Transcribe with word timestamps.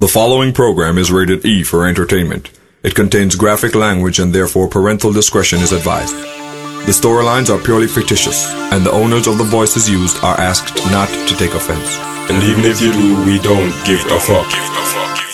The 0.00 0.06
following 0.06 0.52
program 0.52 0.96
is 0.96 1.10
rated 1.10 1.44
E 1.44 1.64
for 1.64 1.84
entertainment. 1.84 2.56
It 2.84 2.94
contains 2.94 3.34
graphic 3.34 3.74
language 3.74 4.20
and 4.20 4.32
therefore 4.32 4.68
parental 4.68 5.12
discretion 5.12 5.58
is 5.58 5.72
advised. 5.72 6.14
The 6.86 6.92
storylines 6.92 7.50
are 7.50 7.60
purely 7.60 7.88
fictitious, 7.88 8.48
and 8.70 8.86
the 8.86 8.92
owners 8.92 9.26
of 9.26 9.38
the 9.38 9.42
voices 9.42 9.90
used 9.90 10.22
are 10.22 10.38
asked 10.38 10.76
not 10.92 11.08
to 11.08 11.34
take 11.34 11.52
offense. 11.52 11.98
And 12.30 12.40
even 12.44 12.64
if 12.64 12.80
you 12.80 12.92
do, 12.92 13.26
we 13.26 13.40
don't 13.40 13.74
give 13.84 14.06
a 14.06 14.20
fuck. 14.20 15.27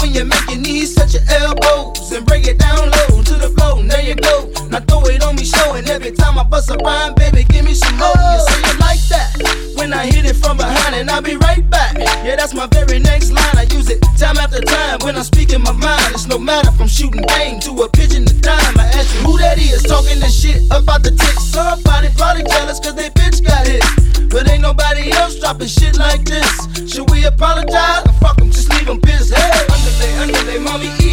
When 0.00 0.14
you 0.14 0.24
make 0.24 0.48
your 0.48 0.60
knees 0.60 0.94
touch 0.94 1.14
your 1.14 1.22
elbows 1.28 2.12
and 2.12 2.26
break 2.26 2.46
it 2.46 2.58
down 2.58 2.90
low 2.90 3.22
to 3.22 3.34
the 3.34 3.50
floor. 3.56 3.82
There 3.82 4.02
you 4.02 4.14
go. 4.14 4.50
Now 4.68 4.80
throw 4.80 5.02
it 5.06 5.22
on 5.24 5.36
me, 5.36 5.44
showing 5.44 5.88
every 5.88 6.12
time 6.12 6.38
I 6.38 6.44
bust 6.44 6.70
a 6.70 6.76
rhyme, 6.76 7.14
baby, 7.14 7.44
give 7.44 7.64
me 7.64 7.74
some 7.74 7.96
more. 7.96 8.14
You 8.14 8.40
say 8.46 8.60
it 8.70 8.78
like 8.80 9.00
that 9.08 9.74
when 9.76 9.92
I 9.92 10.06
hit 10.06 10.26
it 10.26 10.36
from 10.36 10.56
behind, 10.56 10.94
and 10.94 11.10
I'll 11.10 11.22
be 11.22 11.36
right 11.36 11.68
back. 11.70 11.96
Yeah, 12.24 12.36
that's 12.36 12.54
my 12.54 12.66
very 12.66 12.98
next 12.98 13.30
line. 13.30 13.56
I 13.56 13.66
use 13.70 13.88
it 13.88 14.02
time 14.18 14.36
after 14.36 14.60
time 14.60 14.98
when 15.02 15.16
I'm 15.16 15.24
speaking 15.24 15.62
my 15.62 15.72
mind. 15.72 16.12
It's 16.12 16.26
no 16.26 16.38
matter 16.38 16.72
from 16.72 16.88
shooting 16.88 17.22
game 17.22 17.60
to 17.60 17.70
a 17.82 17.88
pigeon 17.88 18.26
to 18.26 18.34
dime. 18.40 18.78
I 18.78 18.90
ask 18.94 19.14
you 19.14 19.20
who 19.22 19.38
that 19.38 19.58
is 19.58 19.82
talking 19.82 20.18
this 20.20 20.34
shit 20.34 20.66
about 20.70 21.02
the 21.02 21.10
tick. 21.10 21.38
Somebody 21.38 22.08
probably 22.16 22.42
jealous 22.44 22.80
cause 22.80 22.94
they 22.94 23.10
bitch 23.10 23.44
got 23.44 23.66
hit. 23.66 23.82
But 24.28 24.50
ain't 24.50 24.62
nobody 24.62 25.12
else 25.12 25.38
dropping 25.38 25.68
shit 25.68 25.96
like 25.96 26.24
this. 26.24 26.92
Should 26.92 27.08
we 27.10 27.24
apologize? 27.24 28.04
Or 28.06 28.12
fuck 28.20 28.36
them, 28.36 28.50
just 28.50 28.68
leave 28.70 28.86
them 28.86 29.00
pissed. 29.00 29.32
Hey, 29.32 29.67
mommy, 30.68 31.07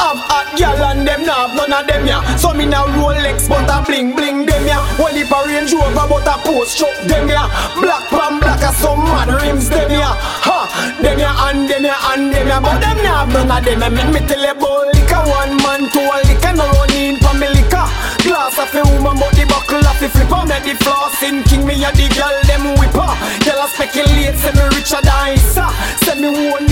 Have 0.00 0.20
hot 0.26 0.48
gal 0.56 0.80
and 0.90 1.06
them 1.06 1.24
nah 1.24 1.48
have 1.48 1.54
none 1.56 1.72
of 1.72 1.86
them 1.86 2.06
here. 2.06 2.22
So 2.38 2.52
me 2.52 2.66
nah 2.66 2.86
Rolex, 2.90 3.48
but 3.48 3.68
a 3.70 3.82
bling 3.84 4.14
bling 4.16 4.46
them 4.46 4.64
here. 4.64 4.82
Well 4.98 5.14
if 5.14 5.30
a 5.30 5.38
Range 5.46 5.72
Rover, 5.72 6.06
but 6.08 6.26
a 6.26 6.34
post 6.42 6.78
truck 6.78 6.96
them 7.06 7.28
here. 7.28 7.48
Black 7.80 8.04
pan 8.10 8.40
black 8.40 8.62
as 8.62 8.76
some 8.78 9.04
mad 9.04 9.28
rims 9.30 9.68
them 9.68 9.90
here. 9.90 10.14
Ha, 10.46 10.58
them 11.02 11.18
here 11.18 11.36
and 11.48 11.68
them 11.68 11.84
here 11.84 12.00
and 12.14 12.32
them 12.32 12.46
here, 12.46 12.60
but 12.60 12.78
them 12.80 12.98
nah 13.02 13.24
have 13.24 13.32
none 13.32 13.50
of 13.50 13.64
them 13.64 13.80
here. 13.80 13.90
Make 13.90 14.10
me 14.10 14.20
tell 14.26 14.42
you 14.42 14.52
about 14.52 14.88
liquor, 14.94 15.22
one 15.28 15.54
man 15.62 15.82
to 15.90 16.00
a 16.00 16.16
liquor, 16.26 16.52
no 16.56 16.66
run 16.70 16.92
in 16.94 17.16
for 17.20 17.34
me 17.36 17.48
liquor. 17.50 17.86
Glass 18.24 18.58
of 18.60 18.74
a 18.74 18.80
woman, 18.92 19.16
but 19.16 19.32
the 19.34 19.44
buckle 19.48 19.80
of 19.80 19.96
the 19.98 20.08
flipper. 20.08 20.42
Make 20.46 20.64
the 20.68 20.74
flossing 20.84 21.42
king, 21.48 21.64
me 21.66 21.80
a 21.82 21.90
the 21.92 22.06
girl 22.14 22.36
them 22.46 22.76
whipper. 22.78 23.10
Girl 23.44 23.60
a 23.64 23.66
speculate, 23.68 24.36
say 24.38 24.52
me 24.52 24.64
richer 24.76 25.00
than 25.02 25.34
Issa. 25.34 25.66
Say 26.04 26.20
me 26.20 26.28
own 26.28 26.69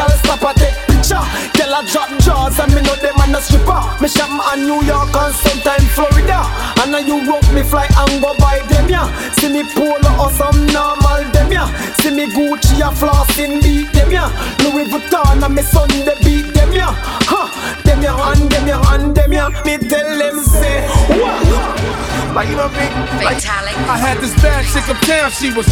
girl 0.00 0.16
stop 0.24 0.42
a 0.48 0.50
take 0.58 0.78
picture. 0.88 1.24
Girl 1.56 1.74
a 1.76 1.80
drop 1.84 2.10
jaws 2.24 2.58
and 2.58 2.72
me 2.74 2.80
know 2.80 2.96
them 2.96 3.16
and 3.20 3.36
a 3.36 3.40
stripper. 3.40 3.80
Me 4.00 4.08
shop 4.08 4.32
a 4.32 4.56
New 4.56 4.80
York 4.88 5.12
and 5.12 5.34
sometime 5.34 5.84
Florida. 5.92 6.40
And 6.80 6.92
now 6.92 7.04
you 7.04 7.20
rope 7.28 7.48
me 7.52 7.62
fly 7.62 7.84
and 7.84 8.22
go 8.22 8.32
by 8.38 8.60
them 8.68 8.88
ya. 8.88 9.04
See 9.36 9.52
me 9.52 9.62
polo 9.74 10.10
or 10.16 10.30
some 10.32 10.66
normal 10.72 11.24
them 11.32 11.52
ya. 11.52 11.66
See 12.00 12.10
me 12.10 12.26
Gucci 12.32 12.80
a 12.80 12.88
flossing 12.96 13.60
beat 13.62 13.92
them 13.92 14.10
ya. 14.10 14.32
Louis 14.64 14.88
Vuitton 14.88 15.44
and 15.44 15.54
me 15.54 15.62
they 16.04 16.16
beat 16.24 16.54
them 16.54 16.72
ya. 16.72 16.88
Ha, 17.28 17.42
them 17.84 18.02
ya 18.02 18.14
and 18.32 18.50
them 18.50 18.66
ya 18.66 18.80
and 18.94 19.14
them 19.14 19.32
ya. 19.32 19.48
Me 19.64 19.76
tell 19.76 20.18
them 20.18 20.36
say 20.40 20.88
what? 21.20 22.34
Like 22.34 22.48
you 22.48 22.56
know 22.56 22.68
big. 22.68 22.92
Like 23.24 23.44
I 23.44 23.98
had 23.98 24.18
this 24.20 24.34
bad 24.40 24.64
chick 24.64 24.88
uptown, 24.88 25.30
she 25.30 25.52
was 25.52 25.66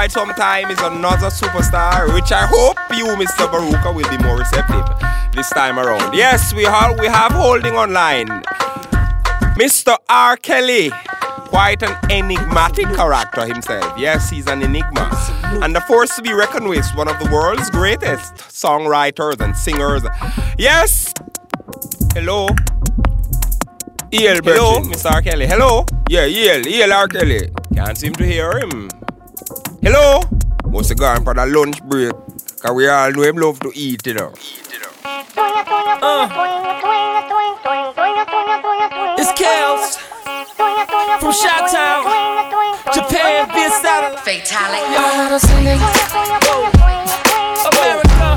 quite 0.00 0.12
some 0.12 0.30
time 0.30 0.70
is 0.70 0.80
another 0.80 1.26
superstar, 1.26 2.10
which 2.14 2.32
I 2.32 2.46
hope 2.46 2.78
you, 2.96 3.04
Mr. 3.20 3.46
Baruka, 3.52 3.94
will 3.94 4.08
be 4.08 4.16
more 4.24 4.38
receptive 4.38 4.86
this 5.34 5.50
time 5.50 5.78
around. 5.78 6.14
Yes, 6.14 6.54
we 6.54 6.64
have 6.64 6.98
we 6.98 7.06
have 7.06 7.32
holding 7.32 7.74
online. 7.74 8.28
Mr. 9.60 9.98
R. 10.08 10.38
Kelly, 10.38 10.90
quite 11.52 11.82
an 11.82 11.94
enigmatic 12.10 12.86
character 12.96 13.44
himself. 13.44 13.92
Yes, 13.98 14.30
he's 14.30 14.46
an 14.46 14.62
enigma. 14.62 15.10
And 15.62 15.76
a 15.76 15.82
force 15.82 16.16
to 16.16 16.22
be 16.22 16.32
reckoned 16.32 16.70
with, 16.70 16.88
one 16.94 17.08
of 17.08 17.18
the 17.18 17.28
world's 17.30 17.68
greatest 17.68 18.36
songwriters 18.36 19.38
and 19.42 19.54
singers. 19.54 20.02
Yes! 20.56 21.12
Hello? 22.14 22.48
E.L. 24.14 24.40
Hello, 24.42 24.80
Mr. 24.80 25.12
R. 25.12 25.20
Kelly. 25.20 25.46
Hello? 25.46 25.84
Yeah, 26.08 26.24
E.L. 26.24 26.66
E.L. 26.66 26.90
R. 26.90 27.06
Kelly. 27.06 27.50
Can't 27.74 27.98
seem 27.98 28.14
to 28.14 28.24
hear 28.24 28.58
him. 28.60 28.88
Hello? 29.82 30.20
Must 30.66 30.90
have 30.90 30.98
gone 30.98 31.24
for 31.24 31.32
the 31.34 31.46
lunch 31.46 31.82
break. 31.84 32.12
Cause 32.60 32.72
we 32.74 32.86
all 32.88 33.10
know 33.12 33.22
him 33.22 33.36
love 33.36 33.58
to 33.60 33.72
eat, 33.74 34.06
you 34.06 34.14
know. 34.14 34.32
Uh. 35.04 36.28
It's 39.18 39.32
Kels 39.32 39.96
from 41.20 41.32
Shot 41.32 41.70
Town, 41.72 42.04
Japan 42.92 43.48
via 43.48 43.70
satellite. 43.70 44.20
Fatalic. 44.20 44.84
America, 47.72 48.36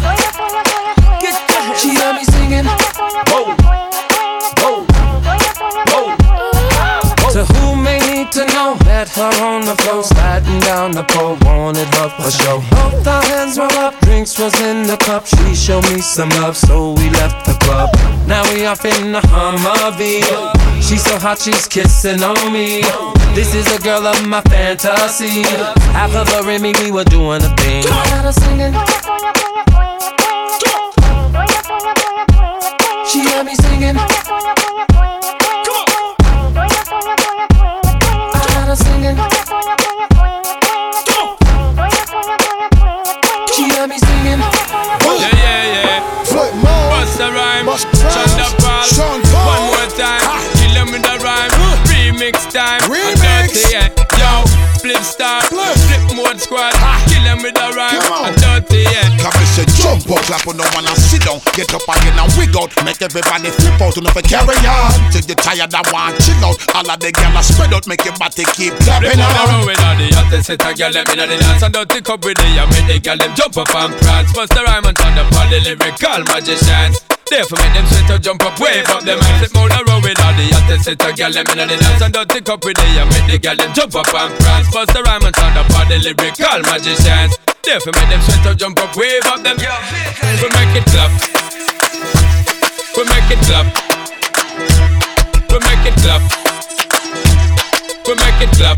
get 1.19 1.35
your 1.51 1.75
She 1.75 1.95
heard 1.95 2.15
me 2.15 2.23
singing. 2.23 2.65
Whoa, 2.65 3.43
whoa, 3.43 3.62
her 9.15 9.43
on 9.43 9.65
the 9.65 9.75
floor, 9.83 10.03
sliding 10.03 10.59
down 10.59 10.91
the 10.91 11.03
pole, 11.03 11.37
wanted 11.41 11.87
her 11.95 12.09
for 12.09 12.31
show. 12.31 12.59
Both 12.71 13.07
our 13.07 13.23
hands 13.23 13.57
were 13.57 13.71
up, 13.77 13.99
drinks 14.01 14.39
was 14.39 14.59
in 14.61 14.83
the 14.83 14.97
cup. 14.97 15.25
She 15.25 15.55
showed 15.55 15.83
me 15.91 16.01
some 16.01 16.29
love, 16.41 16.57
so 16.57 16.93
we 16.93 17.09
left 17.11 17.45
the 17.45 17.53
club. 17.65 17.89
Now 18.27 18.43
we 18.51 18.65
off 18.65 18.85
in 18.85 19.11
the 19.11 19.21
Humvee. 19.21 20.23
She's 20.81 21.03
so 21.03 21.17
hot, 21.19 21.39
she's 21.39 21.67
kissing 21.67 22.23
on 22.23 22.51
me. 22.51 22.81
This 23.35 23.55
is 23.55 23.67
a 23.75 23.79
girl 23.81 24.05
of 24.05 24.27
my 24.27 24.41
fantasy. 24.41 25.43
Half 25.93 26.15
of 26.15 26.27
her 26.29 26.49
and 26.49 26.63
me, 26.63 26.73
we 26.81 26.91
were 26.91 27.03
doing 27.05 27.41
a 27.41 27.55
thing. 27.57 27.83
Got 27.83 28.25
her 28.25 28.31
singing. 28.31 28.73
She 33.09 33.19
had 33.19 33.45
me 33.45 33.55
singing. 33.55 34.72
Bust 47.73 47.89
Paul. 48.61 48.85
Sean 48.85 49.17
Paul. 49.33 49.49
One 49.49 49.63
more 49.73 49.89
time. 49.97 50.21
Kill 50.61 50.77
him 50.77 50.93
with 50.93 51.09
a 51.09 51.17
rhyme. 51.25 51.49
Remix 51.89 52.45
time. 52.53 52.77
Remix. 52.85 53.49
Dirty, 53.49 53.65
yeah. 53.73 53.89
Yo, 54.13 54.45
flip 54.77 55.01
star. 55.01 55.41
Flip. 55.49 55.73
Flip 55.89 56.05
mode 56.13 56.37
squad. 56.37 56.77
Kill 57.09 57.25
him 57.25 57.41
with 57.41 57.57
a 57.57 57.73
rhyme. 57.73 57.97
Come 57.97 58.13
on. 58.13 58.33
Dirty, 58.37 58.85
yeah. 58.85 59.09
Clap 59.17 59.33
say 59.57 59.65
jump 59.73 60.05
up, 60.05 60.21
clap 60.29 60.45
on 60.45 60.61
the 60.61 60.65
one 60.77 60.85
and 60.85 61.01
sit 61.01 61.25
down. 61.25 61.41
Get 61.57 61.73
up 61.73 61.81
again 61.89 62.13
and 62.13 62.29
wig 62.37 62.53
out. 62.53 62.69
Make 62.85 63.01
everybody 63.01 63.49
flip 63.49 63.81
out, 63.81 63.97
enough 63.97 64.13
for 64.13 64.21
carry 64.21 64.53
on. 64.69 64.93
Till 65.09 65.25
you 65.25 65.33
tired 65.33 65.73
and 65.73 65.87
want 65.89 66.13
chill 66.21 66.45
out. 66.45 66.61
All 66.77 66.85
of 66.85 67.01
the 67.01 67.09
gyal 67.09 67.41
spread 67.41 67.73
out, 67.73 67.89
make 67.89 68.05
your 68.05 68.13
body 68.21 68.45
keep 68.53 68.77
clapping 68.85 69.17
on 69.17 69.33
the 69.33 69.41
on. 69.49 69.65
with 69.65 69.81
all 69.81 69.97
the 69.97 70.13
hottest 70.13 70.45
set 70.45 70.61
a 70.61 70.77
girl 70.77 70.93
them 70.93 71.09
inna 71.09 71.25
the 71.25 71.41
dance 71.41 71.65
and 71.65 71.73
dirty 71.73 72.05
cup 72.05 72.21
with 72.21 72.37
the 72.37 72.45
and 72.53 72.69
make 72.69 72.85
the 72.85 73.01
girl 73.01 73.17
them 73.17 73.33
jump 73.33 73.57
up 73.57 73.73
and 73.73 73.97
prance. 73.97 74.29
Bust 74.29 74.53
the 74.53 74.61
rhyme 74.61 74.85
and 74.85 74.93
turn 74.93 75.17
up 75.17 75.33
all 75.33 75.49
the 75.49 75.57
lyrical 75.57 76.21
magicians. 76.29 77.12
Therefore 77.33 77.57
make 77.65 77.73
them 77.73 77.85
sweat 77.89 78.05
to 78.13 78.19
jump 78.21 78.45
up, 78.45 78.59
wave 78.61 78.85
up 78.93 79.01
them 79.01 79.17
hands. 79.17 79.49
Flip 79.49 79.65
the 79.73 79.81
road 79.89 80.05
with 80.05 80.21
all 80.21 80.37
the 80.37 80.53
hottest 80.53 80.85
set 80.85 81.01
a 81.01 81.09
girl 81.17 81.33
them 81.33 81.49
inna 81.49 81.65
the 81.65 81.81
dance 81.81 82.05
and 82.05 82.13
dirty 82.13 82.45
cup 82.45 82.61
with 82.61 82.77
the 82.77 82.85
and 82.85 83.09
make 83.09 83.25
the 83.25 83.41
girl 83.41 83.57
them 83.57 83.73
jump 83.73 83.95
up 83.97 84.05
and 84.13 84.29
prance. 84.37 84.69
Bust 84.69 84.93
the 84.93 85.01
rhyme 85.01 85.25
and 85.25 85.33
turn 85.33 85.57
up 85.57 85.65
all 85.73 85.81
the 85.89 85.97
lyrical 85.97 86.61
magicians. 86.69 87.33
Therefore 87.65 87.97
make 87.97 88.09
them 88.13 88.21
sweat 88.21 88.37
to 88.45 88.53
jump 88.53 88.77
up, 88.77 88.93
wave 88.93 89.25
up 89.25 89.41
them. 89.41 89.57
We 89.57 89.65
make 89.65 90.77
it 90.77 90.85
clap. 90.93 91.09
We 92.93 93.01
make 93.09 93.25
it 93.33 93.41
clap. 93.49 93.65
We 95.49 95.57
make 95.57 95.85
it 95.89 95.97
clap. 96.05 96.21
We 98.05 98.13
make 98.13 98.41
it 98.45 98.53
clap. 98.53 98.77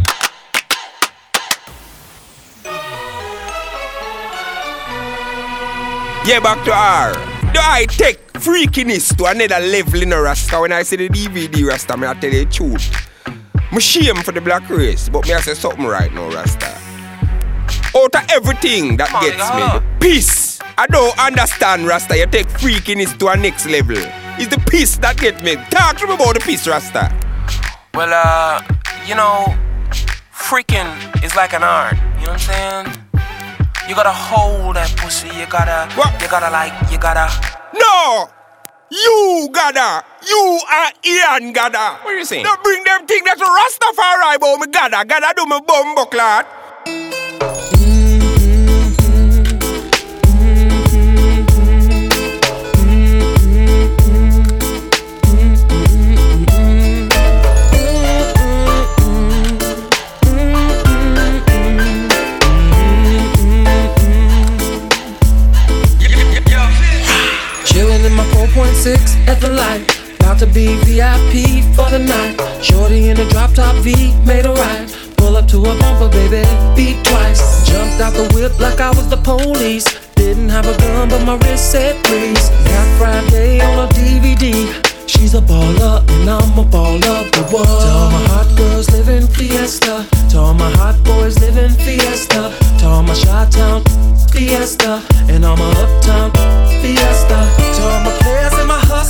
Yeah, 6.23 6.39
back 6.39 6.63
to 6.63 6.71
R. 6.71 7.34
Do 7.55 7.61
I 7.63 7.85
take 7.85 8.33
freakiness 8.33 9.15
to 9.15 9.27
another 9.27 9.65
level 9.65 10.01
in 10.01 10.11
a 10.11 10.21
Rasta 10.21 10.59
when 10.59 10.73
I 10.73 10.83
see 10.83 10.97
the 10.97 11.07
DVD 11.07 11.65
Rasta? 11.65 11.95
Me 11.95 12.05
I 12.05 12.13
tell 12.13 12.29
you 12.29 12.43
the 12.43 12.51
truth. 12.51 12.83
Me 13.71 13.79
shame 13.79 14.17
for 14.17 14.33
the 14.33 14.41
black 14.41 14.69
race, 14.69 15.07
but 15.07 15.25
me 15.25 15.33
I 15.33 15.39
say 15.39 15.53
something 15.53 15.85
right 15.85 16.13
now, 16.13 16.29
Rasta. 16.31 16.67
Out 17.95 18.13
of 18.13 18.29
everything 18.29 18.97
that 18.97 19.07
gets 19.23 19.39
me, 19.55 19.87
peace. 20.01 20.59
I 20.77 20.85
don't 20.87 21.17
understand, 21.17 21.87
Rasta. 21.87 22.17
You 22.17 22.25
take 22.25 22.47
freakiness 22.47 23.17
to 23.19 23.29
a 23.29 23.37
next 23.37 23.67
level. 23.67 23.95
It's 24.37 24.53
the 24.53 24.61
peace 24.69 24.97
that 24.97 25.15
get 25.15 25.41
me. 25.41 25.55
Talk 25.71 25.95
to 25.99 26.07
me 26.07 26.15
about 26.15 26.33
the 26.33 26.41
peace, 26.41 26.67
Rasta. 26.67 27.09
Well, 27.93 28.11
uh, 28.11 28.61
you 29.07 29.15
know, 29.15 29.55
freaking 30.29 30.91
is 31.23 31.37
like 31.37 31.53
an 31.53 31.63
art. 31.63 31.95
You 32.19 32.25
know 32.25 32.33
what 32.33 32.49
I'm 32.49 32.85
saying? 32.85 33.04
You 33.87 33.93
gotta 33.93 34.11
hold 34.11 34.75
that 34.75 34.89
pussy. 34.97 35.27
You 35.29 35.45
gotta, 35.45 35.85
What? 35.93 36.19
you 36.21 36.27
gotta 36.27 36.49
like, 36.49 36.73
you 36.91 36.97
gotta. 36.97 37.29
No! 37.73 38.29
You 38.89 39.49
gotta! 39.53 40.03
You 40.27 40.59
are 40.73 40.91
Ian 41.05 41.53
gotta! 41.53 42.01
What 42.01 42.13
are 42.13 42.17
you 42.17 42.25
saying? 42.25 42.43
Don't 42.45 42.61
bring 42.63 42.83
them 42.83 43.05
thing 43.05 43.21
that's 43.25 43.41
Rastafari 43.41 44.35
about 44.37 44.59
me 44.59 44.67
gotta. 44.67 45.05
Gotta 45.05 45.33
do 45.35 45.45
me 45.45 45.59
bumbo 45.67 46.05
clot. 46.05 46.47
To 70.45 70.53
be 70.53 70.75
VIP 70.85 71.63
for 71.75 71.89
the 71.89 71.99
night. 71.99 72.35
Shorty 72.63 73.09
in 73.09 73.19
a 73.19 73.29
drop 73.29 73.53
top 73.53 73.75
V, 73.83 74.13
made 74.25 74.45
a 74.45 74.53
ride. 74.53 74.89
Pull 75.17 75.37
up 75.37 75.47
to 75.49 75.59
a 75.59 75.73
bumper, 75.79 76.09
baby, 76.09 76.43
beat 76.75 77.03
twice. 77.05 77.67
Jumped 77.67 78.01
out 78.01 78.13
the 78.13 78.31
whip 78.33 78.59
like 78.59 78.79
I 78.79 78.89
was 78.89 79.07
the 79.09 79.17
police. 79.17 79.85
Didn't 80.15 80.49
have 80.49 80.67
a 80.67 80.77
gun, 80.77 81.09
but 81.09 81.23
my 81.25 81.35
wrist 81.37 81.71
said 81.71 82.03
please. 82.05 82.49
Got 82.49 82.87
Friday 82.97 83.61
on 83.61 83.87
a 83.87 83.87
DVD. 83.93 84.51
She's 85.07 85.33
a 85.35 85.41
baller, 85.41 86.01
and 86.09 86.29
I'm 86.29 86.59
a 86.59 86.63
baller. 86.63 87.31
But 87.31 87.51
what? 87.51 87.65
To 87.65 87.87
all 87.99 88.11
my 88.11 88.23
hot 88.33 88.57
girls 88.57 88.89
living 88.91 89.27
fiesta. 89.27 90.05
To 90.31 90.39
all 90.39 90.53
my 90.53 90.69
hot 90.71 91.01
boys 91.03 91.39
living 91.39 91.71
fiesta. 91.85 92.53
To 92.79 92.85
all 92.85 93.03
my 93.03 93.13
shot 93.13 93.51
town 93.51 93.83
fiesta. 94.31 95.01
And 95.29 95.45
all 95.45 95.57
my 95.57 95.71
uptown 95.83 96.31
fiesta. 96.81 97.39
To 97.75 97.81
all 97.89 98.01
my 98.03 98.17
players 98.21 98.54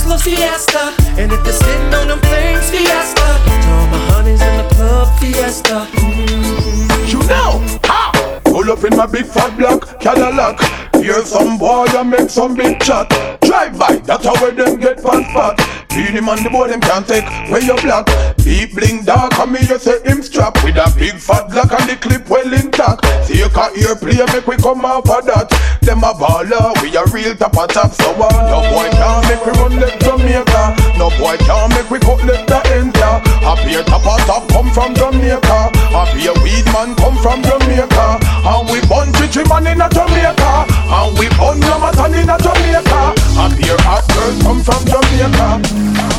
and 0.02 0.10
my 0.10 0.18
fiesta. 0.18 0.94
And 1.18 1.32
if 1.32 1.42
they're 1.44 1.52
sitting 1.52 1.94
on 1.94 2.08
them 2.08 2.20
planes 2.20 2.70
fiesta. 2.70 3.26
To 3.44 3.70
all 3.70 3.86
my 3.88 3.98
honeys 4.10 4.42
in 4.42 4.56
the 4.58 4.74
club 4.74 5.18
fiesta. 5.18 5.86
Mm. 5.92 7.12
You 7.12 7.20
know, 7.28 7.78
ha! 7.84 8.40
Pull 8.44 8.70
up 8.70 8.84
in 8.84 8.96
my 8.96 9.06
big 9.06 9.26
fat 9.26 9.56
black 9.56 10.00
Cadillac. 10.00 10.60
Hear 10.96 11.24
some 11.24 11.58
boy 11.58 11.86
and 11.96 12.10
make 12.10 12.30
some 12.30 12.54
big 12.54 12.80
chat. 12.80 13.08
Drive 13.42 13.78
by, 13.78 13.96
that's 13.96 14.24
how 14.24 14.50
them 14.50 14.80
get 14.80 15.00
fast 15.00 15.32
fat. 15.32 15.85
Beat 15.96 16.12
him 16.12 16.28
on 16.28 16.44
the 16.44 16.50
board, 16.52 16.68
them 16.68 16.80
can't 16.84 17.08
take 17.08 17.24
where 17.48 17.64
you 17.64 17.72
black. 17.80 18.04
Deep 18.36 18.76
bling 18.76 19.00
dark, 19.08 19.32
and 19.40 19.48
me 19.48 19.64
you 19.64 19.80
say 19.80 19.96
him 20.04 20.20
strap 20.20 20.52
with 20.60 20.76
a 20.76 20.84
big 20.92 21.16
fat 21.16 21.48
black 21.48 21.72
and 21.72 21.88
the 21.88 21.96
clip 21.96 22.28
well 22.28 22.52
intact. 22.52 23.00
See 23.24 23.40
you 23.40 23.48
can 23.48 23.72
hear 23.72 23.96
play, 23.96 24.20
make 24.28 24.44
we 24.44 24.60
come 24.60 24.84
off 24.84 25.08
of 25.08 25.24
that. 25.24 25.48
Them 25.80 26.04
a 26.04 26.12
baller, 26.12 26.76
we 26.84 26.92
a 26.92 27.02
real 27.16 27.32
top 27.32 27.56
of 27.56 27.72
top. 27.72 27.96
So 27.96 28.12
uh, 28.12 28.28
no 28.28 28.60
boy 28.68 28.92
can't 28.92 29.24
make 29.24 29.40
we 29.40 29.56
run 29.56 29.80
left 29.80 29.96
Jamaica. 30.04 30.76
No 31.00 31.08
boy 31.16 31.40
can't 31.48 31.72
make 31.72 31.88
we 31.88 31.96
cut 31.96 32.20
left 32.28 32.44
the 32.44 32.60
enter. 32.76 33.16
A 33.48 33.56
beer 33.64 33.80
top 33.88 34.04
of 34.04 34.20
top 34.28 34.44
come 34.52 34.68
from 34.76 34.92
Jamaica. 34.92 35.72
A 35.96 36.02
beer 36.12 36.36
weed 36.44 36.68
man 36.76 36.92
come 37.00 37.16
from 37.24 37.40
Jamaica. 37.40 38.20
And 38.20 38.68
we 38.68 38.84
bun 38.84 39.16
chichi 39.16 39.48
man 39.48 39.64
in 39.64 39.80
a 39.80 39.88
Jamaica. 39.88 40.68
And 40.92 41.16
we 41.16 41.32
bun 41.40 41.56
Ramadan 41.64 42.20
in 42.20 42.28
a 42.28 42.36
Jamaica. 42.36 43.25
A 43.38 43.50
beer 43.54 43.76
hot 43.80 44.02
girl 44.08 44.40
come 44.40 44.62
from 44.62 44.82
Jamaica. 44.86 46.15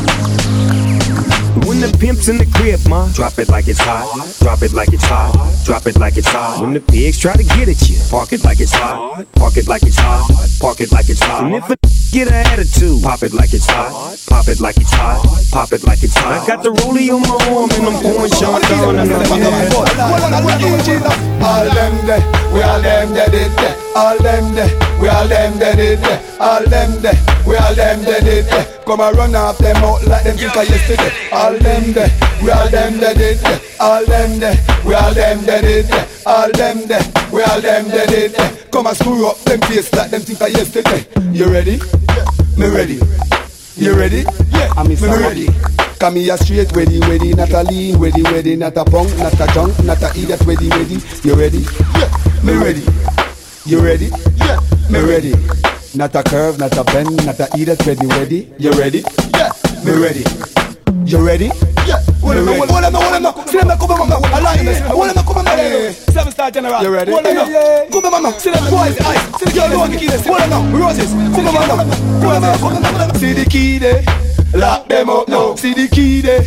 When 1.68 1.80
the 1.80 1.94
pimp's 2.00 2.30
in 2.30 2.38
the 2.38 2.46
crib, 2.46 2.80
ma, 2.88 3.12
drop 3.12 3.38
it 3.38 3.50
like 3.50 3.68
it's 3.68 3.78
hot. 3.78 4.08
Drop 4.40 4.62
it 4.62 4.72
like 4.72 4.88
it's 4.88 5.04
hot. 5.04 5.36
Drop 5.66 5.86
it 5.86 5.98
like 5.98 6.16
it's 6.16 6.26
hot. 6.26 6.62
When 6.62 6.72
the 6.72 6.80
pigs 6.80 7.18
try 7.18 7.36
to 7.36 7.44
get 7.44 7.68
at 7.68 7.90
you, 7.90 8.00
park 8.08 8.32
it 8.32 8.42
like 8.42 8.58
it's 8.58 8.72
hot. 8.72 9.26
Park 9.34 9.58
it 9.58 9.68
like 9.68 9.82
it's 9.82 9.98
hot. 9.98 10.24
Park 10.60 10.80
it 10.80 10.90
like 10.90 11.10
it's 11.10 11.20
hot. 11.20 11.44
And 11.44 11.54
if 11.54 11.68
a 11.68 11.76
get 12.12 12.28
an 12.28 12.34
attitude, 12.34 13.02
pop 13.02 13.22
it 13.22 13.34
like 13.34 13.52
it's 13.52 13.66
hot. 13.66 13.92
Pop 14.28 14.48
it 14.48 14.60
like 14.60 14.76
it's 14.76 14.92
hot. 14.92 15.20
Pop 15.52 15.72
it 15.72 15.84
like 15.84 16.02
it's 16.02 16.16
hot. 16.16 16.40
I 16.40 16.46
got 16.46 16.62
the 16.62 16.70
rollie 16.70 17.12
on 17.12 17.20
my 17.22 17.36
arm 17.52 17.68
and 17.68 17.84
I'm 17.84 18.00
pouring 18.00 18.32
Chandon 18.32 18.98
All 21.44 21.68
them 21.68 22.06
there, 22.06 22.24
we 22.52 22.62
all 22.62 22.80
them 22.80 23.12
there, 23.12 23.28
did 23.28 23.52
there. 23.52 23.76
All 23.94 24.18
them 24.18 24.54
there, 24.54 25.00
we 25.00 25.08
all 25.08 25.28
them 25.28 25.58
there, 25.58 25.76
did 25.76 25.98
there. 26.00 26.22
All 26.40 26.64
them 26.64 27.02
there, 27.02 27.18
we 27.46 27.56
all 27.56 27.74
them 27.74 28.02
there, 28.02 28.20
did 28.20 28.46
there. 28.46 28.64
Come 28.84 29.00
and 29.00 29.16
run 29.16 29.34
off 29.34 29.58
them 29.58 29.76
out 29.76 30.04
like 30.06 30.24
them 30.24 30.36
think 30.36 30.56
of 30.56 30.68
yesterday. 30.68 31.12
All 31.32 31.57
them 31.58 31.92
there, 31.92 32.10
we 32.42 32.50
all 32.50 32.68
them 32.68 32.98
there, 32.98 33.14
did. 33.14 33.38
All 33.80 34.04
them 34.04 34.38
there, 34.38 34.56
we 34.84 34.94
all 34.94 35.14
them 35.14 35.44
there, 35.44 35.62
did. 35.62 35.90
All 36.26 36.50
them 36.52 36.86
there, 36.86 37.02
we 37.32 37.42
all 37.42 37.60
them 37.60 37.88
there, 37.88 38.06
did. 38.06 38.34
Come 38.70 38.86
and 38.86 38.96
screw 38.96 39.26
up 39.28 39.38
them 39.38 39.60
face 39.62 39.92
like 39.94 40.10
them 40.10 40.20
think 40.22 40.40
of 40.40 40.50
yesterday. 40.50 41.06
You 41.32 41.46
ready? 41.52 41.80
Me 42.56 42.68
ready. 42.68 43.00
You 43.76 43.94
ready? 43.94 44.24
Yeah, 44.50 44.72
I'm 44.76 44.88
me 44.88 44.96
ready. 44.96 45.48
Come 46.00 46.16
here 46.16 46.36
straight, 46.36 46.70
ready, 46.72 47.00
ready, 47.00 47.34
not 47.34 47.50
a 47.50 47.62
lean, 47.64 47.98
ready, 47.98 48.22
ready, 48.22 48.56
not 48.56 48.76
a 48.76 48.84
punk, 48.84 49.16
not 49.18 49.34
a 49.34 49.46
junk, 49.52 49.78
not 49.84 50.02
a 50.02 50.10
idiot, 50.10 50.40
ready, 50.42 50.68
ready. 50.68 50.98
You 51.22 51.34
ready? 51.34 51.66
Yeah, 51.94 52.10
me 52.44 52.52
ready. 52.54 52.84
You 53.66 53.80
ready? 53.80 54.10
Yeah, 54.36 54.60
me 54.90 55.00
ready. 55.00 55.34
Not 55.94 56.14
a 56.14 56.22
curve, 56.22 56.58
not 56.58 56.76
a 56.76 56.84
bend, 56.84 57.26
not 57.26 57.40
a 57.40 57.48
idiot, 57.58 57.84
ready, 57.86 58.06
ready. 58.06 58.52
You 58.58 58.72
ready? 58.72 59.02
Yeah, 59.34 59.50
me 59.84 59.92
ready. 59.92 60.47
You 61.08 61.24
ready? 61.24 61.46
Yeah, 61.86 62.04
me 62.22 62.36
ready. 62.36 62.58
Hold 62.68 62.84
them, 62.84 62.92
hold 62.92 63.48
see 63.48 63.56
them 63.56 63.78
come 63.78 63.96
mama, 63.96 64.20
alliance. 64.28 64.80
Hold 64.80 65.08
them, 65.08 65.24
come 65.24 65.42
mama. 65.42 65.92
Seven 66.12 66.32
star 66.32 66.50
general. 66.50 66.82
You 66.82 66.90
ready? 66.90 67.12
Hold 67.12 67.24
them, 67.24 67.90
come 67.90 68.10
mama. 68.10 68.38
See 68.38 68.50
them 68.50 68.62
boys, 68.68 69.00
eyes. 69.00 69.40
See 69.40 69.46
the 69.46 69.52
girl, 69.54 69.88
the 69.88 69.96
keys. 69.96 70.26
Hold 70.26 70.74
roses. 70.74 71.10
Come 71.34 71.44
mama. 71.44 71.84
Hold 72.20 72.42
them, 72.42 72.58
hold. 72.60 73.16
See 73.16 73.32
the 73.32 73.46
key 73.48 73.78
there. 73.78 74.04
Lock 74.52 74.86
them 74.90 75.08
up 75.08 75.28
now. 75.28 75.54
See 75.54 75.72
the 75.72 75.88
key 75.88 76.20
there. 76.20 76.44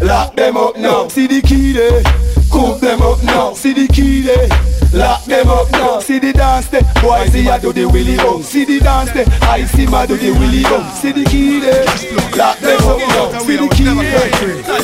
Lock 0.00 0.36
them 0.36 0.56
up 0.58 0.76
now. 0.76 1.08
See 1.08 1.26
the 1.26 1.40
key 1.42 1.72
there. 1.72 2.00
Coop 2.52 2.78
them 2.78 3.02
up 3.02 3.20
now. 3.24 3.52
See 3.54 3.72
the 3.72 3.88
key 3.92 4.22
there. 4.22 4.46
Lock 4.94 5.24
them 5.24 5.48
up 5.48 5.70
now. 5.72 5.98
See 5.98 6.20
the 6.20 6.32
dance 6.32 6.68
there. 6.68 6.82
Boy, 7.02 7.26
see 7.26 7.48
I 7.48 7.58
do 7.58 7.72
the 7.72 7.86
willy 7.86 8.16
bum. 8.16 8.42
See 8.42 8.64
the 8.64 8.78
dance 8.78 9.10
there. 9.10 9.26
I 9.42 9.64
see 9.64 9.86
my 9.86 10.06
do 10.06 10.16
the 10.16 10.30
willy 10.30 10.62
bum. 10.62 10.88
See 10.94 11.10
the 11.10 11.24
key 11.24 11.58
there. 11.58 11.84
Lock 12.38 12.58
them 12.60 12.80
up 12.86 12.98
now. 12.98 13.38
See 13.40 13.56
the 13.56 13.68
key 13.74 13.90
there. 13.90 14.30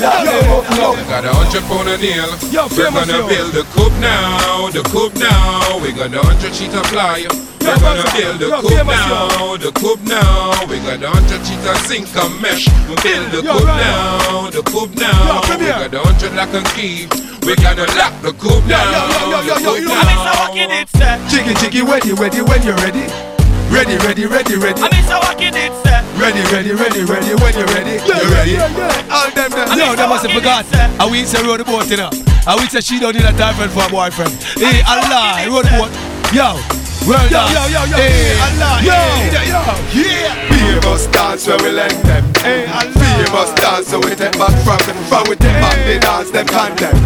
Lock 0.00 0.24
them 0.26 0.50
up 0.50 0.70
now. 0.70 0.94
Got 1.06 1.24
a 1.24 1.32
hundred 1.32 1.62
pound 1.70 1.88
a 1.88 1.96
nail. 1.96 2.30
We're 2.76 2.90
gonna 2.90 3.26
build 3.28 3.52
the 3.52 3.62
coop 3.70 3.92
now, 4.00 4.68
the 4.70 4.82
coop 4.82 5.14
now. 5.14 5.78
We 5.78 5.92
got 5.92 6.12
a 6.12 6.22
hundred 6.22 6.54
sheet 6.54 6.74
of 6.74 6.86
fly. 6.86 7.49
We're 7.60 7.76
gonna 7.76 8.04
build 8.16 8.40
the 8.40 8.48
coop 8.60 8.86
now, 8.86 9.56
the 9.56 9.70
coop 9.72 10.00
now. 10.08 10.64
We 10.66 10.80
got 10.80 11.02
a 11.02 11.10
hundred 11.12 11.44
sheet 11.44 11.60
of 11.68 11.76
zinc 11.86 12.08
and 12.16 12.40
mesh. 12.40 12.66
We 12.88 12.96
build 13.04 13.30
the 13.32 13.40
coop 13.44 13.68
now, 13.68 14.50
the 14.50 14.62
coop 14.64 14.90
now. 14.96 15.44
We 15.44 15.68
got 15.68 15.94
a 15.94 16.00
hundred 16.00 16.32
lock 16.34 16.52
and 16.56 16.66
key. 16.72 17.06
We 17.44 17.56
gotta 17.56 17.84
lock 17.96 18.16
the 18.22 18.32
coop 18.32 18.64
now. 18.64 18.80
the 19.44 19.56
coop 19.60 19.84
now. 19.84 21.28
Jiggy 21.28 21.54
jiggy 21.60 21.82
ready 21.82 22.12
ready 22.12 22.40
when 22.42 22.62
you're 22.62 22.76
ready. 22.80 23.04
Ready 23.70 23.96
ready 24.02 24.26
ready 24.26 24.56
ready. 24.56 24.82
I'm 24.82 24.90
so 25.06 25.20
walking 25.22 25.54
it, 25.54 25.70
sir. 25.86 26.02
Ready 26.18 26.42
ready 26.50 26.72
ready 26.74 27.04
ready 27.04 27.34
when 27.38 27.54
you're 27.54 27.70
ready. 27.70 28.02
You 28.02 28.26
ready? 28.34 28.56
All 29.08 29.30
them 29.30 29.50
them. 29.52 29.78
Yo, 29.78 29.94
they 29.94 30.08
must 30.08 30.26
have 30.26 30.34
forgot. 30.34 30.66
I 30.98 31.08
we 31.08 31.24
say 31.24 31.40
road 31.46 31.60
the 31.60 31.64
boat, 31.64 31.88
you 31.88 31.96
know. 31.96 32.10
I 32.46 32.56
we 32.58 32.66
say 32.66 32.80
she 32.80 32.98
don't 32.98 33.14
need 33.14 33.24
a 33.24 33.32
girlfriend 33.32 33.70
for 33.70 33.86
a 33.86 33.88
boyfriend. 33.88 34.32
Hey, 34.58 34.82
Allah, 34.88 35.46
road 35.46 35.66
the 35.66 35.76
boat. 35.78 35.92
Yo, 36.34 36.58
well 37.06 37.26
Yo, 37.30 37.40
yo, 37.48 37.62
yo, 37.68 37.82
yo, 37.90 37.96
Hey, 37.96 38.36
Allah, 38.40 38.74
yo, 38.82 38.98
yeah, 39.32 39.44
yo, 39.44 39.60
yeah. 39.94 40.50
Famous 40.50 41.06
dance 41.08 41.46
where 41.46 41.58
we 41.62 41.70
lend 41.70 41.96
them. 42.04 42.24
Hey, 42.42 42.66
Famous 42.66 43.50
dance 43.60 43.88
so 43.88 43.98
we 44.00 44.14
take 44.14 44.36
back 44.38 44.54
from 44.64 44.78
them. 44.86 44.96
But 45.10 45.28
we 45.28 45.36
take 45.36 45.60
back 45.60 45.76
the 45.86 45.98
dance 46.00 46.30
them 46.30 46.46
condemn. 46.46 46.96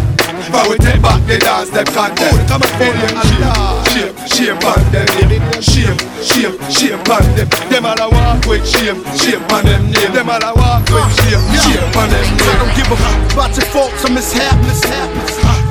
But 0.51 0.69
we 0.69 0.77
take 0.77 1.01
back 1.01 1.19
the 1.27 1.37
dance 1.39 1.69
them 1.69 1.85
condemn. 1.85 2.35
Come 2.47 2.61
on, 2.61 2.71
Allah. 3.15 3.83
Shame, 3.91 4.15
shame 4.27 4.59
on 4.63 4.81
them 4.91 5.07
name. 5.29 5.43
Shame, 5.61 5.97
shame, 6.21 6.55
shame 6.69 7.01
on 7.09 7.25
them. 7.35 7.49
Them 7.71 7.85
all 7.85 7.99
a 7.99 8.07
walk 8.09 8.45
with 8.45 8.65
shame, 8.67 8.99
shame 9.17 9.43
on 9.51 9.65
them 9.65 9.91
name. 9.91 10.11
Them 10.13 10.29
all 10.29 10.43
a 10.43 10.51
walk 10.53 10.85
with 10.91 11.03
ah, 11.03 11.09
shame, 11.23 11.43
shame 11.63 11.95
on 11.95 12.09
them 12.11 12.25
name. 12.35 12.51
I 12.51 12.55
don't 12.59 12.73
give 12.75 12.89
a 12.91 12.97
fuck 12.99 13.33
about 13.33 13.51
your 13.57 13.67
faults 13.73 14.03
or 14.05 14.11
mishaps. 14.11 14.83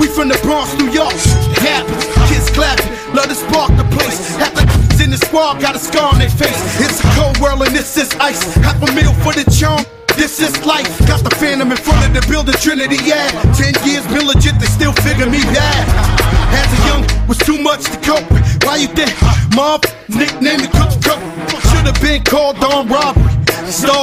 We 0.00 0.08
from 0.08 0.28
the 0.28 0.38
Bronx, 0.42 0.74
New 0.78 0.90
York. 0.90 1.14
Happens, 1.62 2.04
kids 2.28 2.50
clapping, 2.50 2.93
love 3.14 3.28
to 3.28 3.34
spark 3.34 3.70
the 3.76 3.84
place. 3.94 4.34
Half 4.36 4.54
the 4.54 5.04
in 5.04 5.10
the 5.10 5.18
squad 5.18 5.60
got 5.60 5.76
a 5.76 5.78
scar 5.78 6.12
on 6.12 6.18
their 6.18 6.30
face. 6.30 6.56
It's 6.80 6.98
a 7.00 7.08
cold 7.14 7.38
world 7.38 7.62
and 7.62 7.74
this 7.74 7.96
is 7.96 8.10
ice. 8.20 8.54
Half 8.56 8.82
a 8.82 8.90
meal 8.92 9.12
for 9.22 9.32
the 9.32 9.44
charm. 9.50 9.84
This 10.16 10.40
is 10.40 10.54
life. 10.64 10.88
Got 11.06 11.24
the 11.24 11.34
phantom 11.36 11.70
in 11.70 11.76
front 11.76 12.06
of 12.06 12.14
the 12.14 12.24
building, 12.30 12.54
Trinity, 12.54 12.96
yeah. 13.02 13.28
Ten 13.52 13.74
years 13.84 14.06
been 14.06 14.26
legit, 14.26 14.58
they 14.58 14.66
still 14.66 14.92
figure 14.92 15.26
me 15.26 15.42
bad. 15.52 15.84
As 16.54 16.70
a 16.70 16.80
young, 16.86 17.28
was 17.28 17.38
too 17.38 17.58
much 17.60 17.84
to 17.90 17.98
cope 17.98 18.30
with. 18.30 18.46
Why 18.64 18.76
you 18.76 18.88
think? 18.88 19.10
Mob, 19.54 19.84
nickname 20.08 20.60
the 20.62 20.70
cook 20.70 20.94
cook. 21.02 21.20
Should 21.70 21.86
have 21.90 22.00
been 22.00 22.22
called 22.22 22.62
on 22.62 22.88
robbery. 22.88 23.33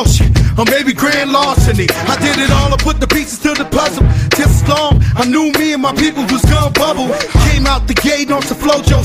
Shit, 0.02 0.32
or 0.58 0.66
maybe 0.66 0.94
grand 0.94 1.32
larceny. 1.32 1.88
I 2.10 2.16
did 2.20 2.38
it 2.40 2.52
all, 2.52 2.74
I 2.74 2.78
put 2.78 3.00
the 3.00 3.08
pieces 3.08 3.40
to 3.40 3.54
the 3.54 3.66
puzzle. 3.66 4.04
This 4.34 4.68
long, 4.68 5.02
I 5.16 5.26
knew 5.26 5.52
me 5.60 5.74
and 5.74 5.82
my 5.82 5.94
people 5.94 6.24
was 6.26 6.42
gonna 6.46 6.72
bubble. 6.72 7.08
Came 7.52 7.68
out 7.68 7.88
the 7.88 7.94
gate 7.94 8.32
on 8.32 8.42
some 8.42 8.58
Flo-Jo. 8.58 9.04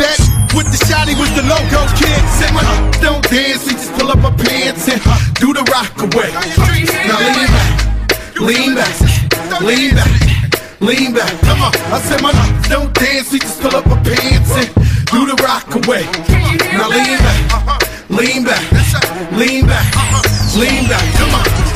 That 0.00 0.18
with 0.54 0.68
the 0.72 0.80
shotty 0.84 1.14
was 1.14 1.30
the 1.38 1.44
logo 1.46 1.86
kid. 1.94 2.20
Said 2.36 2.52
my 2.52 2.64
don't 3.00 3.22
dance, 3.30 3.64
we 3.66 3.72
just 3.72 3.92
pull 3.94 4.10
up 4.10 4.24
our 4.24 4.34
pants 4.34 4.88
and 4.88 5.00
do 5.38 5.52
the 5.52 5.64
rock 5.70 5.94
away. 6.00 6.30
Now 7.06 7.20
lean 7.28 7.46
back, 7.54 7.76
lean 8.40 8.74
back, 8.74 8.96
lean 9.62 9.94
back, 9.94 10.12
lean 10.80 11.10
back. 11.14 11.32
Come 11.46 11.62
on, 11.62 11.72
I 11.92 11.98
said 12.02 12.20
my 12.22 12.32
don't 12.68 12.92
dance, 12.94 13.32
we 13.32 13.38
just 13.38 13.60
pull 13.60 13.76
up 13.76 13.86
our 13.86 14.00
pants 14.02 14.50
and 14.58 14.68
do 15.12 15.26
the 15.28 15.36
rock 15.44 15.68
away. 15.76 16.04
Now 16.76 16.88
lean 16.88 17.18
back, 17.22 17.91
lean 18.12 18.44
back, 18.44 18.62
lean 19.32 19.66
back, 19.66 19.96
uh-huh. 19.96 20.60
lean 20.60 20.88
back. 20.88 21.04
Come 21.16 21.34
on. 21.34 21.72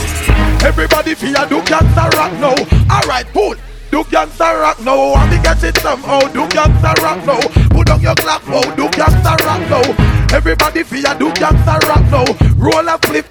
Everybody 0.64 1.14
fear 1.14 1.46
do 1.48 1.60
gangsta 1.62 2.10
rock 2.12 2.32
now. 2.40 2.54
Alright, 2.94 3.26
pull. 3.32 3.54
Do 3.90 4.04
gangsta 4.04 4.60
rock 4.60 4.80
now. 4.80 5.14
And 5.14 5.30
we 5.30 5.38
get 5.42 5.62
it 5.64 5.76
somehow. 5.78 6.20
Do 6.32 6.46
gangsta 6.48 6.94
rock 7.02 7.24
now. 7.24 7.65
On 7.90 8.00
your 8.00 8.14
clock 8.14 8.46
now. 8.48 8.60
Do 8.74 8.88
gangsta 8.88 9.36
rock 9.46 9.62
now. 9.70 10.36
Everybody 10.36 10.82
fear 10.82 11.14
do 11.18 11.30
gangsta 11.32 11.78
rock 11.88 12.04
now. 12.10 12.26
Roll 12.56 12.88
and 12.88 13.02
flip. 13.04 13.26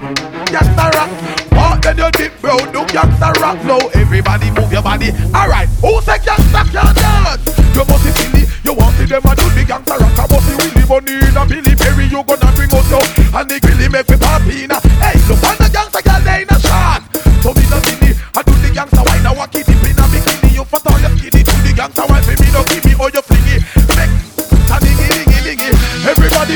Gangsta 0.48 0.92
rock. 0.96 1.10
Walk 1.52 1.82
then 1.82 1.98
you 1.98 2.12
dip, 2.12 2.40
bro. 2.42 2.58
Do 2.72 2.86
gangsta 2.88 3.34
rock 3.42 3.60
now. 3.66 3.80
Everybody 3.94 4.52
move 4.52 4.72
your 4.72 4.82
body. 4.82 5.12
Alright, 5.36 5.70
who 5.82 6.02
say 6.02 6.20
gangsta 6.20 6.64
can't 6.72 6.96
dance? 6.96 7.44
You 7.76 7.84
must 7.86 8.04
be 8.04 8.12
silly. 8.12 8.44
You 8.64 8.74
want 8.74 8.96
see 8.96 9.06
them 9.06 9.24
a 9.26 9.36
do 9.36 9.44
the 9.56 9.64
gangsta 9.68 10.00
rock. 10.00 10.18
I 10.18 10.26
must 10.32 10.48
be 10.48 10.54
Willie 10.56 10.86
Money 10.88 11.16
in 11.20 11.38
a 11.38 11.44
Billy 11.46 11.76
Perry. 11.76 12.06
You 12.08 12.24
gonna 12.24 12.50
bring 12.56 12.72
us 12.72 12.92
out. 12.96 13.08
And 13.36 13.50
the 13.52 13.60
grilly 13.60 13.90
make 13.90 14.10
me 14.10 14.18
pop 14.18 14.42
in. 14.48 14.72
Hey, 15.04 15.20
look 15.28 15.44
on 15.44 15.56
the 15.60 15.68
gangsta 15.70 16.00
girl 16.00 16.22
they 16.24 16.42
in 16.44 16.50
a 16.50 16.58
shot. 16.60 17.04
So 17.44 17.52
me 17.54 17.64
no 17.68 17.78
silly. 17.84 18.16
I 18.34 18.42
do 18.42 18.54
the 18.64 18.70
gangsta 18.72 19.04
wine. 19.04 19.26
I 19.26 19.34
walk 19.36 19.54
it 19.56 19.68
deep 19.68 19.84
in 19.84 20.00
a 20.00 20.06
bikini. 20.08 20.56
You 20.56 20.64
fat 20.64 20.88
all 20.88 21.00
your 21.00 21.12
skinny. 21.20 21.44
Do 21.44 21.54
the 21.60 21.72
gangsta 21.76 22.08
wine 22.08 22.24
me. 22.24 22.48
No 22.56 22.64
give 22.64 22.86
me 22.86 22.96
all 22.96 23.12
your 23.12 23.22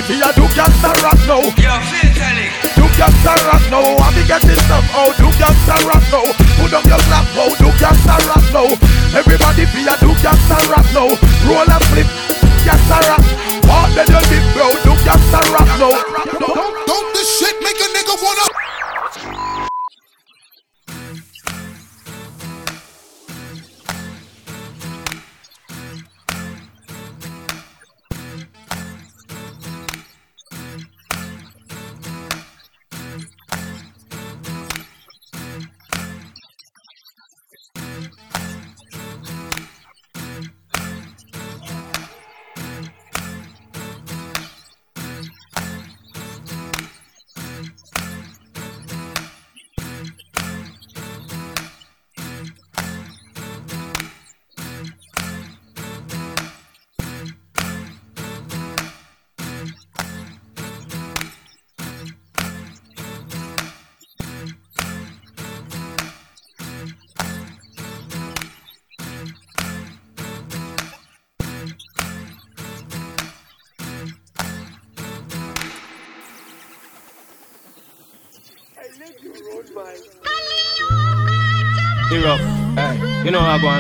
Me 0.10 0.18
a 0.26 0.34
do 0.34 0.42
just 0.58 0.82
a 0.82 0.90
rock 1.06 1.22
now. 1.30 1.38
Do 1.38 1.54
Phil 2.98 3.30
a 3.30 3.34
rock 3.46 3.62
now. 3.70 3.94
I 4.02 4.10
be 4.18 4.26
getting 4.26 4.58
some. 4.66 4.82
Oh, 4.98 5.14
do 5.14 5.30
just 5.38 5.70
a 5.70 5.78
rock 5.86 6.02
now. 6.10 6.26
Put 6.58 6.74
up 6.74 6.86
your 6.90 6.98
clap 7.06 7.30
Oh, 7.38 7.54
do 7.62 7.70
just 7.78 8.10
a 8.10 8.18
rock 8.26 8.42
now. 8.50 8.74
Everybody 9.14 9.70
be 9.70 9.86
a 9.86 9.94
do 10.02 10.10
just 10.18 10.50
a 10.50 10.58
rock 10.66 10.90
now. 10.98 11.14
Roll 11.46 11.62
and 11.62 11.86
flip. 11.94 12.10
just 12.66 12.90
a 12.90 12.98
rock. 13.06 13.22
Hard 13.70 13.94
than 13.94 14.10
you 14.10 14.22
dip 14.34 14.46
bro. 14.58 14.74
Do 14.82 14.98
just 15.06 15.30
a 15.30 15.42
rock 15.54 15.70
now. 15.78 15.94
Don't, 15.94 16.58
don't, 16.58 16.74
don't 16.90 17.19
Hero, 79.00 79.16
hey, 82.76 83.00
you 83.24 83.32
know 83.32 83.40
how 83.40 83.56
I 83.56 83.62
go 83.64 83.72
on. 83.72 83.80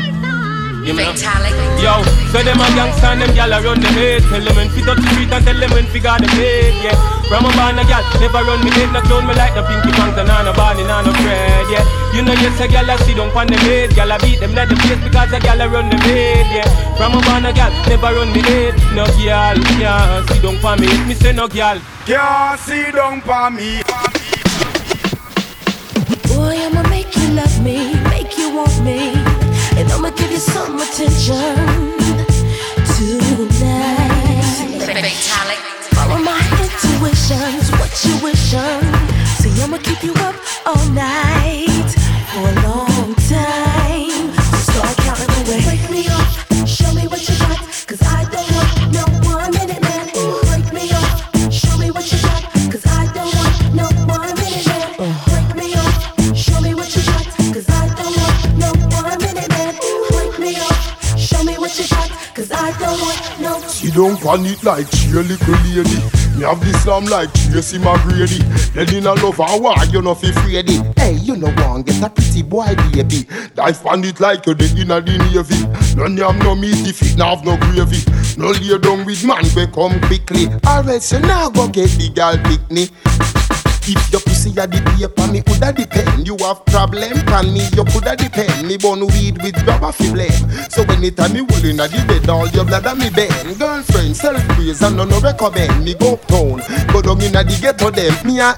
You 0.88 0.95
know? 0.95 1.11
Yo, 1.83 1.91
so 2.31 2.39
them 2.39 2.55
a 2.55 2.63
gangsta 2.71 3.11
and 3.11 3.27
them 3.27 3.35
gyal 3.35 3.51
a 3.51 3.59
run 3.59 3.83
the 3.83 3.91
head 3.99 4.23
Tell 4.31 4.39
them 4.39 4.55
when 4.55 4.71
fi 4.71 4.79
touch 4.79 5.03
the 5.03 5.11
street 5.11 5.27
and 5.27 5.43
tell 5.43 5.59
them 5.59 5.71
when 5.75 5.83
fi 5.91 5.99
got 5.99 6.23
the 6.23 6.27
head, 6.39 6.71
yeah. 6.79 6.95
From 7.27 7.43
a 7.43 7.51
born 7.51 7.75
a 7.75 7.83
gyal, 7.83 7.99
never 8.15 8.47
run 8.47 8.63
me 8.63 8.71
head. 8.71 8.95
No 8.95 9.03
clone 9.03 9.27
me 9.27 9.35
like 9.35 9.51
the 9.59 9.63
pinky 9.67 9.91
pants 9.91 10.15
and 10.15 10.31
on 10.31 10.47
a 10.47 10.53
Barney, 10.55 10.88
and 10.88 11.03
no 11.03 11.11
Fred, 11.11 11.67
yeah. 11.67 11.83
You 12.15 12.23
know 12.23 12.31
yes 12.39 12.55
a 12.63 12.71
gyal 12.71 12.88
a 12.88 12.95
sit 13.03 13.19
down 13.19 13.27
pon 13.35 13.47
them 13.47 13.59
head 13.59 13.91
Gyal 13.91 14.15
a 14.15 14.17
beat 14.23 14.39
them 14.39 14.55
like 14.55 14.71
the 14.71 14.79
place 14.79 15.03
because 15.03 15.35
a 15.35 15.39
gyal 15.43 15.59
a 15.59 15.67
run 15.67 15.91
them 15.91 15.99
head, 15.99 16.47
yeah. 16.47 16.95
From 16.95 17.19
a 17.19 17.19
born 17.27 17.43
a 17.43 17.51
gyal, 17.51 17.75
never 17.91 18.15
run 18.15 18.31
me 18.31 18.39
head. 18.39 18.71
No 18.95 19.03
gyal, 19.19 19.59
yeah, 19.83 20.23
sit 20.31 20.39
down 20.39 20.55
pon 20.63 20.79
me. 20.79 20.88
Me 21.11 21.13
say 21.13 21.35
no 21.35 21.51
gyal 21.51 21.83
Can't 22.07 22.55
sit 22.55 22.95
down 22.95 23.19
pon 23.19 23.59
me 23.59 23.83
love 27.33 27.62
me, 27.63 27.93
make 28.09 28.38
you 28.38 28.55
want 28.55 28.83
me, 28.83 29.13
and 29.77 29.91
I'ma 29.91 30.09
give 30.12 30.31
you 30.31 30.39
some 30.39 30.79
attention 30.79 31.89
tonight. 32.98 34.69
Follow 35.93 36.17
my 36.24 36.39
intuitions, 36.62 37.71
what 37.79 37.91
you 38.03 38.13
wishing. 38.24 38.83
See, 39.39 39.62
I'ma 39.62 39.77
keep 39.77 40.03
you 40.03 40.13
up 40.27 40.36
all 40.65 40.86
night 40.89 41.89
for 42.31 42.50
a 42.50 42.53
long 42.63 42.68
no. 64.00 64.09
Don't 64.09 64.22
pan 64.22 64.46
it 64.46 64.64
like 64.64 64.88
she 64.96 65.12
a 65.12 65.22
little 65.22 65.53
lady. 65.68 66.00
Me 66.38 66.46
have 66.46 66.59
the 66.62 66.72
slam 66.81 67.05
like 67.05 67.31
Tracy 67.51 67.77
McGrady. 67.79 68.40
Then 68.74 68.96
in 68.96 69.05
a 69.05 69.14
love 69.14 69.38
war, 69.38 69.75
you 69.92 70.01
know 70.01 70.16
fi 70.16 70.29
afraid 70.29 70.70
it. 70.70 71.00
Hey, 71.00 71.14
you 71.16 71.35
know 71.35 71.51
one 71.68 71.83
get 71.83 72.01
a 72.01 72.09
pretty 72.09 72.44
boy 72.44 72.75
baby. 72.92 73.27
Dive 73.55 73.83
pan 73.83 74.03
it 74.05 74.20
like 74.20 74.46
you 74.46 74.53
dead 74.53 74.77
inna 74.77 75.01
the 75.01 75.18
navy. 75.18 75.59
None 75.96 76.16
yam 76.16 76.40
no 76.40 76.55
meat 76.55 76.88
if 76.88 77.01
it 77.01 77.20
have 77.20 77.44
no 77.44 77.57
gravy. 77.57 78.00
No 78.38 78.51
lay 78.51 78.77
down 78.77 79.05
with 79.05 79.25
man 79.25 79.44
we 79.55 79.68
come 79.68 80.00
quickly. 80.07 80.48
Or 80.66 80.88
else 80.90 81.12
you 81.12 81.20
nah 81.20 81.50
go 81.50 81.68
get 81.68 81.92
the 81.92 82.09
girl 82.09 82.38
picnic. 82.48 82.92
If 83.89 84.11
your 84.11 84.21
pussy 84.21 84.51
a 84.53 84.67
the 84.69 84.77
paper, 84.85 85.25
me 85.33 85.41
coulda 85.41 85.73
depend. 85.73 86.27
You 86.27 86.37
have 86.45 86.63
problem 86.69 87.25
pan 87.25 87.49
me, 87.51 87.65
you 87.73 87.83
coulda 87.89 88.15
depend. 88.15 88.67
Me 88.67 88.77
bun 88.77 89.01
weed 89.07 89.41
with 89.41 89.57
rubber 89.65 89.91
fi 89.91 90.13
blame. 90.13 90.45
So 90.69 90.85
anytime 90.93 91.33
me 91.33 91.41
roll 91.41 91.65
inna 91.65 91.89
the 91.89 92.05
bed, 92.05 92.29
all 92.29 92.47
your 92.49 92.65
blood 92.65 92.85
a 92.85 92.93
me 92.93 93.09
bend. 93.09 93.57
Girlfriend, 93.57 94.15
self 94.15 94.45
praise 94.49 94.83
and 94.83 94.95
no 94.95 95.05
no 95.05 95.19
recommend. 95.21 95.83
Me 95.83 95.95
go 95.95 96.13
uptown, 96.13 96.61
go 96.93 97.01
down 97.01 97.17
inna 97.17 97.41
the 97.41 97.57
ghetto 97.59 97.89
them. 97.89 98.13
Me 98.21 98.37
a 98.37 98.53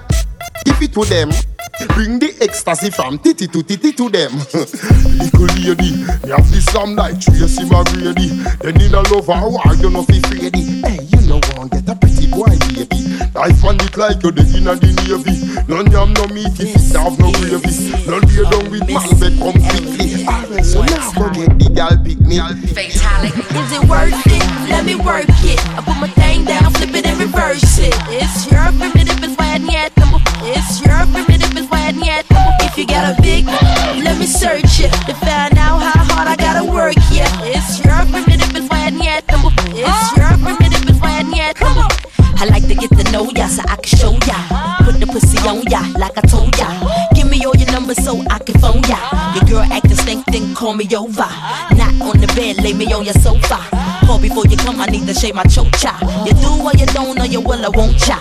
give 0.67 0.81
it 0.83 0.91
to 0.99 1.05
them. 1.07 1.31
Bring 1.95 2.19
the 2.19 2.35
ecstasy 2.41 2.91
from 2.91 3.17
titty 3.17 3.47
to 3.47 3.63
titty 3.63 3.93
to 3.93 4.09
them. 4.09 4.35
Little 5.15 5.47
lady, 5.63 5.95
me 6.27 6.27
have 6.27 6.43
the 6.51 6.59
slam 6.59 6.95
like 6.99 7.21
Tracy 7.23 7.63
McGrady. 7.71 8.35
Then 8.59 8.81
in 8.81 8.93
a 8.93 8.99
love 9.07 9.29
or 9.31 9.47
war, 9.49 9.75
you 9.79 9.89
know 9.89 10.03
fi 10.03 10.19
afraid. 10.19 10.55
Hey, 10.59 11.07
you 11.07 11.21
know 11.23 11.39
one 11.55 11.69
get 11.69 11.87
a 11.87 11.95
pretty 11.95 12.27
boy 12.27 12.51
Life 13.41 13.65
on 13.65 13.75
it 13.81 13.97
like 13.97 14.21
you 14.21 14.31
dead 14.31 14.53
inna 14.53 14.77
the 14.77 14.93
navy. 15.01 15.33
None 15.65 15.89
yam 15.89 16.13
no 16.13 16.29
meat 16.29 16.53
if 16.61 16.77
it 16.77 16.93
have 16.93 17.17
no 17.17 17.33
gravy. 17.41 17.89
None 18.05 18.21
lay 18.29 18.45
down 18.45 18.69
with 18.69 18.85
come 18.85 19.57
quickly. 19.65 20.29
Alright, 20.29 20.61
so 20.61 20.85
now 20.85 21.09
go 21.17 21.25
get 21.33 21.49
the 21.57 21.65
gal 21.73 21.97
pick 22.05 22.21
me. 22.21 22.37
Fatalic. 22.37 23.33
Is 23.33 23.71
it 23.73 23.81
worth 23.89 24.13
it? 24.29 24.45
Let 24.69 24.85
me 24.85 24.93
work 24.93 25.25
it. 25.41 25.57
I 25.73 25.81
put 25.81 25.97
my 25.97 26.07
thing 26.21 26.45
down, 26.45 26.69
flip 26.69 26.93
it 26.93 27.07
and 27.09 27.17
reverse 27.17 27.81
it. 27.81 27.97
It's 28.13 28.45
your 28.45 28.69
primitive 28.77 29.23
is 29.25 29.33
wet 29.33 29.61
yet. 29.65 29.89
It's 30.45 30.77
your 30.85 31.01
primitive 31.09 31.57
is 31.57 31.67
wet 31.73 31.97
yet. 31.97 32.29
If 32.61 32.77
you 32.77 32.85
got 32.85 33.17
a 33.17 33.21
big, 33.23 33.49
let 34.05 34.21
me 34.21 34.27
search 34.29 34.85
it 34.85 34.93
to 35.09 35.17
find 35.17 35.50
call 50.61 50.75
me 50.75 50.85
over. 50.95 51.29
Not 51.73 51.93
on 52.05 52.21
the 52.21 52.31
bed, 52.35 52.61
lay 52.61 52.73
me 52.73 52.85
on 52.93 53.03
your 53.03 53.15
sofa. 53.15 53.57
Call 54.05 54.19
before 54.19 54.45
you 54.45 54.57
come, 54.57 54.79
I 54.79 54.85
need 54.85 55.07
to 55.07 55.13
shave 55.13 55.33
my 55.33 55.43
chocha. 55.45 55.93
You 56.27 56.33
do 56.37 56.51
or 56.61 56.73
you 56.77 56.85
don't, 56.93 57.19
or 57.19 57.25
you 57.25 57.41
will, 57.41 57.65
I 57.65 57.69
won't 57.69 57.97
cha. 57.97 58.19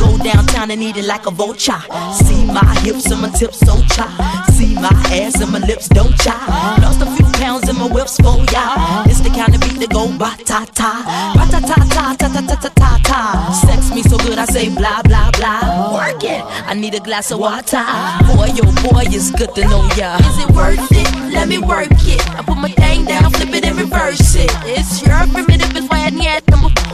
Go 0.00 0.16
downtown 0.24 0.70
and 0.70 0.82
eat 0.82 0.96
it 0.96 1.04
like 1.04 1.26
a 1.26 1.30
vulture. 1.30 1.82
See 2.24 2.46
my 2.46 2.64
hips 2.80 3.10
and 3.10 3.20
my 3.20 3.28
tips 3.28 3.58
so 3.58 3.76
cha. 3.92 4.08
See 4.56 4.74
my 4.74 4.88
ass 5.12 5.38
and 5.42 5.52
my 5.52 5.58
lips 5.58 5.88
don't 5.88 6.16
cha. 6.16 6.36
Lost 6.80 7.02
few 7.04 7.11
pounds 7.42 7.68
in 7.68 7.76
my 7.76 7.88
whips 7.90 8.16
for 8.22 8.38
ya. 8.54 9.02
It's 9.10 9.20
the 9.20 9.30
kind 9.30 9.54
of 9.54 9.60
beat 9.60 9.78
that 9.82 9.90
go 9.90 10.06
ba 10.22 10.30
ta 10.46 10.62
ta, 10.78 10.90
ba 11.34 11.44
ta 11.50 11.58
ta 11.70 11.78
ta 11.94 12.04
ta 12.20 12.28
ta 12.34 12.40
ta 12.48 12.56
ta 12.62 12.70
ta 12.80 12.90
ta. 13.08 13.20
Sex 13.66 13.90
me 13.94 14.02
so 14.02 14.16
good 14.18 14.38
I 14.38 14.46
say 14.46 14.70
blah 14.70 15.02
blah 15.02 15.30
blah. 15.38 15.98
Work 15.98 16.22
it. 16.22 16.42
I 16.70 16.74
need 16.74 16.94
a 16.94 17.00
glass 17.00 17.32
of 17.32 17.40
water. 17.40 17.82
Boy, 18.30 18.54
yo 18.54 18.64
boy, 18.86 19.10
it's 19.10 19.30
good 19.34 19.52
to 19.56 19.62
know 19.66 19.82
ya. 19.98 20.22
Is 20.28 20.38
it 20.44 20.50
worth 20.54 20.86
it? 20.92 21.08
Let 21.34 21.48
me 21.48 21.58
work 21.58 21.90
it. 22.14 22.22
I 22.38 22.42
put 22.46 22.58
my 22.58 22.70
thing 22.70 23.04
down, 23.04 23.30
flip 23.32 23.54
it 23.58 23.64
and 23.66 23.76
reverse 23.76 24.36
it. 24.36 24.50
It's 24.78 25.02
your 25.02 25.26
primitive 25.34 25.74
is 25.76 25.88
wet 25.90 26.14
yet. 26.14 26.42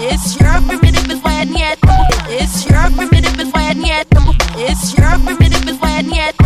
It's 0.01 0.41
your 0.41 0.57
primitive 0.67 1.11
is 1.11 1.21
wet 1.23 1.49
yet. 1.49 1.79
It's 2.41 2.65
your 2.71 2.89
primitive 2.97 3.39
is 3.39 3.53
wet 3.53 3.77
yet. 3.77 4.07
It's 4.57 4.97
your 4.97 5.13
primitive 5.27 5.69
is 5.69 5.79
wet 5.81 6.07
yet. 6.07 6.38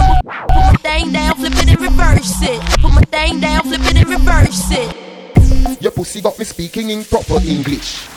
Put 0.48 0.56
my 0.56 0.74
thing 0.82 1.12
down, 1.12 1.34
flip 1.36 1.52
it 1.56 1.68
and 1.68 1.80
reverse 1.80 2.42
it. 2.42 2.60
Put 2.80 2.92
my 2.92 3.02
thing 3.02 3.40
down, 3.40 3.62
flip 3.62 3.80
it 3.84 3.96
and 3.96 4.08
reverse 4.08 4.70
it. 4.70 5.82
Your 5.82 5.92
pussy 5.92 6.20
got 6.20 6.38
me 6.38 6.44
speaking 6.44 6.90
in 6.90 7.04
proper 7.04 7.38
English. 7.44 8.08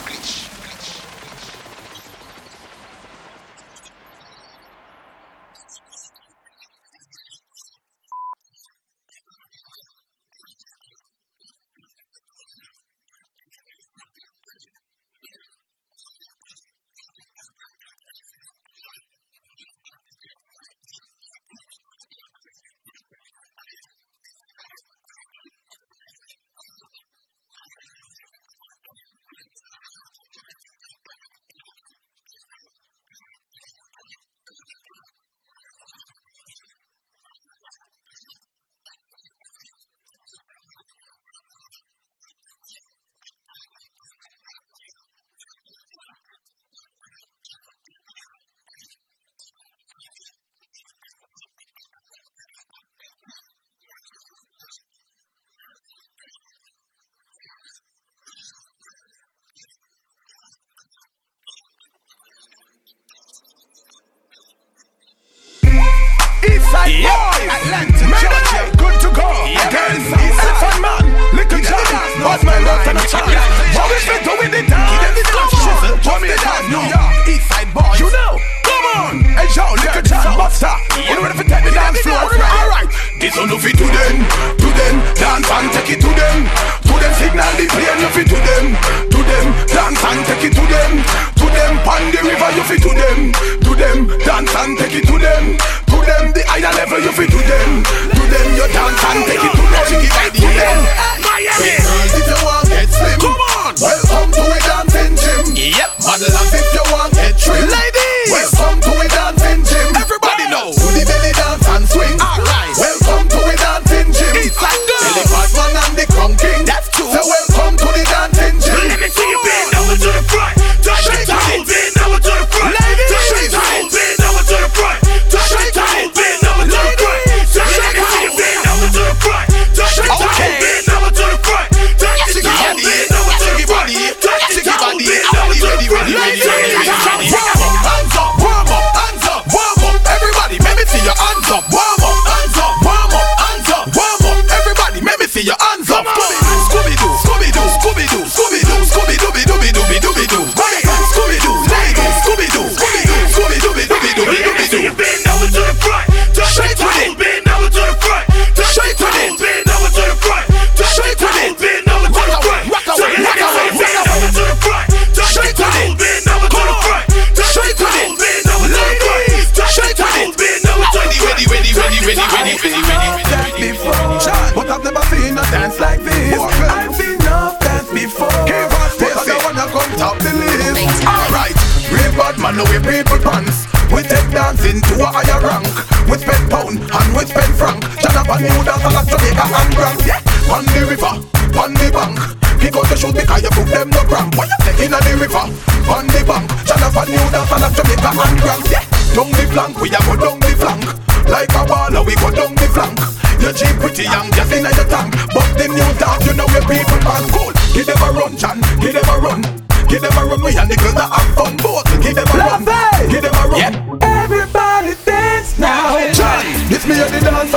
Bad 66.86 67.00
yeah. 67.00 68.45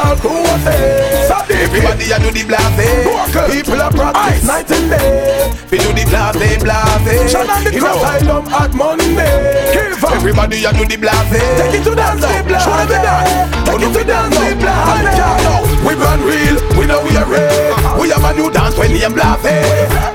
And 0.10 0.22
the 0.22 0.22
dance 0.22 0.22
all 0.22 0.22
crew. 0.22 0.46
So 1.28 1.36
everybody 1.54 2.12
a 2.12 2.18
do 2.20 2.30
the 2.32 2.44
blase. 2.46 3.54
People 3.54 3.82
a 3.82 3.90
practice 3.92 4.44
night 4.46 4.72
and 4.72 4.90
day. 4.90 5.54
We 5.72 5.78
do 5.78 5.94
the 5.94 6.06
blase, 6.10 6.64
blase. 6.64 7.32
John 7.32 7.50
and 7.50 7.66
the 7.66 7.72
crew. 7.72 7.86
In 7.86 7.98
asylum 7.98 8.46
at 8.50 8.74
Monday. 8.74 9.94
Everybody 10.10 10.66
a 10.66 10.74
do 10.74 10.86
the 10.86 10.98
blase. 10.98 11.30
Take 11.30 11.80
it 11.80 11.84
to 11.84 11.96
dance, 11.96 12.22
blase. 12.22 12.64
Show 12.64 12.74
them 12.74 12.88
the 12.88 12.98
dance. 12.98 13.32
Take 13.66 13.82
it 13.82 13.94
to 13.94 14.04
dance, 14.04 14.36
blase. 14.36 15.70
We 15.86 15.96
run 15.96 16.20
real, 16.22 16.60
we 16.78 16.86
know 16.86 17.02
we 17.04 17.16
are 17.16 17.26
real. 17.26 17.40
Uh-huh. 17.40 18.02
We 18.02 18.10
have 18.10 18.24
a 18.24 18.34
new 18.36 18.52
dance 18.52 18.78
when 18.78 18.92
the 18.92 19.06
am 19.06 19.14
blase, 19.14 19.40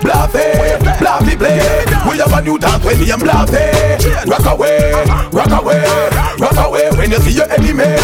blase, 0.05 0.29
blase 1.01 1.37
play. 1.37 1.57
We 2.05 2.19
have 2.19 2.33
a 2.33 2.43
new 2.43 2.59
dance 2.59 2.85
when 2.85 3.01
the 3.01 3.11
am 3.11 3.21
blase. 3.21 4.29
Rock 4.29 4.45
away, 4.53 4.93
uh-huh. 4.93 5.31
rock 5.33 5.63
away, 5.63 5.85
uh-huh. 5.85 6.37
rock 6.45 6.67
away 6.69 6.94
you 7.15 7.21
see 7.21 7.37
your 7.39 7.51
enemy. 7.51 7.95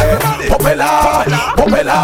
Popela, 0.46 1.24
popela. 1.56 1.98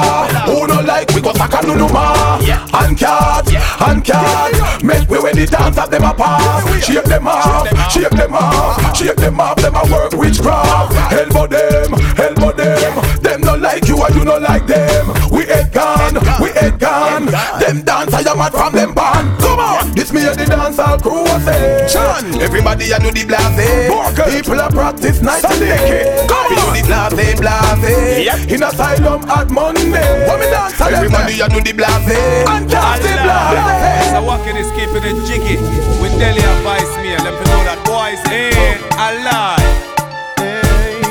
Who 0.47 0.67
no 0.67 0.81
like 0.81 1.11
we 1.15 1.21
go 1.21 1.33
saka 1.33 1.59
nunuma. 1.59 2.41
And 2.75 2.99
cat, 2.99 3.47
and 3.87 4.05
cat. 4.05 4.83
Make 4.83 5.09
we 5.09 5.19
when 5.21 5.37
the 5.37 5.47
dance 5.47 5.79
at 5.79 5.91
them 5.91 6.05
a 6.05 6.15
pass. 6.15 6.85
Shake 6.85 7.05
them 7.05 7.29
off, 7.29 7.69
shake 7.93 8.11
them 8.11 8.35
off, 8.35 8.97
shake 8.97 9.17
them 9.17 9.41
off. 9.41 9.57
Them 9.57 9.75
a 9.75 9.83
work 9.93 10.13
witchcraft. 10.13 10.95
Elbow 11.13 11.47
them, 11.47 11.95
elbow 12.19 12.53
them. 12.53 13.23
Them 13.23 13.41
no 13.43 13.55
like 13.55 13.87
you 13.87 14.03
and 14.03 14.15
you 14.15 14.25
no 14.25 14.39
like 14.39 14.67
them. 14.67 15.07
We 15.31 15.47
head 15.47 15.73
gone, 15.73 16.15
we 16.43 16.51
head 16.51 16.79
gone. 16.79 17.27
Them 17.61 17.83
dance 17.83 18.13
I 18.15 18.23
am 18.31 18.39
mad 18.39 18.53
from 18.53 18.73
them 18.73 18.95
band. 18.95 19.39
Come 19.41 19.61
on, 19.61 19.95
this 20.27 20.37
me 20.37 20.43
and 20.43 20.51
the 20.51 20.57
dance 20.57 20.79
all 20.79 20.99
crew 20.99 21.23
a 21.23 21.39
say. 21.41 21.87
Sean, 21.87 22.27
everybody 22.43 22.91
a 22.91 22.99
do 22.99 23.11
the 23.15 23.23
blase. 23.23 23.87
People 24.27 24.59
a 24.59 24.67
practice 24.71 25.23
night 25.23 25.45
and 25.45 25.61
day. 25.61 26.27
Come 26.27 26.51
on, 26.51 26.73
we 26.75 26.83
do 26.83 26.91
the 26.91 27.15
blase, 27.15 27.39
blase. 27.39 28.27
Yep. 28.27 28.51
In 28.51 28.63
asylum 28.63 29.23
at 29.31 29.49
Monday. 29.51 30.27
What 30.27 30.41
me 30.41 30.47
dance 30.51 30.81
Everybody 30.81 31.39
a 31.41 31.47
do 31.49 31.61
the 31.63 31.73
blase. 31.73 32.11
And 32.51 32.67
just 32.67 33.03
the 33.03 33.15
blase. 33.23 34.11
So 34.11 34.23
walking 34.27 34.57
is 34.59 34.71
keeping 34.75 35.05
it 35.07 35.19
jiggy 35.31 35.57
with 36.03 36.15
Delhi 36.19 36.43
advice 36.43 36.91
me 37.03 37.15
and 37.15 37.23
them 37.23 37.35
to 37.39 37.45
know 37.47 37.63
that 37.63 37.79
boys 37.87 38.21
ain't 38.27 38.83
alive. 38.99 39.63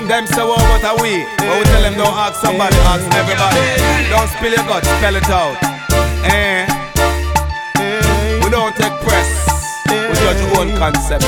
Them 0.07 0.27
say 0.27 0.43
what 0.43 0.61
about 0.61 0.85
a 0.85 1.01
we? 1.01 1.25
But 1.39 1.57
we 1.57 1.63
tell 1.65 1.81
them 1.81 1.95
don't 1.97 2.13
ask 2.13 2.37
somebody, 2.37 2.75
ask 2.93 3.07
everybody. 3.15 3.63
Don't 4.11 4.29
spill 4.29 4.53
your 4.53 4.65
guts, 4.69 4.87
spell 4.99 5.15
it 5.15 5.29
out. 5.33 5.57
Eh? 6.29 6.74
We 8.55 8.61
don't 8.61 8.73
take 8.77 8.97
press. 9.03 9.83
We 9.91 10.15
judge 10.15 10.39
our 10.47 10.61
own 10.61 10.77
concept. 10.77 11.25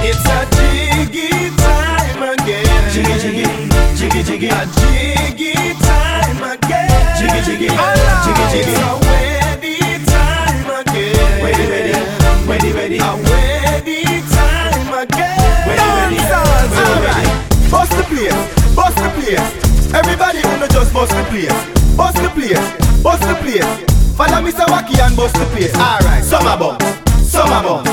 It's 0.00 0.24
a 0.24 0.48
jiggy 0.56 1.52
time 1.60 2.22
again. 2.24 2.64
Jiggy, 2.88 3.20
jiggy, 3.20 3.44
jiggy, 4.00 4.22
jiggy. 4.24 4.48
A 4.48 4.64
jiggy 4.80 5.52
time 5.76 6.40
again. 6.40 6.88
Jiggy, 7.20 7.40
jiggy, 7.44 7.68
jiggy, 7.68 8.44
jiggy. 8.48 8.64
It's 8.64 8.80
a 8.80 8.96
ready 9.12 9.76
time 10.08 10.70
again. 10.80 11.44
Ready, 11.44 11.64
ready, 11.68 11.92
ready, 12.48 12.72
ready. 12.72 12.96
A 12.96 13.12
ready 13.28 14.00
time 14.32 15.04
again. 15.04 15.36
Ready, 15.68 15.84
ready, 16.00 16.16
ready, 16.16 16.96
ready. 17.04 17.70
Bust 17.70 17.92
the 17.92 18.04
place, 18.08 18.40
bust 18.74 18.96
the 18.96 19.10
place. 19.20 19.92
Everybody 19.92 20.40
wanna 20.48 20.68
just 20.68 20.94
bust 20.94 21.12
the 21.12 21.24
place, 21.28 21.52
bust 21.94 22.16
the 22.16 22.30
place, 22.30 23.02
bust 23.02 23.20
the 23.28 23.34
place. 23.34 23.89
Follow 24.20 24.44
Mr. 24.44 24.66
Wacky 24.68 25.00
and 25.00 25.16
bust 25.16 25.32
the 25.32 25.46
place. 25.46 25.74
Alright, 25.74 26.22
summer 26.22 26.54
bumps, 26.54 26.84
summer 27.24 27.62
bumps. 27.64 27.88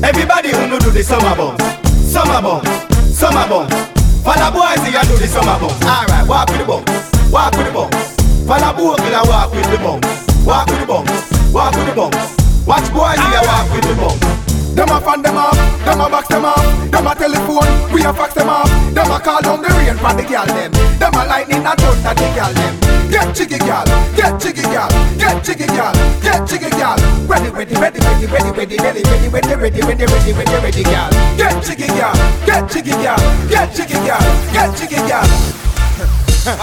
Everybody 0.00 0.52
wanna 0.52 0.78
do 0.78 0.92
the 0.92 1.02
summer 1.02 1.34
bumps, 1.34 1.64
summer 2.06 2.40
bumps, 2.40 2.70
summer 3.18 3.48
bumps. 3.48 3.74
Follow 4.22 4.52
boys 4.54 4.78
and 4.78 5.08
do 5.08 5.18
the 5.18 5.26
summer 5.26 5.58
bumps. 5.58 5.82
Alright, 5.82 6.28
walk 6.28 6.48
with 6.50 6.58
the 6.58 6.64
bumps, 6.64 7.32
walk 7.32 7.56
with 7.56 7.66
the 7.66 7.72
bumps. 7.72 8.14
Follow 8.46 8.72
boys 8.78 9.00
and 9.10 9.28
walk 9.28 9.50
with 9.50 9.70
the 9.72 9.78
bumps, 9.78 10.46
walk 10.46 10.66
with 10.68 10.78
the 10.78 10.86
bumps, 10.86 11.50
walk 11.50 11.74
with 11.74 11.86
the 11.88 11.94
bumps. 11.96 12.42
Watch 12.64 12.86
boys 12.94 13.18
here 13.18 13.42
walk 13.42 13.66
with 13.74 13.82
the 13.82 13.94
bumps. 13.98 14.41
Them 14.72 14.88
a 14.88 15.00
fan 15.04 15.20
them 15.20 15.36
off, 15.36 15.52
them 15.84 16.00
a 16.00 16.08
box 16.08 16.28
them 16.28 16.46
off, 16.46 16.64
them 16.90 17.06
a 17.06 17.14
telephone, 17.14 17.92
we 17.92 18.00
a 18.04 18.12
fax 18.12 18.32
them 18.32 18.48
off, 18.48 18.72
them 18.94 19.10
a 19.10 19.20
call 19.20 19.42
down 19.42 19.60
the 19.60 19.68
rain 19.68 19.96
for 20.00 20.16
the 20.16 20.24
girl 20.24 20.46
them, 20.48 20.72
them 20.96 21.12
a 21.12 21.22
lightning 21.28 21.60
a 21.60 21.76
thunder 21.76 22.14
the 22.16 22.28
girl 22.32 22.52
them. 22.56 22.74
Get 23.12 23.36
jiggy 23.36 23.58
girl, 23.60 23.84
get 24.16 24.40
jiggy 24.40 24.64
girl, 24.64 24.88
get 25.20 25.44
jiggy 25.44 25.66
girl, 25.68 25.92
get 26.24 26.48
jiggy 26.48 26.70
girl. 26.72 26.96
Ready, 27.28 27.50
ready, 27.52 27.74
ready, 27.76 28.00
ready, 28.00 28.26
ready, 28.32 28.48
ready, 28.48 28.76
ready, 28.80 29.02
ready, 29.04 29.28
ready, 29.28 29.52
ready, 29.60 29.80
ready, 29.84 30.04
ready, 30.08 30.32
ready, 30.32 30.56
ready, 30.64 30.82
girl. 30.88 31.10
Get 31.36 31.54
jiggy 31.60 31.86
girl, 31.92 32.16
get 32.48 32.64
jiggy 32.72 32.96
girl, 32.96 33.20
get 33.52 33.68
jiggy 33.76 34.00
girl, 34.08 34.24
get 34.56 34.72
jiggy 34.72 34.96
girl. 35.04 35.28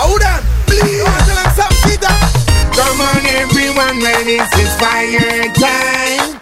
Hold 0.02 0.26
on, 0.26 0.42
please. 0.66 1.06
Tell 1.06 1.38
them 1.38 1.50
something, 1.54 1.78
Peter. 1.86 2.16
Come 2.74 3.06
on 3.06 3.22
everyone, 3.38 4.02
when 4.02 4.26
this 4.26 4.50
is 4.58 4.74
fire 4.82 5.46
time 5.54 6.40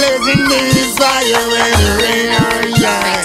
Blazing 0.00 0.48
this 0.48 0.96
fire 0.96 1.44
when 1.52 1.72
the 1.76 1.90
rain 2.00 2.32
or 2.32 2.62
shine 2.80 3.24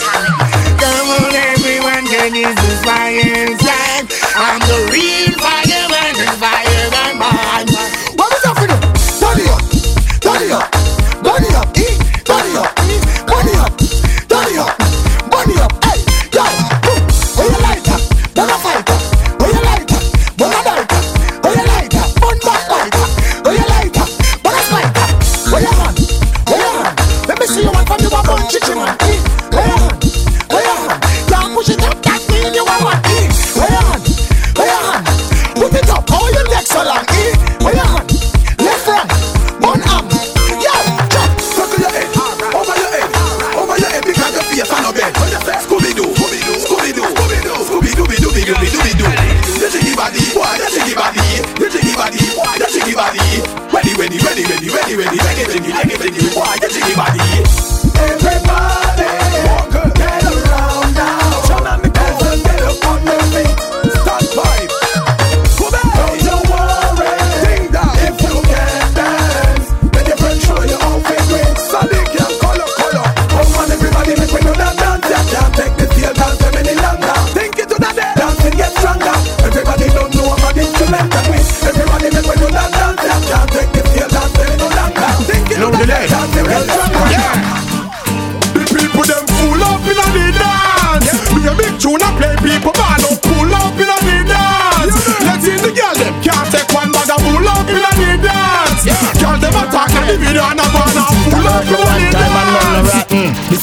Come 0.75 1.07
on 1.07 1.33
everyone, 1.33 2.03
when 2.03 2.33
this 2.33 2.59
is 2.67 2.83
fire 2.83 3.47
time 3.63 4.07
I'm 4.35 4.59
the 4.59 4.89
real 4.91 5.24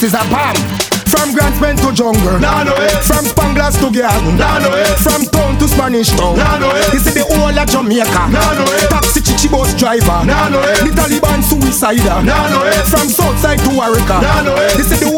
is 0.02 0.14
a 0.14 0.18
palm. 0.30 0.56
From 1.12 1.34
Grants 1.34 1.58
Pen 1.60 1.76
to 1.76 1.92
jungle, 1.92 2.40
Nah, 2.40 2.64
no 2.64 2.72
it. 2.80 2.90
from 3.04 3.22
Spanglers 3.28 3.76
to 3.84 3.92
Garden, 3.92 4.38
Nah, 4.38 4.58
no 4.58 4.72
it. 4.72 4.88
from 4.98 5.22
town 5.28 5.58
to 5.58 5.68
Spanish 5.68 6.08
town. 6.08 6.36
Nah, 6.38 6.56
no 6.58 6.70
it. 6.74 6.88
This 6.90 7.06
is 7.06 7.14
the 7.14 7.22
whole 7.28 7.52
of 7.52 7.68
Jamaica. 7.68 8.32
Nah, 8.32 8.54
no 8.56 8.64
it. 8.72 8.88
Taxi 8.88 9.20
chichi 9.20 9.46
bus 9.48 9.74
driver. 9.74 10.24
Nah, 10.24 10.48
no 10.48 10.62
it. 10.64 10.80
The 10.80 10.90
Taliban 10.96 11.42
suicider. 11.44 12.24
Nah, 12.24 12.48
no 12.48 12.64
it. 12.64 12.74
From 12.88 13.08
Southside 13.12 13.58
to 13.60 13.70
Warwick. 13.76 14.08
Nah, 14.08 14.40
no 14.42 14.56
it. 14.56 14.72
This 14.80 14.90
is 14.90 15.00
the 15.00 15.11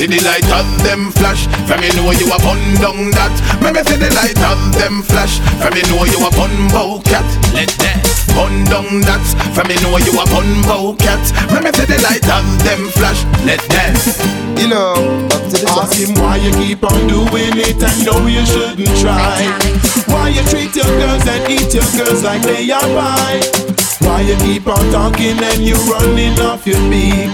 see 0.00 0.08
the 0.08 0.20
light 0.24 0.48
of 0.48 0.64
them 0.80 1.12
flash. 1.12 1.44
From 1.68 1.84
me 1.84 1.92
know 1.92 2.08
you 2.16 2.24
a 2.32 2.38
bun 2.40 2.56
down 2.80 3.12
that. 3.12 3.34
Let 3.60 3.76
me 3.76 3.84
see 3.84 4.00
the 4.00 4.08
light 4.16 4.40
of 4.48 4.56
them 4.72 5.04
flash. 5.04 5.36
From 5.60 5.76
me 5.76 5.84
know 5.92 6.08
you 6.08 6.16
a 6.24 6.30
bun 6.32 6.52
bow 6.72 7.04
cat. 7.04 7.28
Let 7.52 7.68
that 7.84 8.00
bun 8.32 8.64
down 8.72 9.04
that. 9.04 9.20
From 9.52 9.68
me 9.68 9.76
know 9.84 10.00
you 10.00 10.16
a 10.16 10.24
bun 10.32 10.48
bow 10.64 10.96
cat. 10.96 11.20
Let 11.52 11.60
me 11.60 11.70
see 11.76 11.84
the 11.84 12.00
light 12.00 12.24
of 12.32 12.48
them 12.64 12.88
flash. 12.96 13.28
Let 13.44 13.60
dance. 13.68 14.16
You 14.56 14.72
know, 14.72 14.96
up 15.36 15.44
to 15.52 15.56
the 15.60 15.68
Ask 15.68 16.00
him 16.00 16.16
why 16.16 16.40
you 16.40 16.52
keep 16.56 16.80
on 16.80 17.00
doing 17.04 17.60
it 17.60 17.76
and 17.76 17.98
know 18.00 18.24
you 18.24 18.44
shouldn't 18.48 18.96
try. 19.04 19.44
Why 20.08 20.32
you 20.32 20.40
treat 20.48 20.72
your 20.80 20.88
girls 20.96 21.28
and 21.28 21.44
eat 21.52 21.76
your 21.76 21.88
girls 22.00 22.24
like 22.24 22.40
they 22.40 22.72
are 22.72 22.88
pie. 22.96 23.44
Why 24.00 24.24
you 24.24 24.36
keep 24.48 24.64
on 24.64 24.80
talking 24.88 25.36
and 25.36 25.60
you 25.60 25.76
running 25.92 26.40
off 26.40 26.64
your 26.64 26.80
beak. 26.88 27.28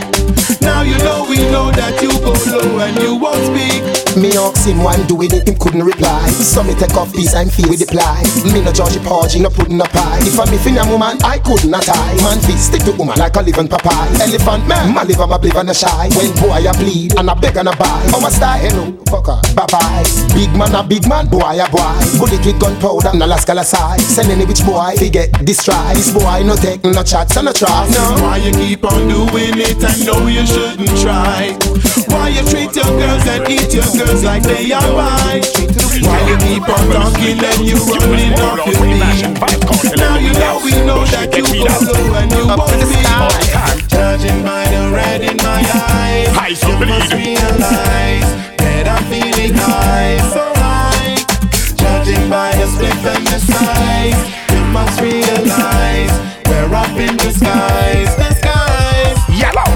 Now 0.67 0.83
you 0.83 0.99
know 0.99 1.23
we 1.31 1.39
know 1.55 1.71
that 1.71 2.03
you 2.03 2.11
go 2.27 2.35
low 2.51 2.83
and 2.83 2.99
you 2.99 3.15
won't 3.15 3.39
speak. 3.47 3.87
Me 4.19 4.35
ask 4.35 4.67
him 4.67 4.83
why 4.83 4.99
I'm 4.99 5.07
doing 5.07 5.31
it, 5.31 5.47
him 5.47 5.55
couldn't 5.63 5.85
reply. 5.87 6.27
So 6.43 6.65
me 6.67 6.75
take 6.75 6.97
off 6.99 7.15
piece 7.15 7.39
and 7.39 7.53
feel 7.53 7.71
with 7.71 7.79
the 7.79 7.87
ply. 7.87 8.27
Me 8.51 8.65
no 8.65 8.73
judge 8.73 8.99
porgy, 9.07 9.39
no 9.39 9.49
putting 9.49 9.79
a 9.79 9.87
pie. 9.87 10.19
If 10.27 10.35
I'm 10.35 10.51
a 10.51 10.85
woman, 10.91 11.23
I 11.23 11.39
couldn't 11.39 11.71
a 11.71 11.79
tie. 11.79 12.19
Man 12.27 12.41
fist 12.43 12.75
stick 12.75 12.83
to 12.83 12.93
woman 12.99 13.15
like 13.15 13.37
a 13.37 13.43
living 13.47 13.69
papaya. 13.69 14.11
Elephant 14.19 14.67
man, 14.67 14.91
my 14.91 15.05
liver, 15.05 15.27
my 15.31 15.39
liver, 15.39 15.63
no 15.63 15.73
shy. 15.73 16.11
When 16.19 16.35
boy 16.43 16.67
I 16.67 16.73
bleed 16.75 17.15
and 17.15 17.31
I 17.31 17.35
beg 17.39 17.57
and 17.57 17.69
I 17.69 17.75
buy. 17.79 18.03
Oh 18.11 18.21
my 18.21 18.31
style, 18.33 18.59
hello, 18.59 18.91
fucker, 19.07 19.39
bye 19.55 19.71
bye. 19.71 20.03
Big 20.35 20.51
man 20.59 20.75
a 20.75 20.83
big 20.83 21.07
man, 21.07 21.29
boy 21.31 21.63
a 21.63 21.69
boy. 21.71 21.95
Bullet 22.19 22.43
with 22.43 22.59
gunpowder, 22.59 23.15
no 23.15 23.27
last 23.27 23.47
color 23.47 23.63
side. 23.63 24.01
Send 24.01 24.35
any 24.35 24.45
which 24.45 24.65
boy, 24.67 24.99
he 24.99 25.11
get 25.11 25.31
destroyed. 25.45 25.95
This 25.95 26.11
boy 26.11 26.43
no 26.43 26.57
take 26.57 26.83
no 26.83 27.05
chats 27.07 27.37
and 27.37 27.47
no 27.47 27.53
try. 27.53 27.87
No. 27.93 28.03
Why 28.25 28.41
you 28.41 28.51
keep 28.51 28.83
on 28.83 29.07
doing 29.07 29.61
it 29.63 29.79
and 29.79 30.01
know 30.03 30.27
you 30.27 30.43
shouldn't 30.57 30.97
try? 31.05 31.53
Why 32.09 32.33
you 32.33 32.43
treat 32.49 32.73
your 32.73 32.89
girls 32.97 33.25
and 33.29 33.45
eat 33.45 33.69
your 33.77 33.89
girls 33.93 34.25
like 34.25 34.43
they 34.43 34.73
are 34.73 34.93
mine? 34.97 35.45
Why 36.01 36.21
you 36.29 36.37
keep 36.41 36.65
on 36.65 36.85
talking 36.97 37.37
and 37.45 37.61
you 37.61 37.77
running 37.77 38.33
off 38.41 38.65
your 38.65 38.81
feet? 38.81 40.01
Now 40.01 40.17
you 40.17 40.33
know 40.41 40.57
we 40.65 40.73
know 40.89 41.05
that 41.13 41.29
you 41.37 41.45
go 41.45 41.69
slow 41.85 42.15
and 42.21 42.33
you 42.33 42.49
won't 42.49 42.73
be 42.73 43.05
Judging 43.93 44.41
by 44.43 44.65
the 44.73 44.83
red 44.97 45.21
in 45.21 45.37
my 45.45 45.61
eyes 46.41 46.63
You 46.65 46.77
must 46.89 47.13
realize 47.13 48.29
that 48.65 48.85
I'm 48.89 49.05
feeling 49.13 49.55
high 49.55 50.17
So 50.33 50.45
high 50.57 51.17
Judging 51.77 52.31
by 52.31 52.53
the 52.57 52.67
split 52.73 52.97
and 53.13 53.27
the 53.29 53.41
size 53.53 54.21
You 54.53 54.63
must 54.73 55.01
realize 55.01 56.15
We're 56.49 56.75
up 56.75 56.97
in 56.97 57.17
the 57.17 58.26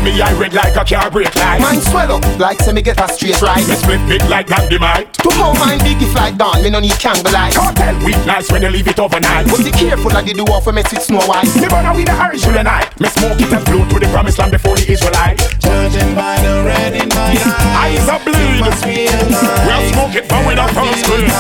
me, 0.03 0.21
I 0.21 0.33
red 0.39 0.55
like 0.55 0.77
a 0.77 0.85
car 0.85 1.11
brake 1.11 1.35
light. 1.37 1.61
Mine 1.61 1.81
swell 1.81 2.13
up 2.13 2.39
like 2.39 2.61
say 2.61 2.73
me 2.73 2.83
get 2.83 3.01
a 3.01 3.09
straight 3.13 3.41
right. 3.43 3.67
Me 3.69 3.75
split 3.75 4.01
big 4.09 4.23
like 4.29 4.47
dynamite. 4.47 5.13
To 5.25 5.31
how 5.33 5.53
mine 5.55 5.79
big 5.81 6.01
if 6.03 6.15
like 6.15 6.37
dawn, 6.37 6.63
me 6.63 6.71
no 6.71 6.81
need 6.81 6.99
candle 6.99 7.33
light. 7.33 7.55
Cartel 7.55 7.97
weak 8.05 8.21
nice 8.27 8.51
when 8.51 8.63
you 8.63 8.71
leave 8.71 8.89
it 8.89 8.99
overnight. 8.99 9.47
But 9.47 9.65
be 9.65 9.71
careful 9.71 10.11
like 10.11 10.27
the 10.27 10.35
do 10.35 10.45
off 10.53 10.65
for 10.65 10.73
mess 10.73 10.91
with 10.93 11.03
snow 11.03 11.21
white. 11.27 11.49
Me 11.57 11.69
burn 11.69 11.85
with 11.97 12.07
the 12.07 12.13
Irish 12.13 12.47
in 12.47 12.55
the 12.55 12.63
night. 12.63 12.89
Me 13.01 13.09
smoke 13.09 13.41
it 13.41 13.53
and 13.53 13.65
flow 13.67 13.85
to 13.89 13.99
the 13.99 14.09
promised 14.13 14.39
land 14.39 14.53
before 14.53 14.77
the 14.77 14.91
Israelite. 14.91 15.39
Judging 15.61 16.15
by 16.15 16.41
the 16.41 16.63
red 16.65 16.95
in 16.97 17.09
my 17.11 17.37
eyes 17.81 18.09
Eyes 18.09 18.09
are 18.09 18.21
bleed. 18.25 18.61
must 18.61 18.85
realize 18.85 19.43
We'll 19.67 19.93
smoke 19.93 20.15
it 20.17 20.29
from 20.29 20.47
without 20.47 20.71
first 20.71 21.05
screen. 21.05 21.31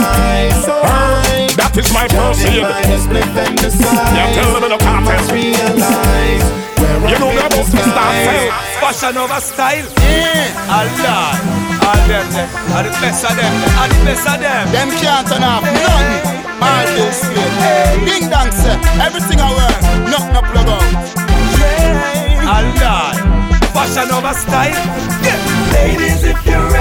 So 0.64 0.75
high 0.85 1.49
That 1.57 1.73
is 1.77 1.88
my 1.92 2.07
proceed. 2.09 2.61
Judging 2.61 2.68
by 2.68 2.83
the 2.85 2.99
split 2.99 3.31
and 3.37 3.59
the 3.59 3.70
Yeah, 4.14 4.33
tell 4.35 4.53
them 4.55 4.64
in 4.64 4.70
the 4.70 4.81
You 4.81 5.01
must 5.11 5.31
cartel. 5.31 6.60
Realize 6.90 7.03
We're 7.03 7.11
You 7.11 7.18
know 7.18 7.31
me 7.31 7.38
in 7.38 7.46
about 7.46 7.66
the 7.66 7.76
to 7.76 7.83
start. 7.90 8.14
Fashion 8.81 9.16
over 9.16 9.40
style. 9.40 9.87
Allah. 10.70 11.38
All 11.87 12.00
them 12.07 12.26
there. 12.35 12.50
All 12.74 12.85
the 12.85 12.90
best 13.00 13.24
of 13.24 13.35
them. 13.37 13.55
All 13.79 13.88
the 13.88 13.96
best 14.05 14.26
of 14.26 14.37
them. 14.40 14.64
Them 14.72 14.90
can't 14.98 15.26
turn 15.29 15.44
off 15.44 15.64
none. 15.64 16.11
All 16.61 16.87
this 16.96 17.20
shit. 17.24 17.53
Ding 18.05 18.29
dong 18.31 18.50
say 18.53 18.76
everything 19.00 19.40
I 19.40 19.48
wear, 19.57 19.72
nothing 20.12 20.35
no 20.35 20.42
plug 20.50 20.68
out. 20.68 20.85
Allah. 22.44 23.14
Fashion 23.72 24.11
over 24.12 24.35
style. 24.35 24.76
Ladies, 25.72 26.24
if 26.24 26.38
you're 26.46 26.61
ready 26.70 26.80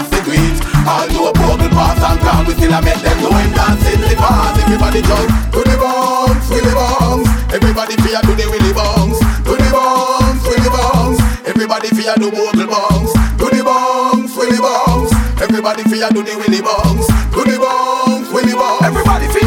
practice 0.00 0.18
the 0.18 0.24
greet. 0.24 0.56
All 0.86 1.06
do 1.08 1.28
a 1.28 1.32
bogle 1.32 1.68
pass 1.68 2.00
and 2.00 2.20
crown, 2.20 2.46
we 2.46 2.54
still 2.54 2.72
a 2.72 2.80
make 2.82 3.00
them 3.00 3.18
know 3.20 3.32
him 3.36 3.52
dancing 3.52 4.00
the 4.00 4.16
pass. 4.16 4.58
Everybody 4.62 5.02
jump 5.02 5.28
to 5.52 5.60
the 5.60 5.76
bounce, 5.76 6.48
to 6.48 6.60
the 6.60 6.72
bounce. 6.74 7.28
Everybody 7.52 7.96
fear 8.02 8.20
to 8.20 8.32
the 8.34 8.46
willy 8.48 8.72
bounce, 8.72 9.18
to 9.18 9.52
the 9.56 9.68
bounce, 9.72 10.42
willy 10.46 10.70
bounce. 10.70 11.20
Everybody 11.46 11.88
fear 11.88 12.14
to 12.14 12.30
bogle 12.30 12.66
bounce, 12.66 13.12
to 13.12 13.46
the 13.50 13.62
bounce, 13.64 14.36
willy 14.36 14.58
bounce. 14.58 15.12
Everybody 15.40 15.82
fear 15.84 16.08
to 16.08 16.22
the 16.22 16.34
willy 16.36 16.60
bounce, 16.62 17.06
to 17.06 17.40
the 17.44 17.56
bounce, 17.58 18.28
willy 18.32 18.54
bounce. 18.54 18.82
Everybody 18.82 19.26
fear. 19.28 19.39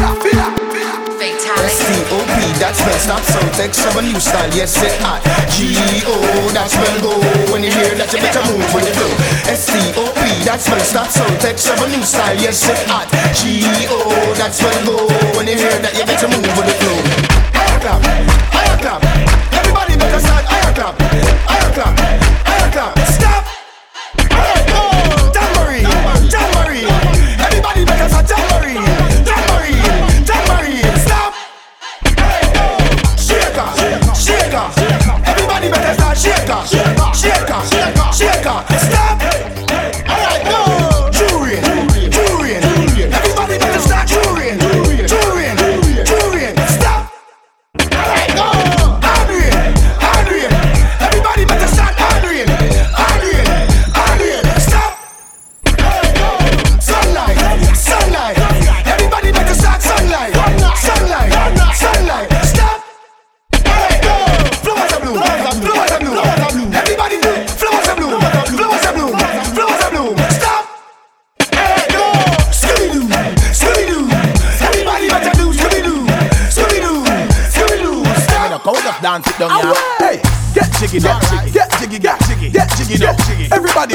S-T-O-P, 1.62 2.36
that 2.58 2.74
spell 2.74 2.98
stop 2.98 3.22
so 3.22 3.38
text 3.54 3.86
of 3.86 3.94
a 3.96 4.02
new 4.02 4.18
style, 4.18 4.50
yes 4.50 4.74
it 4.82 4.94
hot 4.98 5.22
G-O, 5.54 6.14
that 6.52 6.66
spell 6.70 6.96
go. 7.00 7.14
When 7.52 7.62
you 7.62 7.70
hear 7.70 7.94
that 7.94 8.10
you 8.10 8.18
better 8.18 8.42
move 8.50 8.66
when 8.74 8.84
you 8.84 8.94
flow. 8.94 9.12
S-T-O-P, 9.46 10.20
that 10.44 10.58
spell 10.58 10.82
stop 10.82 11.08
so 11.08 11.24
text 11.38 11.70
of 11.70 11.78
a 11.78 11.86
new 11.88 12.02
style, 12.02 12.34
yes 12.36 12.64
it 12.66 12.80
hot 12.90 13.06
G-O, 13.38 13.98
that 14.40 14.50
spell 14.50 14.74
go. 14.82 15.06
When 15.38 15.46
you 15.46 15.54
hear 15.54 15.78
that 15.78 15.94
you 15.94 16.04
better 16.04 16.28
move 16.28 16.50
with 16.58 16.66
the 16.66 16.76
flow. 16.82 16.98
Higher 17.54 17.78
clap, 17.78 18.00
higher 18.50 18.78
clap. 18.82 19.00
Everybody 19.54 19.94
better 19.96 20.20
start 20.20 20.44
Higher 20.50 20.74
clap, 20.74 20.94
higher 21.46 21.72
clap 21.72 22.23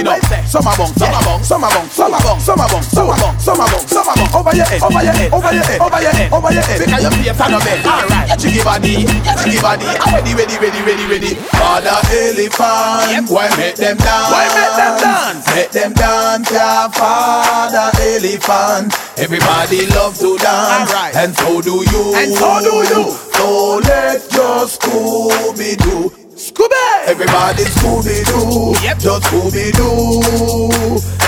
Know. 0.03 0.15
Summer 0.47 0.73
bong, 0.77 0.93
summer 0.95 1.21
bong, 1.23 1.43
summer 1.43 1.69
bong, 1.69 1.89
summer 1.89 2.19
bong, 2.23 2.39
summer 2.39 2.67
bong, 2.71 2.83
summer 2.83 3.15
bong, 3.19 3.37
summer 3.39 3.67
bong, 3.67 3.85
summer 3.87 4.13
bong. 4.15 4.29
Over 4.33 4.55
your 4.55 4.65
head, 4.65 4.81
over 4.81 5.03
your 5.03 5.13
head, 5.13 5.33
over 5.33 5.51
your 5.51 5.63
head, 5.63 5.81
over 5.81 6.01
your 6.01 6.11
head, 6.11 6.33
over 6.33 6.51
your 6.53 6.63
head. 6.63 6.79
Because 6.79 7.03
you 7.03 7.09
play 7.09 7.33
fan 7.35 7.53
of 7.53 7.61
bed. 7.63 7.85
Alright, 7.85 8.27
your 8.29 8.37
jiggy 8.37 8.63
body, 8.63 9.03
your 9.03 9.35
jiggy 9.43 9.59
body. 9.61 9.85
I'm 9.85 10.13
ready, 10.15 10.33
ready, 10.33 10.55
ready, 10.57 10.81
ready, 10.87 11.05
ready. 11.05 11.33
Father 11.53 11.99
elephant, 12.15 13.29
why 13.29 13.51
make 13.59 13.75
them 13.75 13.97
dance? 13.97 14.31
Why 14.31 14.47
make 14.55 14.73
them 14.79 14.93
dance? 15.03 15.45
Make 15.55 15.71
them 15.71 15.91
dance, 15.93 16.51
yeah. 16.51 16.87
Father 16.89 17.91
elephant. 17.99 18.95
Everybody 19.19 19.85
love 19.91 20.17
to 20.19 20.37
dance, 20.37 21.15
and 21.15 21.35
so 21.35 21.61
do 21.61 21.83
you. 21.83 22.03
And 22.15 22.31
so 22.33 22.63
do 22.63 22.75
you. 22.87 23.03
So 23.35 23.81
let's 23.83 24.27
just 24.29 24.81
Scooby 24.81 25.75
Doo. 25.77 26.28
Scooby! 26.39 26.71
Everybody 27.03 27.67
Scooby 27.67 28.23
Doo. 28.23 28.71
Yep. 28.79 28.95
Just 28.95 29.27
Scooby 29.27 29.75
Doo. 29.75 30.23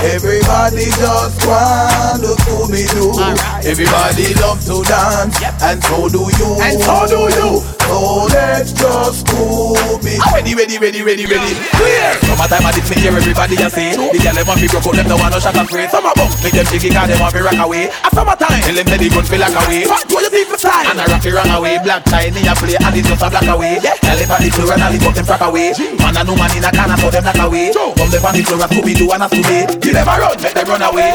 Everybody 0.08 0.88
just 0.88 1.36
want 1.44 2.24
to 2.24 2.32
Scooby 2.48 2.88
Doo. 2.96 3.12
Everybody 3.68 4.32
love 4.40 4.64
to 4.64 4.80
dance, 4.88 5.36
and 5.60 5.84
so 5.84 6.08
do 6.08 6.32
you. 6.40 6.50
And 6.64 6.80
so 6.80 7.04
do 7.12 7.28
you. 7.28 7.60
So 7.92 8.24
let's 8.32 8.72
just 8.72 9.28
Scooby. 9.28 10.16
Ready, 10.32 10.56
ready, 10.56 10.80
ready, 10.80 11.04
ready, 11.04 11.26
ready. 11.28 11.60
Clear. 11.76 12.16
Summertime 12.32 12.64
I 12.64 12.72
did 12.72 12.88
me 12.88 12.96
hear 13.04 13.12
everybody 13.12 13.60
a 13.60 13.68
say. 13.68 13.92
The 13.92 14.16
girl 14.16 14.32
them 14.32 14.48
want 14.48 14.64
me 14.64 14.72
broke 14.72 14.88
out, 14.88 14.96
them 14.96 15.12
don't 15.12 15.20
want 15.20 15.36
no 15.36 15.44
shot 15.44 15.60
and 15.60 15.68
spray. 15.68 15.92
Summer 15.92 16.16
bunk, 16.16 16.32
make 16.40 16.56
them 16.56 16.66
jiggy 16.72 16.88
'cause 16.88 17.12
them 17.12 17.20
want 17.20 17.36
me 17.36 17.42
rock 17.44 17.60
away. 17.60 17.92
A 17.92 18.10
summertime, 18.16 18.64
tell 18.64 18.76
them 18.80 18.88
say 18.88 18.96
the 18.96 19.10
gun 19.12 19.26
feel 19.28 19.44
like 19.44 19.60
away. 19.60 19.84
Fuck 19.92 20.08
what 20.08 20.24
you 20.24 20.32
think 20.32 20.48
for 20.48 20.56
time? 20.56 20.88
And 20.96 21.04
I 21.04 21.06
rock 21.12 21.26
it 21.28 21.36
wrong 21.36 21.52
away. 21.52 21.84
Black 21.84 22.08
tie 22.08 22.32
me 22.32 22.48
a 22.48 22.56
play, 22.56 22.80
and 22.80 22.96
it's 22.96 23.12
just 23.12 23.22
a 23.22 23.30
black 23.30 23.44
away. 23.52 23.76
Tell 23.84 24.16
it 24.16 24.32
on 24.32 24.40
the 24.40 24.50
floor 24.56 24.72
and 24.72 25.01
lift 25.02 25.18
up 25.18 25.26
them 25.26 25.26
frack 25.26 25.48
away. 25.50 25.74
Man 25.98 26.18
a 26.18 26.24
no 26.24 26.36
man 26.36 26.56
in 26.58 26.64
a 26.64 26.72
can, 26.72 26.98
so 26.98 27.10
them 27.10 27.24
black 27.24 27.40
away. 27.40 27.74
Come 27.74 28.10
them 28.10 28.26
on 28.26 28.36
the 28.36 28.44
floor 28.44 28.62
and 28.62 28.72
Scooby 28.72 28.98
Doo 28.98 29.12
and 29.12 29.24
a 29.24 29.28
Scooby. 29.28 29.86
You 29.86 29.94
never 29.94 30.12
run, 30.22 30.42
make 30.42 30.54
them 30.54 30.68
run 30.68 30.82
away. 30.82 31.10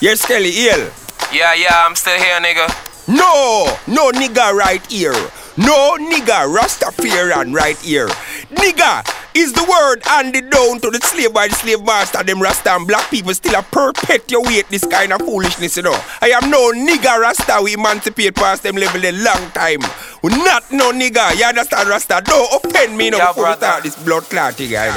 Yes, 0.00 0.20
Skelly, 0.20 0.52
ill. 0.68 0.90
Yeah, 1.32 1.54
yeah, 1.54 1.84
I'm 1.86 1.94
still 1.94 2.18
here, 2.18 2.40
nigga. 2.40 2.68
No, 3.08 3.76
no 3.86 4.12
nigga 4.12 4.52
right 4.52 4.84
here. 4.90 5.14
No 5.56 5.96
nigga 5.98 6.48
Rastafarian 6.50 7.54
right 7.54 7.78
here. 7.78 8.08
Nigga 8.50 9.04
is 9.34 9.52
the 9.52 9.64
word 9.64 10.02
handed 10.04 10.50
down 10.50 10.80
to 10.80 10.90
the 10.90 11.00
slave 11.02 11.32
by 11.34 11.48
the 11.48 11.54
slave 11.54 11.82
master. 11.84 12.22
Them 12.22 12.40
Rasta 12.40 12.70
and 12.74 12.86
black 12.86 13.10
people 13.10 13.34
still 13.34 13.54
a 13.58 13.62
perpetuate 13.62 14.68
this 14.68 14.86
kind 14.86 15.12
of 15.12 15.20
foolishness, 15.20 15.76
you 15.76 15.82
know. 15.82 15.98
I 16.22 16.30
am 16.30 16.50
no 16.50 16.72
nigga 16.72 17.18
Rasta. 17.18 17.60
We 17.62 17.74
emancipate 17.74 18.34
past 18.36 18.62
them 18.62 18.76
level 18.76 19.04
a 19.04 19.12
long 19.12 19.50
time. 19.50 19.80
We 20.22 20.30
not 20.30 20.70
no 20.70 20.92
nigga. 20.92 21.36
You 21.36 21.44
understand, 21.46 21.88
Rasta? 21.88 22.22
Don't 22.24 22.64
offend 22.64 22.96
me 22.96 23.10
no 23.10 23.18
Yeah, 23.18 23.28
before 23.28 23.48
we 23.48 23.54
start 23.56 23.82
this 23.82 23.96
blood 24.02 24.22
clotting. 24.24 24.70
guy. 24.70 24.88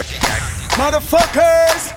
Motherfuckers! 0.78 1.94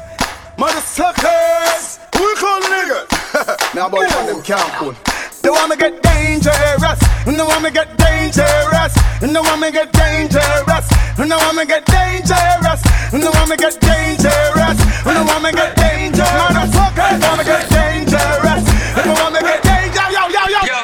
Motherfuckers! 0.57 1.99
Who 2.17 2.25
you 2.25 2.37
call 2.37 2.61
niggas? 2.63 3.75
now 3.75 3.87
about 3.87 4.15
one 4.17 4.27
them 4.27 4.43
can't 4.43 4.73
pull. 4.75 4.95
They 5.43 5.49
want 5.49 5.71
me 5.71 5.77
get 5.77 6.03
dangerous. 6.03 7.01
They 7.25 7.33
want 7.33 7.63
me 7.63 7.71
get 7.71 7.97
dangerous. 7.97 8.95
They 9.21 9.33
want 9.33 9.61
me 9.61 9.71
get 9.73 9.93
dangerous. 9.93 10.85
They 11.17 11.25
want 11.25 11.57
me 11.57 11.65
get 11.65 11.85
dangerous. 11.87 12.81
They 13.11 13.25
want 13.25 13.49
me 13.49 13.57
get 13.57 13.81
dangerous. 13.81 14.79
They 15.01 15.23
want 15.25 15.43
me 15.43 15.51
get 15.53 15.73
dangerous. 15.77 16.29
Motherfuckers 16.29 17.21
want 17.25 17.39
me 17.41 17.45
get 17.49 17.65
dangerous. 17.73 18.63
They 19.01 19.09
want 19.09 19.33
me 19.33 19.41
get 19.41 19.63
dangerous. 19.65 20.13
Yo, 20.13 20.29
yo, 20.29 20.45
yo. 20.61 20.77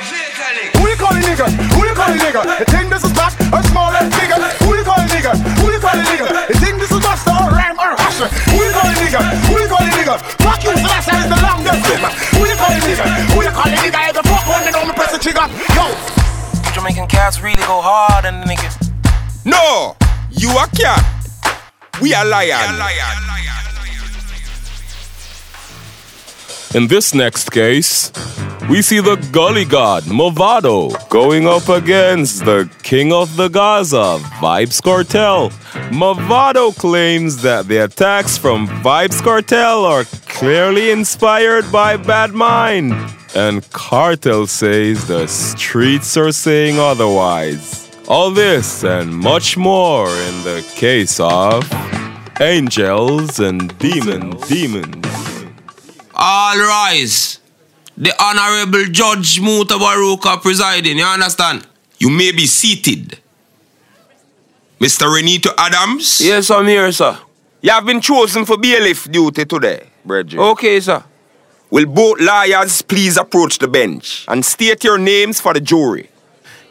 Who 0.81 0.89
you 0.89 0.97
calling 0.97 1.23
nigga? 1.29 1.47
Who 1.77 1.81
you 1.85 1.95
calling 1.95 2.19
nigga? 2.19 2.43
You 2.61 2.67
think 2.73 2.89
this 2.89 3.05
is 3.05 3.13
black 3.13 3.37
or 3.53 3.63
small 3.69 3.93
or 3.93 4.09
bigger? 4.09 4.41
Who 4.65 4.73
you 4.73 4.85
calling 4.85 5.09
nigga? 5.13 5.37
Who 5.61 5.69
you 5.69 5.81
calling 5.81 6.07
nigga? 6.09 6.33
You 6.49 6.57
think 6.57 6.81
this 6.81 6.91
is 6.91 7.01
Buster 7.05 7.37
or 7.37 7.53
Ram 7.53 7.77
or 7.77 7.93
Usher? 8.09 8.29
Who 8.57 8.65
you 8.65 8.73
calling 8.73 8.97
nigga? 9.05 9.21
Who 9.53 9.55
you 9.61 9.69
calling 9.69 9.93
nigga? 10.01 10.17
Fuck 10.41 10.65
you, 10.65 10.73
Slash 10.81 11.09
is 11.13 11.29
the 11.29 11.39
longest. 11.45 11.85
Who 12.33 12.41
you 12.49 12.57
calling 12.57 12.85
nigga? 12.89 13.05
Who 13.37 13.43
you 13.45 13.53
calling 13.53 13.77
nigga? 13.85 14.26
The 15.17 15.23
trigger. 15.23 15.49
Yo, 15.73 16.73
Jamaican 16.75 17.07
cats 17.07 17.41
really 17.41 17.57
go 17.62 17.81
hard 17.81 18.27
on 18.27 18.41
the 18.41 18.47
niggas. 18.47 18.77
No, 19.47 19.97
you 20.31 20.51
a 20.51 20.67
cat. 20.77 21.03
We 22.03 22.12
are 22.12 22.27
lion. 22.27 22.77
In 26.75 26.89
this 26.89 27.14
next 27.14 27.51
case, 27.51 28.12
we 28.69 28.83
see 28.83 29.01
the 29.01 29.17
gully 29.33 29.64
god 29.64 30.03
Mavado 30.03 30.93
going 31.09 31.47
up 31.47 31.71
against 31.71 32.45
the 32.45 32.69
king 32.83 33.11
of 33.11 33.37
the 33.37 33.49
Gaza, 33.49 34.19
Vybz 34.41 34.83
Kartel. 34.83 35.49
Mavado 35.93 36.77
claims 36.77 37.41
that 37.41 37.69
the 37.69 37.79
attacks 37.79 38.37
from 38.37 38.69
Vybz 38.83 39.23
Kartel 39.23 39.87
are 39.87 40.05
clearly 40.29 40.91
inspired 40.91 41.73
by 41.73 41.97
Bad 41.97 42.33
Mind, 42.33 42.93
and 43.37 43.62
Kartel 43.64 44.49
says 44.49 45.07
the 45.09 45.26
streets 45.26 46.16
are 46.16 46.32
saying 46.32 46.78
otherwise. 46.78 47.91
All 48.09 48.30
this 48.30 48.82
and 48.82 49.14
much 49.14 49.59
more 49.59 50.09
in 50.09 50.43
the 50.43 50.64
case 50.74 51.20
of 51.20 51.70
Angels 52.41 53.39
and 53.39 53.76
Demons. 53.78 54.49
Demons. 54.49 55.07
All 56.14 56.59
rise. 56.59 57.41
The 57.99 58.14
Honorable 58.18 58.84
Judge 58.91 59.41
Mutabaruka 59.41 60.41
presiding, 60.41 60.97
you 60.97 61.05
understand? 61.05 61.66
You 61.99 62.09
may 62.09 62.32
be 62.32 62.47
seated. 62.47 63.18
Mr. 64.80 65.07
Renito 65.14 65.53
Adams? 65.59 66.22
Yes, 66.22 66.51
I'm 66.51 66.66
here, 66.66 66.91
sir. 66.93 67.18
You 67.61 67.70
have 67.70 67.84
been 67.84 68.01
chosen 68.01 68.47
for 68.47 68.57
bailiff 68.57 69.11
duty 69.11 69.45
today, 69.45 69.89
brethren. 70.05 70.41
Okay, 70.41 70.80
sir. 70.80 71.03
Will 71.69 71.87
both 71.87 72.21
lawyers 72.21 72.81
please 72.83 73.17
approach 73.17 73.59
the 73.59 73.67
bench 73.67 74.25
and 74.29 74.45
state 74.45 74.85
your 74.85 74.99
names 74.99 75.41
for 75.41 75.53
the 75.53 75.61
jury? 75.61 76.11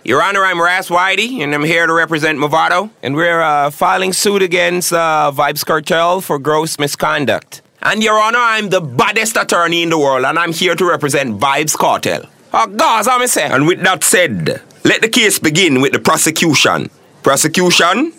Your 0.06 0.24
Honor, 0.24 0.46
I'm 0.46 0.62
Ras 0.62 0.88
Whitey, 0.88 1.44
and 1.44 1.54
I'm 1.54 1.66
here 1.66 1.86
to 1.86 1.92
represent 1.92 2.40
Mavado, 2.40 2.92
and 3.04 3.14
we're 3.14 3.42
uh, 3.42 3.72
filing 3.72 4.14
suit 4.14 4.42
against 4.42 4.94
uh, 4.94 5.34
Vybz 5.36 5.66
Kartel 5.66 6.22
for 6.22 6.40
gross 6.40 6.80
misconduct. 6.80 7.62
And 7.82 8.02
Your 8.02 8.18
Honor, 8.18 8.40
I'm 8.40 8.70
the 8.70 8.80
baddest 8.80 9.36
attorney 9.36 9.84
in 9.84 9.90
the 9.90 9.98
world, 9.98 10.24
and 10.24 10.40
I'm 10.40 10.54
here 10.54 10.76
to 10.76 10.86
represent 10.86 11.42
Vybz 11.42 11.76
Kartel. 11.76 12.30
Oh, 12.54 12.68
God, 12.68 13.06
I'm 13.06 13.28
saying. 13.28 13.52
And 13.52 13.68
with 13.68 13.82
that 13.84 14.02
said, 14.02 14.62
let 14.86 15.02
the 15.02 15.10
case 15.10 15.40
begin 15.40 15.82
with 15.82 15.92
the 15.92 16.00
prosecution. 16.00 16.90
Prosecution, 17.22 18.14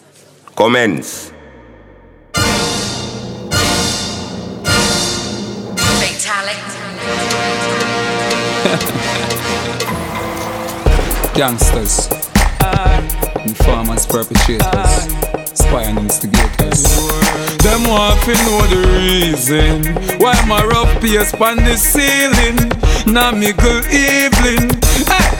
commence. 0.57 1.33
Gangsters, 11.37 12.09
informers, 13.45 14.07
perpetrators, 14.07 14.63
spy 15.53 15.83
and 15.83 15.99
instigators. 15.99 16.83
Them 17.59 17.85
want 17.87 18.27
know 18.27 18.67
the 18.73 18.81
reason 18.97 19.85
why 20.19 20.35
my 20.49 20.65
rough 20.65 20.89
pace 21.03 21.35
on 21.35 21.57
the 21.59 21.77
ceiling. 21.77 22.57
Now 23.13 23.33
me 23.33 23.53
good 23.53 23.85
evening. 23.85 24.81
Hey, 25.05 25.36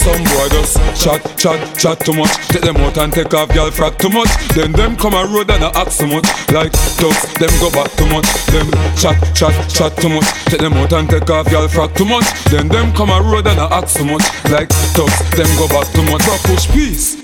Some 0.00 0.24
boy 0.24 0.48
just 0.48 0.76
chat, 0.96 1.20
chat, 1.36 1.78
chat 1.78 2.00
too 2.00 2.14
much. 2.14 2.32
Take 2.48 2.62
them 2.62 2.76
out 2.78 2.96
and 2.98 3.12
take 3.12 3.34
off, 3.34 3.52
girl 3.52 3.70
frack 3.70 3.98
too 3.98 4.08
much. 4.08 4.28
Then 4.54 4.72
them 4.72 4.96
come 4.96 5.14
a 5.14 5.26
road 5.26 5.50
and 5.50 5.62
a 5.62 5.76
act 5.76 5.92
so 5.92 6.06
much. 6.06 6.24
Like 6.50 6.72
ducks, 6.96 7.28
them 7.38 7.52
go 7.60 7.70
back 7.70 7.90
too 7.96 8.06
much. 8.08 8.26
Them 8.46 8.70
chat, 8.96 9.18
chat, 9.34 9.54
chat 9.68 9.96
too 9.98 10.08
much. 10.08 10.24
Take 10.46 10.60
them 10.60 10.72
out 10.74 10.92
and 10.92 11.08
take 11.08 11.28
off, 11.28 11.50
girl 11.50 11.68
frack 11.68 11.94
too 11.96 12.06
much. 12.06 12.24
Then 12.50 12.68
them 12.68 12.92
come 12.92 13.10
a 13.10 13.20
road 13.20 13.46
and 13.46 13.60
a 13.60 13.68
act 13.72 13.90
so 13.90 14.04
much. 14.04 14.24
Like 14.50 14.68
ducks, 14.96 15.20
them 15.36 15.48
go 15.58 15.68
back 15.68 15.86
too 15.92 16.02
much. 16.10 16.24
But 16.24 16.40
push 16.44 16.66
peace. 16.72 17.19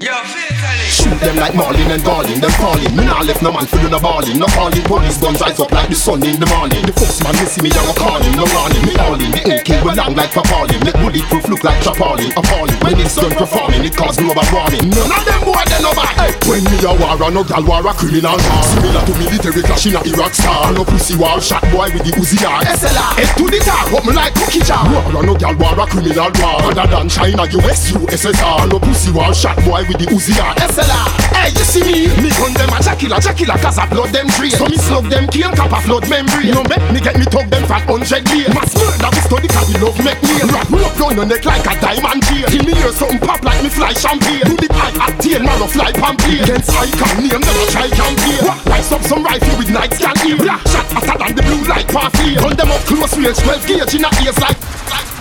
Shoot 0.00 1.20
them 1.20 1.36
like 1.36 1.52
Marlin 1.54 1.92
and 1.92 2.00
Darling, 2.00 2.40
them 2.40 2.50
falling. 2.56 2.88
Me 2.96 3.04
nah 3.04 3.20
left 3.20 3.44
no 3.44 3.52
man 3.52 3.68
for 3.68 3.76
doing 3.76 3.92
a 3.92 4.00
balling. 4.00 4.40
No 4.40 4.48
calling 4.56 4.80
police 4.88 5.20
guns 5.20 5.44
rise 5.44 5.60
up 5.60 5.70
like 5.76 5.92
the 5.92 5.94
sun 5.94 6.24
in 6.24 6.40
the 6.40 6.48
morning. 6.48 6.80
The 6.88 6.92
folks 6.96 7.20
man 7.20 7.36
me 7.36 7.44
see 7.44 7.60
me, 7.60 7.68
I 7.68 7.84
go 7.84 7.92
calling, 7.92 8.32
no 8.32 8.48
warning. 8.48 8.80
Me 8.88 8.96
calling, 8.96 9.28
the 9.28 9.60
AK 9.60 9.84
will 9.84 9.92
long 9.92 10.16
like 10.16 10.32
Papalin. 10.32 10.80
Make 10.88 10.96
bulletproof 10.96 11.44
look 11.52 11.60
like 11.68 11.84
Chapalin, 11.84 12.32
appalling. 12.32 12.80
When 12.80 12.96
it's 12.96 13.12
done 13.12 13.36
performing, 13.36 13.84
it 13.84 13.92
cause 13.92 14.16
global 14.16 14.40
warming. 14.48 14.88
None 14.88 15.12
of 15.12 15.20
them 15.20 15.40
boy 15.44 15.60
they 15.68 15.80
no 15.84 15.92
bad. 15.92 16.16
Hey, 16.16 16.32
when 16.48 16.64
me 16.64 16.80
a 16.80 16.92
war, 16.96 17.20
no 17.28 17.44
gal 17.44 17.64
war 17.68 17.84
a 17.84 17.92
criminal 17.92 18.40
war. 18.40 18.62
Similar 18.72 19.04
to 19.04 19.12
military 19.20 19.62
clash 19.68 19.84
in 19.84 20.00
a 20.00 20.00
Iraq 20.00 20.32
star. 20.32 20.72
No 20.72 20.80
pussy 20.88 21.12
war, 21.20 21.36
shot 21.44 21.60
boy 21.68 21.92
with 21.92 22.08
the 22.08 22.12
Uzi 22.16 22.40
R. 22.40 22.64
SLR, 22.72 23.20
head 23.20 23.36
to 23.36 23.44
the 23.52 23.60
top, 23.60 23.92
what 23.92 24.08
me 24.08 24.16
like 24.16 24.32
cookie 24.32 24.64
jar. 24.64 24.80
War, 25.12 25.20
no 25.20 25.36
gal 25.36 25.52
war 25.60 25.76
a 25.76 25.84
criminal 25.84 26.32
war. 26.40 26.72
Other 26.72 26.88
than 26.88 27.12
China, 27.12 27.44
US, 27.44 27.92
USSR. 27.92 28.64
No 28.72 28.80
pussy 28.80 29.12
war, 29.12 29.36
shot 29.36 29.60
boy 29.68 29.84
with 29.90 29.98
the 29.98 30.06
Uzi 30.14 30.38
R. 30.38 30.54
SLR, 30.70 31.06
hey, 31.34 31.50
you 31.50 31.66
see 31.66 31.82
me? 31.82 32.06
Me 32.22 32.30
gun 32.38 32.54
them 32.54 32.70
a 32.70 32.78
jackilla, 32.78 33.18
jackilla, 33.18 33.58
cause 33.58 33.78
I 33.78 33.90
blood 33.90 34.14
them 34.14 34.30
drain. 34.38 34.54
So 34.54 34.70
me 34.70 34.78
slug 34.78 35.10
them, 35.10 35.26
kill 35.26 35.50
cap 35.50 35.74
a 35.74 35.82
flood 35.82 36.06
membrane. 36.06 36.54
No 36.54 36.62
make 36.70 36.86
me 36.94 37.02
get 37.02 37.18
me 37.18 37.26
tug 37.26 37.50
them 37.50 37.66
fat 37.66 37.82
hundred 37.90 38.22
years. 38.30 38.54
Mass 38.54 38.70
murder 38.78 39.10
we 39.10 39.20
study 39.26 39.48
cause 39.50 39.66
we 39.66 39.74
love 39.82 39.98
make 40.06 40.22
me. 40.22 40.38
Rap 40.46 40.70
me 40.70 40.78
up 40.86 40.94
round 40.94 41.18
your 41.18 41.26
neck 41.26 41.42
like 41.42 41.66
a 41.66 41.74
diamond 41.82 42.22
chain. 42.22 42.46
Till 42.46 42.62
me 42.62 42.72
hear 42.78 42.94
something 42.94 43.18
pop 43.18 43.42
like 43.42 43.58
me 43.66 43.68
fly 43.68 43.90
champagne. 43.90 44.46
Do 44.46 44.54
the 44.54 44.70
pipe 44.70 44.94
at 44.94 45.14
tail, 45.18 45.42
man, 45.42 45.58
no 45.58 45.66
fly 45.66 45.90
pamphlet. 45.90 46.46
Against 46.46 46.70
icon 46.70 47.14
name, 47.26 47.42
never 47.42 47.66
try 47.74 47.90
campaign. 47.90 48.40
Rise 48.70 48.92
up 48.94 49.02
some 49.02 49.26
rifle 49.26 49.58
with 49.58 49.70
night 49.74 49.90
scan 49.98 50.14
ear. 50.22 50.38
Shot 50.70 50.86
hotter 50.94 51.18
than 51.18 51.32
the 51.34 51.42
blue 51.42 51.66
light 51.66 51.88
parfait. 51.90 52.38
Run 52.38 52.54
them 52.54 52.70
up 52.70 52.82
close 52.86 53.18
range, 53.18 53.42
12 53.42 53.66
gauge 53.66 53.94
in 53.98 54.06
a 54.06 54.10
ears 54.22 54.38
like. 54.38 55.19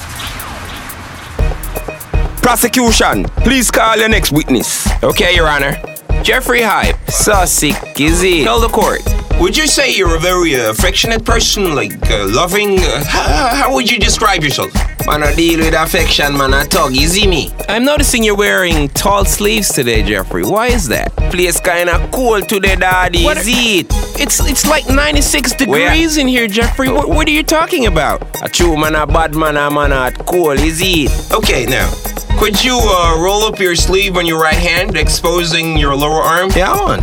Prosecution, 2.50 3.26
please 3.46 3.70
call 3.70 3.96
your 3.98 4.10
next 4.10 4.32
witness. 4.32 4.90
Okay, 5.04 5.36
Your 5.36 5.48
Honor. 5.48 5.78
Jeffrey 6.24 6.64
Hype, 6.64 6.98
sick, 7.46 7.76
is? 8.00 8.44
Tell 8.44 8.60
the 8.60 8.68
court. 8.68 9.02
Would 9.40 9.56
you 9.56 9.68
say 9.68 9.96
you're 9.96 10.16
a 10.16 10.20
very 10.20 10.56
uh, 10.56 10.72
affectionate 10.72 11.24
person, 11.24 11.76
like 11.76 11.94
uh, 12.10 12.26
loving? 12.28 12.80
Uh, 12.80 13.04
how 13.06 13.72
would 13.76 13.92
you 13.92 14.00
describe 14.00 14.44
yourself? 14.44 14.72
Man, 15.10 15.24
I 15.24 15.34
deal 15.34 15.58
with 15.58 15.74
affection, 15.74 16.38
man. 16.38 16.54
I 16.54 16.66
talk 16.66 16.92
easy 16.92 17.26
me. 17.26 17.50
I'm 17.68 17.84
noticing 17.84 18.24
you're 18.24 18.38
wearing 18.38 18.90
tall 18.90 19.26
sleeves 19.26 19.70
today, 19.70 20.04
Jeffrey. 20.04 20.44
Why 20.44 20.68
is 20.68 20.88
that? 20.90 21.16
Place 21.32 21.60
kinda 21.60 22.08
cool 22.14 22.42
today, 22.42 22.76
daddy. 22.76 23.26
Is 23.26 23.48
it? 23.48 23.88
It's 24.22 24.40
it's 24.48 24.68
like 24.68 24.88
96 24.88 25.54
degrees 25.56 26.18
in 26.18 26.28
here, 26.28 26.48
Jeffrey. 26.48 26.90
What, 26.90 27.10
what 27.10 27.28
are 27.28 27.32
you 27.32 27.42
talking 27.42 27.88
about? 27.88 28.22
A 28.44 28.50
true 28.50 28.78
man, 28.78 28.94
a 28.94 29.08
bad 29.08 29.34
man, 29.34 29.58
a 29.58 29.72
man, 29.72 29.92
a 29.92 30.12
cool. 30.26 30.52
Is 30.52 30.80
it? 30.80 31.10
Okay, 31.34 31.66
now. 31.66 31.92
Could 32.38 32.64
you 32.64 32.80
uh, 32.80 33.18
roll 33.20 33.42
up 33.46 33.58
your 33.58 33.76
sleeve 33.76 34.16
on 34.16 34.28
your 34.28 34.40
right 34.40 34.54
hand, 34.54 34.96
exposing 34.96 35.76
your 35.76 35.96
lower 35.96 36.22
arm? 36.22 36.52
Yeah, 36.56 36.72
on. 36.72 37.02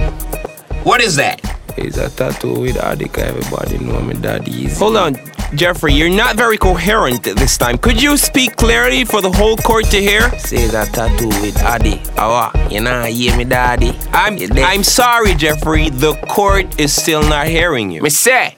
What 0.84 1.00
is 1.02 1.16
that? 1.16 1.42
It's 1.76 1.96
a 1.98 2.08
tattoo 2.08 2.60
with 2.60 2.76
Adika. 2.76 3.18
Everybody 3.18 3.78
know 3.78 4.00
me 4.00 4.14
daddy. 4.14 4.68
Hold 4.74 4.96
on, 4.96 5.14
Jeffrey, 5.54 5.94
you're 5.94 6.10
not 6.10 6.36
very 6.36 6.58
coherent 6.58 7.22
this 7.22 7.56
time. 7.56 7.78
Could 7.78 8.02
you 8.02 8.16
speak 8.16 8.56
clearly 8.56 9.04
for 9.04 9.22
the 9.22 9.30
whole 9.30 9.56
court 9.56 9.84
to 9.86 10.00
hear? 10.00 10.28
Say 10.38 10.66
that 10.68 10.92
tattoo 10.92 11.28
with 11.40 11.62
Adi. 11.62 12.00
Awa, 12.18 12.52
you 12.70 12.80
know, 12.80 13.04
hear 13.04 13.36
me 13.36 13.44
daddy. 13.44 13.96
I'm 14.12 14.36
I'm 14.58 14.82
sorry, 14.82 15.34
Jeffrey. 15.34 15.88
The 15.90 16.14
court 16.28 16.78
is 16.80 16.92
still 16.94 17.22
not 17.22 17.46
hearing 17.46 17.90
you. 17.90 18.02
Me 18.02 18.10
say, 18.10 18.56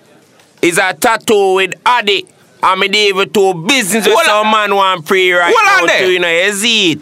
is 0.63 0.79
a 0.79 0.95
tattoo 0.95 1.55
with 1.57 1.75
Adi. 1.87 2.27
I'm 2.63 2.83
a 2.83 2.89
devil 2.89 3.27
to 3.27 3.55
business 3.67 4.07
with 4.07 4.19
some 4.25 4.51
man 4.51 4.75
want 4.75 5.07
pray 5.07 5.31
right 5.31 5.55
Hold 5.55 5.81
on 5.83 5.87
now. 5.87 5.93
there. 5.93 6.07
to, 6.07 6.13
You 6.13 6.19
know, 6.19 6.29
is 6.29 6.63
it? 6.65 7.01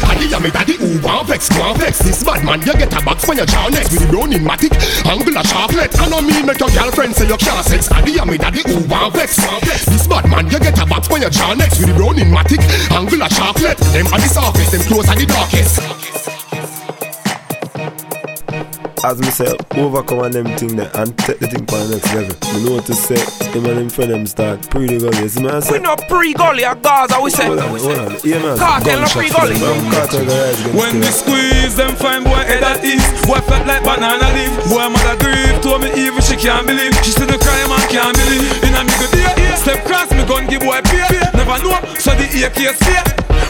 Daddy, 0.00 0.34
I'm 0.34 0.44
a 0.92 0.98
who 0.98 1.06
want 1.06 1.28
vex, 1.28 1.48
want 1.58 1.78
vex 1.78 1.98
This 1.98 2.22
bad 2.22 2.44
man, 2.44 2.60
you 2.60 2.72
get 2.74 2.92
a 2.92 3.04
box 3.04 3.26
when 3.26 3.38
you 3.38 3.46
jaw 3.46 3.68
next. 3.68 3.92
With 3.92 4.02
the 4.02 4.08
browning 4.08 4.44
matic, 4.44 4.72
angular 5.06 5.42
sharplet 5.42 5.98
I 5.98 6.08
know 6.08 6.20
me 6.20 6.42
make 6.42 6.60
your 6.60 6.70
girlfriend 6.70 7.14
say 7.14 7.28
you 7.28 7.36
can't 7.36 7.64
sex. 7.64 7.88
Daddy, 7.88 8.20
I'm 8.20 8.30
a 8.30 8.38
daddy 8.38 8.62
who 8.66 8.80
want 8.88 9.14
vex, 9.14 9.38
want 9.46 9.64
vex 9.64 9.86
This 9.86 10.06
bad 10.06 10.28
man, 10.28 10.50
you 10.50 10.58
get 10.58 10.78
a 10.78 10.86
box 10.86 11.08
when 11.08 11.22
you 11.22 11.30
jaw 11.30 11.54
next. 11.54 11.78
With 11.78 11.88
the 11.88 11.94
browning 11.94 12.30
matic, 12.30 12.62
angular 12.90 13.26
sharplet 13.26 13.78
Them 13.92 14.06
at 14.06 14.20
the 14.20 14.28
surface, 14.28 14.70
them 14.70 14.82
close 14.82 15.08
at 15.08 15.18
the 15.18 15.26
darkest 15.26 16.31
As 19.04 19.18
me 19.18 19.26
say, 19.34 19.50
overcome 19.74 20.20
on 20.20 20.30
them 20.30 20.46
thing 20.56 20.76
there 20.78 20.90
and 20.94 21.10
take 21.26 21.40
the 21.42 21.50
thing 21.50 21.66
for 21.66 21.74
the 21.82 21.98
next 21.98 22.14
level. 22.14 22.34
Me 22.54 22.62
know 22.62 22.78
what 22.78 22.86
to 22.86 22.94
say, 22.94 23.18
him 23.50 23.66
and 23.66 23.78
him 23.82 23.90
friend 23.90 24.12
them 24.14 24.26
start 24.30 24.62
pre 24.70 24.86
the 24.86 25.02
gully. 25.02 25.26
See 25.26 25.42
me 25.42 25.50
I 25.50 25.58
say, 25.58 25.74
We 25.74 25.78
no 25.82 25.96
pre-gully 26.06 26.62
or 26.64 26.76
Gaza, 26.78 27.18
we 27.18 27.30
say. 27.34 27.46
hold 27.50 27.58
on, 27.58 27.68
hold 27.74 27.98
on. 27.98 28.14
Yeah, 28.22 28.38
man. 28.38 28.54
Kartel 28.54 29.02
no 29.02 29.08
pre-gully. 29.10 29.58
Kartel 29.90 30.22
go 30.22 30.30
rise 30.38 30.54
against 30.62 30.78
When 30.78 30.92
killer. 30.94 31.02
me 31.02 31.10
squeeze 31.10 31.74
them 31.74 31.92
fine 31.98 32.22
boy 32.22 32.46
head 32.46 32.62
at 32.62 32.84
east 32.86 33.10
Boy 33.26 33.42
felt 33.42 33.66
like 33.66 33.82
banana 33.82 34.30
leaf 34.38 34.54
Boy 34.70 34.86
mother 34.86 35.18
grief 35.18 35.50
Told 35.66 35.82
me 35.82 35.90
even 35.98 36.22
she 36.22 36.36
can't 36.38 36.62
believe 36.66 36.94
She 37.02 37.10
said 37.10 37.26
the 37.26 37.38
crime 37.42 37.68
man 37.74 37.82
can't 37.90 38.14
believe 38.14 38.46
In 38.62 38.74
a 38.78 38.82
me 38.86 38.92
good 39.02 39.10
day 39.18 39.54
Step 39.58 39.82
cross 39.84 40.10
me 40.14 40.22
gun 40.30 40.46
give 40.46 40.62
boy 40.62 40.78
pay 40.86 41.02
Never 41.34 41.58
know 41.66 41.74
So 41.98 42.14
the 42.14 42.26
AK 42.46 42.74
stay 42.78 43.02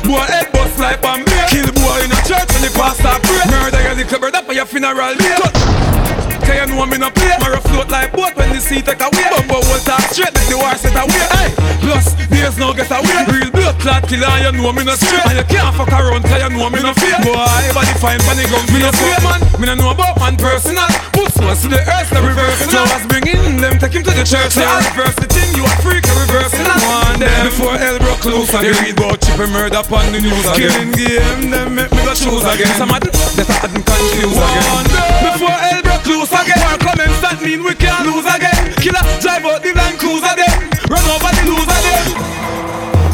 Boy 0.04 0.18
head 0.26 0.52
bust 0.52 0.78
like 0.78 1.00
Bambi 1.00 1.30
Kill 1.48 1.70
boy 1.72 2.02
in 2.04 2.10
a 2.10 2.20
church 2.26 2.50
when 2.52 2.62
the 2.62 2.72
pastor 2.74 3.14
pray. 3.22 3.44
Murder 3.50 3.82
your 3.82 3.94
little 3.94 4.18
brother 4.18 4.42
for 4.42 4.52
your 4.52 4.66
funeral. 4.66 5.14
Day 5.14 6.11
Cause 6.42 6.58
you 6.58 6.66
know 6.74 6.86
me 6.86 6.98
no 6.98 7.10
play. 7.10 7.36
Mara 7.40 7.60
float 7.60 7.88
like 7.90 8.12
boat 8.12 8.34
when 8.36 8.50
the 8.50 8.60
sea 8.60 8.82
take 8.82 9.00
away 9.00 9.26
Bumbo 9.30 9.62
will 9.70 9.82
talk 9.86 10.02
straight 10.10 10.34
make 10.34 10.48
the 10.50 10.58
war 10.58 10.74
set 10.76 10.94
away 10.94 11.26
Hey, 11.38 11.50
plus 11.82 12.14
there's 12.28 12.58
no 12.58 12.74
get 12.74 12.90
away. 12.90 13.22
Real 13.30 13.50
blood 13.50 13.78
clot 13.80 14.02
killer 14.08 14.30
you 14.42 14.52
know 14.52 14.72
me 14.72 14.82
no 14.84 14.94
straight. 14.98 15.22
And 15.30 15.38
you 15.38 15.46
can't 15.46 15.74
fuck 15.76 15.92
around 15.94 16.22
cause 16.26 16.42
you 16.42 16.50
know 16.50 16.68
me 16.70 16.82
no 16.82 16.92
fear. 16.94 17.16
Boy, 17.22 17.38
body 17.74 17.94
fine 18.02 18.20
funny 18.26 18.44
gun 18.50 18.62
me 18.74 18.82
no 18.82 18.90
fear 18.92 19.18
man. 19.22 19.40
Me 19.60 19.66
no 19.70 19.74
know 19.74 19.90
about 19.94 20.18
man 20.18 20.36
personal. 20.36 20.88
Put 21.14 21.30
source 21.34 21.62
to 21.62 21.68
the 21.68 21.80
earth 21.80 22.10
the 22.10 22.20
reverse. 22.22 22.66
Now 22.72 22.84
I 22.84 22.98
was 22.98 23.06
bringing 23.06 23.60
them 23.62 23.78
take 23.78 23.94
him 23.94 24.02
to 24.02 24.12
the 24.12 24.24
church. 24.26 24.58
I 24.58 24.82
reverse 24.90 25.14
the 25.16 25.28
thing 25.30 25.50
you 25.54 25.62
a 25.62 25.72
freak 25.84 26.02
a 26.08 26.14
reverse 26.26 26.54
it. 26.58 26.66
One 26.66 27.20
them. 27.20 27.46
Before 27.46 27.76
hell 27.78 27.98
broke 27.98 28.24
loose 28.24 28.50
again. 28.50 28.72
They 28.74 28.90
read 28.90 28.98
about 28.98 29.20
chip 29.22 29.38
and 29.38 29.52
murder 29.52 29.78
upon 29.78 30.10
the 30.10 30.20
news 30.20 30.42
again. 30.50 30.70
Killing 30.72 30.92
game 30.92 31.50
them 31.52 31.74
make 31.76 31.92
me 31.92 32.00
go 32.02 32.14
choose 32.16 32.42
again. 32.42 32.72
Some 32.74 32.90
of 32.90 33.00
them 33.00 33.12
that 33.38 33.46
I 33.46 33.56
hadn't 33.62 33.84
confused 33.86 34.40
again. 34.40 34.66
One 34.72 34.88
day 34.88 35.12
before 35.30 35.54
hell 35.54 35.82
broke 35.82 35.91
loose 36.06 36.32
again 36.32 36.58
War 36.62 36.78
comments 36.80 37.18
that 37.22 37.38
mean 37.42 37.62
we 37.62 37.74
can't 37.74 38.04
lose 38.06 38.26
again 38.26 38.74
Killer 38.82 39.02
drive 39.22 39.44
out 39.46 39.62
the 39.62 39.70
blind 39.72 39.98
cruise 39.98 40.24
again 40.24 40.56
Run 40.90 41.04
over 41.08 41.30
the 41.32 41.42
loser 41.46 41.78
again 41.78 42.06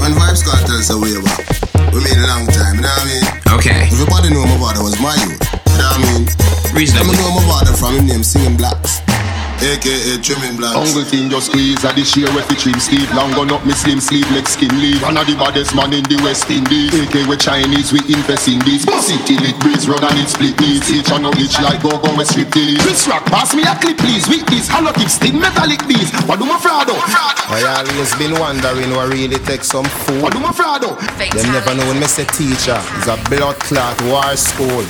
When 0.01 0.13
Vybz 0.17 0.43
Kartel 0.47 0.81
say 0.81 0.97
way 0.97 1.17
back, 1.21 1.45
we 1.93 2.01
made 2.01 2.17
a 2.17 2.27
long 2.29 2.47
time, 2.49 2.77
you 2.77 2.85
know 2.85 2.93
what 2.93 3.05
I 3.05 3.11
mean? 3.11 3.25
Okay. 3.61 3.81
Everybody 3.93 4.31
know 4.33 4.45
my 4.47 4.59
father 4.63 4.83
was 4.83 4.97
my 5.01 5.15
youth, 5.27 5.37
you 5.37 5.79
know 5.79 5.91
what 5.91 6.01
I 6.01 6.07
mean? 6.07 6.25
Reasonable. 6.73 7.13
I 7.13 7.21
know 7.21 7.31
my 7.37 7.45
father 7.49 7.75
from 7.77 7.97
him 7.97 8.07
name 8.07 8.23
Singing 8.23 8.57
Blacks. 8.57 8.88
You 9.59 9.75
aka 9.75 10.23
trimming 10.23 10.55
blocks. 10.55 10.79
Uncle 10.79 11.03
thing 11.03 11.27
just 11.27 11.51
squeeze 11.51 11.83
at 11.83 11.99
the 11.99 12.07
share 12.07 12.31
with 12.31 12.47
the 12.47 12.55
trim 12.55 12.79
sleeve. 12.79 13.11
Long 13.11 13.35
gun 13.35 13.51
up 13.51 13.67
me 13.67 13.75
slim 13.75 13.99
sleeve, 13.99 14.31
leg 14.31 14.47
skin 14.47 14.71
leave. 14.79 15.03
One 15.03 15.19
of 15.19 15.27
the 15.27 15.35
baddest 15.35 15.75
man 15.75 15.91
in 15.91 16.07
the 16.07 16.15
West 16.23 16.47
Indies. 16.47 16.95
AK 16.95 17.27
with 17.27 17.43
Chinese, 17.43 17.91
we 17.91 17.99
invest 18.07 18.47
in 18.47 18.63
this. 18.63 18.87
Bust 18.87 19.11
it 19.11 19.19
till 19.27 19.43
it 19.43 19.59
breeze, 19.59 19.91
run 19.91 19.99
and 19.99 20.15
it 20.15 20.31
split 20.31 20.55
knees. 20.63 20.87
Each 20.87 21.11
and 21.11 21.27
glitch 21.35 21.59
like 21.59 21.83
go 21.83 21.99
go 21.99 22.15
with 22.15 22.31
strip 22.31 22.55
till 22.55 22.79
Chris 22.87 23.11
Rock, 23.11 23.27
pass 23.27 23.51
me 23.51 23.67
a 23.67 23.75
clip 23.75 23.99
please. 23.99 24.31
With 24.31 24.47
this 24.47 24.71
hollow 24.71 24.95
tip 24.95 25.11
stick 25.11 25.35
metallic 25.35 25.83
bees. 25.91 26.15
What 26.31 26.39
do 26.39 26.47
my 26.47 26.59
fraud 26.63 26.87
I 26.91 27.59
always 27.83 28.15
been 28.15 28.39
wondering 28.39 28.95
what 28.95 29.11
really 29.11 29.43
takes 29.43 29.75
some 29.75 29.91
food. 30.07 30.23
What 30.23 30.33
do 30.33 30.39
my 30.39 30.55
fraud 30.55 30.87
Them 30.87 31.51
never 31.51 31.75
know 31.75 31.87
when 31.91 31.99
me 31.99 32.07
say 32.07 32.31
teacher 32.31 32.79
is 33.03 33.11
a 33.11 33.19
blood 33.27 33.59
clot 33.59 33.99
war 34.07 34.37
school. 34.39 34.87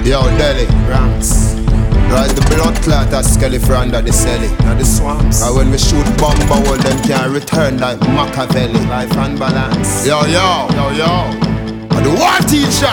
Yo, 0.00 0.24
Delhi, 0.40 0.64
Rams. 0.88 1.39
Rise 2.10 2.34
the 2.34 2.42
blood 2.50 2.74
clot 2.82 3.12
as 3.14 3.32
Skelly 3.34 3.58
for 3.58 3.74
under 3.74 4.02
the 4.02 4.10
celly. 4.10 4.50
Now 4.66 4.74
the 4.74 4.84
swamps. 4.84 5.42
And 5.42 5.54
when 5.54 5.70
we 5.70 5.78
shoot 5.78 6.04
bomb 6.18 6.36
hole, 6.50 6.76
them 6.76 6.98
can 7.06 7.32
return 7.32 7.78
like 7.78 8.00
Machiavelli. 8.00 8.80
Life 8.90 9.16
and 9.16 9.38
balance. 9.38 10.04
Yo, 10.04 10.20
yo, 10.26 10.66
yo, 10.74 10.90
yo. 10.90 11.30
And 11.94 12.02
the 12.02 12.10
war 12.18 12.38
teacher. 12.50 12.90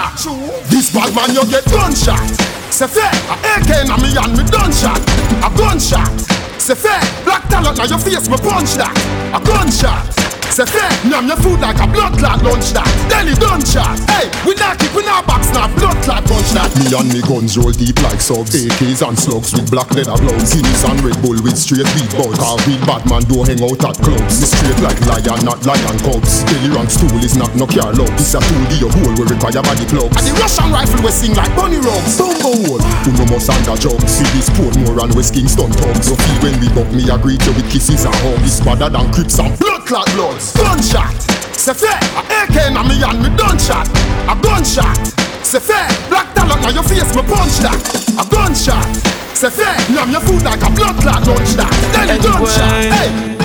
This 0.70 0.94
bad 0.94 1.16
man, 1.16 1.34
you 1.34 1.42
get 1.50 1.66
gunshot. 1.66 2.30
Say 2.70 2.86
fair, 2.86 3.10
a 3.10 3.36
AK 3.58 3.88
na 3.90 3.98
me 3.98 4.14
and 4.14 4.38
me 4.38 4.44
gunshot. 4.52 5.02
A 5.42 5.50
gunshot. 5.58 6.14
Say 6.62 6.76
fair, 6.76 7.02
black 7.26 7.50
talent 7.50 7.80
on 7.80 7.90
your 7.90 7.98
face, 7.98 8.30
me 8.30 8.38
punch 8.38 8.76
that. 8.76 8.94
A 9.34 9.40
gunshot. 9.42 10.27
Say 10.58 10.66
fair, 10.66 10.90
nyam 11.06 11.30
your 11.30 11.38
food 11.38 11.62
like 11.62 11.78
a 11.78 11.86
blood 11.86 12.18
clot 12.18 12.42
lunch 12.42 12.74
that. 12.74 12.90
Delhi 13.14 13.38
gunshot. 13.38 13.94
Hey, 14.10 14.26
we 14.42 14.58
not 14.58 14.82
keep 14.82 14.90
in 14.98 15.06
our 15.06 15.22
box 15.22 15.54
now, 15.54 15.70
blood 15.78 15.94
clot 16.02 16.26
punch 16.26 16.50
that. 16.58 16.74
Me 16.82 16.90
and 16.98 17.14
me 17.14 17.22
guns 17.22 17.62
roll 17.62 17.70
deep 17.70 17.94
like 18.02 18.18
subs. 18.18 18.58
AKs 18.58 19.06
and 19.06 19.14
slugs 19.14 19.54
with 19.54 19.70
black 19.70 19.86
leather 19.94 20.18
gloves. 20.18 20.58
Guineas 20.58 20.82
and 20.90 20.98
Red 21.06 21.14
Bull 21.22 21.38
with 21.46 21.54
straight 21.54 21.86
beat 21.94 22.10
buds. 22.18 22.42
Car 22.42 22.58
with 22.66 22.82
Batman 22.90 23.22
don't 23.30 23.46
hang 23.46 23.62
out 23.62 23.86
at 23.86 24.02
clubs. 24.02 24.42
Me 24.42 24.50
straight 24.50 24.82
like 24.82 24.98
lion, 25.06 25.46
not 25.46 25.62
lion 25.62 25.98
cubs. 26.02 26.42
Delhi 26.50 26.74
rank 26.74 26.90
stool 26.90 27.22
is 27.22 27.38
not 27.38 27.54
no 27.54 27.70
car 27.70 27.94
love. 27.94 28.10
This 28.18 28.34
a 28.34 28.42
tool 28.42 28.66
the 28.66 28.90
hole 28.90 29.14
we 29.14 29.30
require 29.30 29.62
body 29.62 29.86
plugs. 29.86 30.18
And 30.18 30.26
the 30.26 30.34
Russian 30.42 30.74
rifle 30.74 31.06
we 31.06 31.14
sing 31.14 31.38
like 31.38 31.54
bunny 31.54 31.78
rugs. 31.86 32.18
Bumbo 32.18 32.58
hole. 32.66 32.82
Who 33.06 33.14
no 33.14 33.30
must 33.30 33.54
under 33.54 33.78
jug. 33.78 34.02
See 34.10 34.26
this 34.34 34.50
Portmore 34.58 35.06
and 35.06 35.14
West 35.14 35.38
Kingston 35.38 35.70
thugs. 35.70 36.10
So 36.10 36.18
feel 36.18 36.50
when 36.50 36.58
we 36.58 36.68
buck 36.74 36.90
me 36.90 37.06
agree 37.14 37.38
to 37.46 37.54
with 37.54 37.70
kisses 37.70 38.10
and 38.10 38.18
hugs. 38.26 38.42
It's 38.42 38.58
better 38.66 38.90
than 38.90 39.06
crips 39.14 39.38
and 39.38 39.54
blood 39.62 39.86
clot 39.86 40.10
bloods. 40.18 40.47
Gunshot. 40.54 41.14
Say 41.56 41.74
fair, 41.74 42.00
AK 42.30 42.72
na 42.74 42.84
me 42.84 43.02
and 43.04 43.20
me 43.22 43.30
done 43.36 43.58
shot. 43.58 43.88
A 44.30 44.36
gunshot. 44.40 44.98
Say 45.44 45.60
fair, 45.60 45.88
black 46.10 46.34
talent 46.34 46.66
on 46.66 46.74
your 46.74 46.84
face, 46.84 47.16
me 47.16 47.24
punch 47.24 47.58
that. 47.66 47.80
A 48.20 48.24
gunshot. 48.30 48.88
Say 49.36 49.50
fair, 49.50 49.76
numb 49.94 50.12
your 50.12 50.22
food 50.22 50.44
like 50.44 50.62
a 50.62 50.70
blood 50.72 50.96
clot 51.02 51.26
lunch 51.28 51.54
that. 51.60 51.72
Then 51.94 52.16
you 52.16 52.24
gunshot. 52.24 52.92
Hey. 52.94 53.38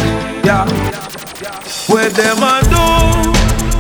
Yeah. 0.45 0.67
Where 1.89 2.11
them 2.11 2.43
a 2.43 2.63
do, 2.71 3.31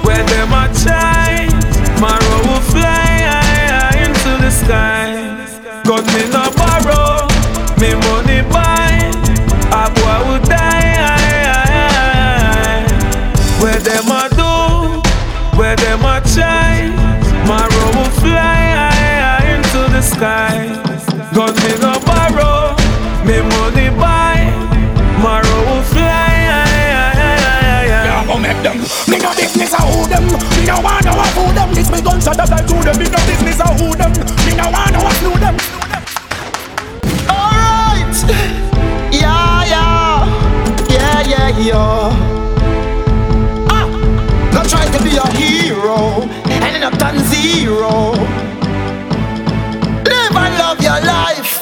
where 0.06 0.24
them 0.24 0.52
a 0.52 0.68
try, 0.82 1.48
Tomorrow 1.96 2.38
will 2.46 2.60
fly 2.60 3.94
into 4.02 4.42
the 4.42 4.50
sky. 4.50 5.38
Got 5.84 6.04
me 6.10 6.26
no 6.30 6.50
borrow, 6.58 7.28
me 7.78 7.94
money 7.94 8.21
Me 30.32 30.66
no 30.66 30.80
want 30.80 31.04
no 31.04 31.12
a 31.12 31.24
fool 31.34 31.52
them. 31.52 31.74
This 31.74 31.90
me 31.90 32.00
gunshot 32.00 32.36
that 32.36 32.52
I 32.52 32.60
do 32.64 32.76
them. 32.82 32.96
Me 32.98 33.06
no 33.08 33.18
business 33.26 33.60
a 33.60 33.68
who 33.76 33.94
them. 33.96 34.12
Me 34.46 34.52
no 34.56 34.70
want 34.70 34.92
no 34.92 35.00
a 35.06 35.10
slew 35.18 35.36
them. 35.38 35.56
Alright. 37.28 38.16
Yeah, 39.12 39.64
yeah. 39.72 40.26
Yeah, 40.88 41.20
yeah, 41.32 41.48
yeah. 41.58 42.12
Ah. 43.70 43.86
Not 44.52 44.68
try 44.68 44.84
to 44.86 44.98
be 45.02 45.16
a 45.16 45.26
hero 45.36 46.22
and 46.50 46.64
end 46.64 46.84
up 46.84 46.98
done 46.98 47.18
zero. 47.26 48.12
Live 50.06 50.36
and 50.36 50.54
love 50.58 50.80
your 50.80 51.00
life. 51.02 51.60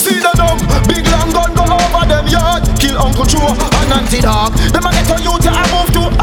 See 0.00 0.18
the 0.18 0.32
dumb, 0.34 0.58
big 0.88 1.06
long 1.08 1.30
gun 1.32 1.54
go 1.54 1.64
over 1.64 2.06
them 2.08 2.26
yard. 2.28 2.64
Kill 2.78 2.98
Uncle 2.98 3.24
Joe 3.26 3.52
and 3.52 3.92
Auntie 3.92 4.20
Dog. 4.20 4.52
Them 4.54 4.86
a 4.86 4.90
get 4.90 5.06
to 5.06 5.22
you 5.22 5.38
to 5.38 5.50
move 5.72 5.92
to 5.92 6.19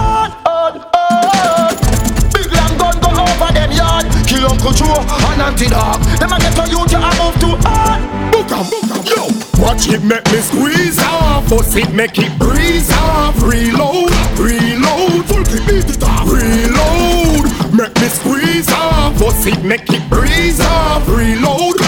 Joe 4.74 5.06
and 5.32 5.42
Auntie 5.42 5.68
Dog. 5.68 6.02
Them 6.20 6.34
a 6.34 6.40
get 6.40 6.54
to 6.56 6.64
you 6.70 6.82
to 6.86 6.98
a 6.98 7.10
move 7.20 7.38
to 7.42 7.50
hard. 7.68 8.02
Book 8.32 8.52
'em, 8.52 8.66
yo. 9.06 9.28
Watch 9.64 9.88
it 9.90 10.04
make 10.04 10.26
me 10.32 10.40
squeeze 10.42 11.00
off. 11.00 11.48
Fuss 11.48 11.76
it 11.76 11.92
make 11.94 12.18
it 12.20 12.38
breeze 12.38 12.92
off. 12.92 13.42
Reload, 13.42 14.12
reload. 14.38 15.26
Full 15.26 15.44
clip 15.46 15.66
beat 15.68 15.90
it 15.90 16.04
off. 16.04 16.28
Reload. 16.28 17.46
Make 17.74 17.96
me 18.02 18.08
squeeze 18.10 18.70
off. 18.72 19.18
Fuss 19.18 19.46
it 19.46 19.64
make 19.64 19.90
it 19.90 20.08
breeze 20.10 20.60
off. 20.60 21.08
Reload. 21.08 21.87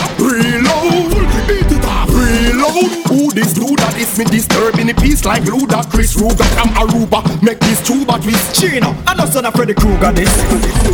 Me 4.20 4.26
disturbing 4.26 4.88
the 4.88 4.94
peace 5.00 5.24
like 5.24 5.48
that 5.48 5.88
Chris 5.88 6.20
Ruger 6.20 6.44
from 6.52 6.68
Aruba. 6.76 7.24
Make 7.42 7.60
this 7.64 7.80
tuba 7.80 8.20
twist. 8.20 8.52
Chino, 8.52 8.92
I 9.08 9.16
know 9.16 9.24
son 9.26 9.48
of 9.48 9.56
Freddy 9.56 9.74
Krueger 9.74 10.12
this. 10.12 10.28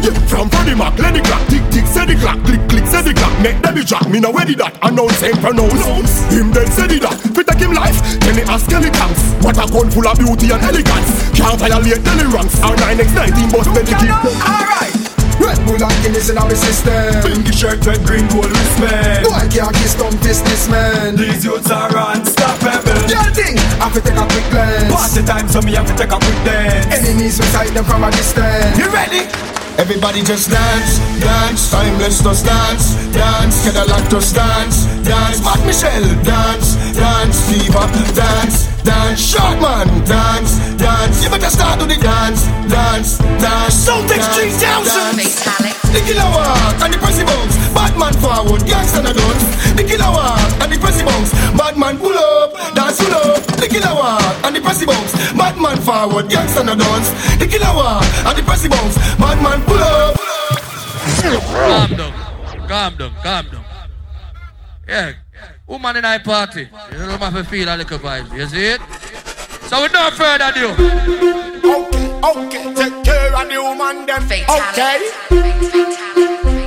Yeah, 0.05 0.13
from 0.29 0.45
Freddie 0.53 0.77
Mac, 0.77 0.93
let 1.01 1.17
the 1.17 1.25
clock 1.25 1.41
tick 1.49 1.65
tick, 1.73 1.89
say 1.89 2.05
the 2.05 2.13
clock, 2.21 2.37
click 2.45 2.61
click, 2.69 2.85
say 2.85 3.01
the 3.01 3.17
clock. 3.17 3.33
Make 3.41 3.57
them 3.65 3.81
drop 3.81 4.05
me 4.13 4.21
now 4.21 4.31
ready 4.31 4.53
that. 4.61 4.77
Announce 4.85 5.25
and 5.25 5.37
pronounce. 5.41 5.73
Him 6.29 6.53
then 6.53 6.69
say 6.69 6.85
the 6.85 7.01
that. 7.01 7.17
We 7.33 7.41
take 7.41 7.65
him 7.65 7.73
life, 7.73 7.97
then 8.21 8.37
he 8.37 8.43
ask 8.45 8.69
skeletons. 8.69 9.19
What 9.41 9.57
a 9.57 9.65
gun 9.73 9.89
full 9.89 10.05
of 10.05 10.17
beauty 10.21 10.53
and 10.53 10.61
elegance. 10.61 11.09
Can't 11.33 11.57
violate 11.57 12.05
any 12.05 12.25
ranks. 12.29 12.61
Our 12.61 12.77
9x19 12.77 13.49
bus 13.49 13.65
keep. 13.73 14.13
Alright. 14.45 14.94
Red 15.39 15.59
Bull 15.65 15.81
and 15.81 15.97
Guinness 16.03 16.29
in 16.29 16.37
our 16.37 16.49
system. 16.55 17.21
Pinky 17.21 17.51
shirt, 17.51 17.85
red, 17.85 18.01
green, 18.05 18.27
gold 18.27 18.49
wristband 18.49 19.25
Boy 19.25 19.45
can't 19.51 19.75
kiss 19.75 19.95
dumb 19.95 20.15
businessman 20.23 21.15
These 21.15 21.45
youths 21.45 21.71
are 21.71 21.91
unstoppable. 21.91 23.01
Girl 23.09 23.29
thing, 23.35 23.57
I 23.79 23.89
have 23.89 23.93
to 23.93 24.01
take 24.01 24.17
a 24.17 24.25
quick 24.25 24.47
glance. 24.49 24.91
Party 24.93 25.21
time 25.25 25.47
so 25.47 25.61
me 25.61 25.73
have 25.75 25.87
to 25.87 25.95
take 25.95 26.11
a 26.11 26.19
quick 26.19 26.39
dance. 26.47 26.87
Enemies 26.93 27.39
we 27.39 27.45
sight 27.51 27.73
them 27.73 27.85
from 27.85 28.03
a 28.03 28.11
distance. 28.11 28.77
You 28.77 28.87
ready? 28.91 29.27
Everybody 29.77 30.23
just 30.23 30.49
dance, 30.49 30.99
dance, 31.19 31.69
timeless 31.69 32.23
just 32.23 32.45
dance, 32.45 32.95
dance, 33.11 33.59
get 33.65 33.75
a 33.75 33.83
lot 33.91 34.09
just 34.09 34.33
dance, 34.33 34.85
dance, 35.03 35.43
Matt 35.43 35.59
Michelle, 35.67 36.07
dance, 36.23 36.75
dance, 36.95 37.35
Fever, 37.51 37.83
dance, 38.15 38.71
dance, 38.85 39.19
Short 39.19 39.57
man, 39.59 39.87
dance, 40.05 40.57
dance, 40.77 41.23
you 41.23 41.29
better 41.29 41.49
start 41.49 41.79
to 41.79 41.85
the 41.85 41.97
dance, 41.97 42.45
dance, 42.69 43.17
dance. 43.41 43.73
Celtic 43.73 44.21
Street 44.21 44.53
Townsend. 44.61 45.17
The 45.91 46.01
killer 46.05 46.29
walk 46.29 46.77
and 46.85 46.93
the 46.93 46.97
pressy 47.01 47.25
bounce, 47.25 47.55
bad 47.73 47.97
man 47.97 48.13
forward, 48.21 48.61
gangsta 48.61 49.01
na 49.01 49.11
dance. 49.11 49.45
The 49.75 49.83
killer 49.83 50.11
walk 50.11 50.39
and 50.61 50.71
the 50.71 50.77
pressy 50.77 51.03
bounce, 51.03 51.31
bad 51.57 51.77
man 51.77 51.97
pull 51.97 52.13
up, 52.13 52.53
dance 52.75 53.01
pull 53.01 53.15
up. 53.15 53.41
The 53.57 53.67
killer 53.67 53.95
walk 53.95 54.45
and 54.45 54.55
the 54.55 54.59
pressy 54.61 54.85
bounce, 54.85 55.13
bad 55.33 55.57
man 55.57 55.81
forward, 55.81 56.25
gangsta 56.29 56.63
na 56.63 56.75
dance. 56.75 57.09
The 57.39 57.47
killer 57.47 57.73
walk 57.73 58.05
and 58.27 58.37
the 58.37 58.43
pressy 58.43 58.69
bounce, 58.69 58.95
bad 59.17 59.41
man 59.41 59.59
pull 59.65 59.81
up. 59.81 60.15
Calm 61.25 61.97
down. 61.97 62.13
Calm 62.67 62.95
down. 62.97 63.13
Calm 63.23 63.45
down. 63.49 63.65
Yeah. 64.87 65.24
Woman 65.67 65.97
in 65.97 66.05
our 66.05 66.19
party. 66.19 66.69
You 66.91 66.97
don't 66.97 67.19
have 67.19 67.33
to 67.33 67.43
feel 67.43 67.67
a 67.67 67.75
little 67.75 67.97
vibe. 67.97 68.31
You 68.37 68.45
see 68.45 68.65
it? 68.65 68.81
So 69.67 69.81
without 69.81 70.13
further 70.13 70.51
ado. 70.53 70.69
Okay, 71.65 72.05
okay, 72.21 72.73
take 72.75 73.03
care 73.03 73.35
of 73.35 73.49
the 73.49 73.57
woman 73.63 74.05
them. 74.05 74.23
Okay. 74.23 75.09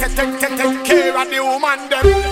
Take, 0.00 0.16
take, 0.16 0.40
take, 0.40 0.56
take 0.58 0.84
care 0.84 1.16
of 1.16 1.30
the 1.30 1.38
woman 1.40 1.88
them. 1.88 2.27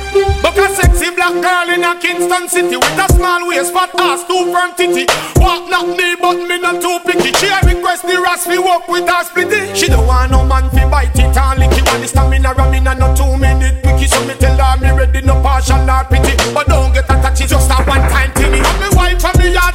Black 1.27 1.43
girl 1.43 1.75
in 1.75 1.83
a 1.83 1.99
Kingston 1.99 2.49
city 2.49 2.77
with 2.77 3.03
a 3.03 3.07
small 3.13 3.49
waist, 3.49 3.73
fat 3.73 3.91
ass, 3.99 4.23
two 4.29 4.47
front 4.53 4.77
titty. 4.77 5.11
Walk 5.43 5.69
not 5.69 5.89
me, 5.99 6.15
but 6.15 6.39
me 6.47 6.57
not 6.61 6.81
too 6.81 7.01
picky. 7.03 7.35
She 7.35 7.51
a 7.51 7.59
request 7.67 8.07
the 8.07 8.15
ras 8.23 8.47
fi 8.47 8.59
walk 8.59 8.87
with 8.87 9.09
her 9.11 9.25
splitty. 9.27 9.75
She 9.75 9.89
don't 9.89 10.07
want 10.07 10.31
no 10.31 10.45
man 10.45 10.71
fi 10.71 10.89
bite 10.89 11.19
it 11.19 11.37
and 11.37 11.59
lick 11.59 11.73
it. 11.73 11.83
Want 11.87 12.03
the 12.03 12.07
stamina 12.07 12.55
ramming 12.55 12.87
and 12.87 13.01
no 13.01 13.13
two 13.17 13.37
minute 13.39 13.83
quickie. 13.83 14.07
So 14.07 14.25
me 14.25 14.35
tell 14.35 14.55
her 14.55 14.79
me 14.79 14.95
ready, 14.95 15.21
no 15.27 15.35
partial 15.43 15.83
nor 15.85 16.05
pity. 16.05 16.39
But 16.55 16.69
don't 16.69 16.95
get 16.95 17.11
attached, 17.11 17.43
it's 17.43 17.51
just 17.51 17.71
a 17.71 17.75
one 17.83 18.07
time 18.07 18.31
thingy. 18.31 18.63
And 18.63 18.79
me 18.79 18.89
wife 18.95 19.25
and 19.25 19.39
me 19.43 19.51
yard, 19.51 19.75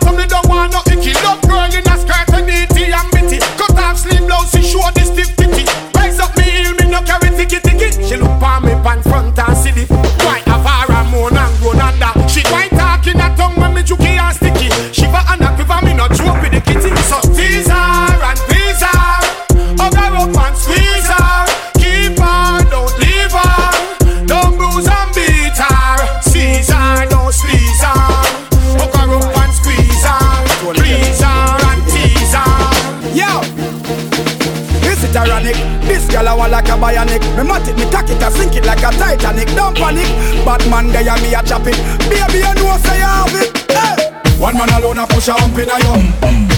bionic. 36.82 37.22
Me 37.38 37.44
mat 37.46 37.68
it, 37.70 37.78
me 37.78 37.86
cock 37.94 38.10
it, 38.10 38.18
I 38.18 38.30
sink 38.34 38.58
it 38.58 38.66
like 38.66 38.82
a 38.82 38.90
Titanic. 38.98 39.54
Don't 39.54 39.78
panic, 39.78 40.10
Batman 40.44 40.90
there 40.90 41.08
and 41.08 41.22
me 41.22 41.38
a 41.38 41.42
chop 41.46 41.70
it. 41.70 41.78
Baby, 42.10 42.42
you 42.42 42.54
know 42.58 42.76
say 42.82 42.98
you 42.98 43.06
have 43.06 43.38
it. 43.38 43.54
Hey. 43.70 44.12
One 44.42 44.58
man 44.58 44.74
alone 44.74 44.98
a 44.98 45.06
push 45.06 45.28
a 45.28 45.34
hump 45.34 45.54
in 45.54 45.70
a 45.70 45.78
yum 45.86 46.02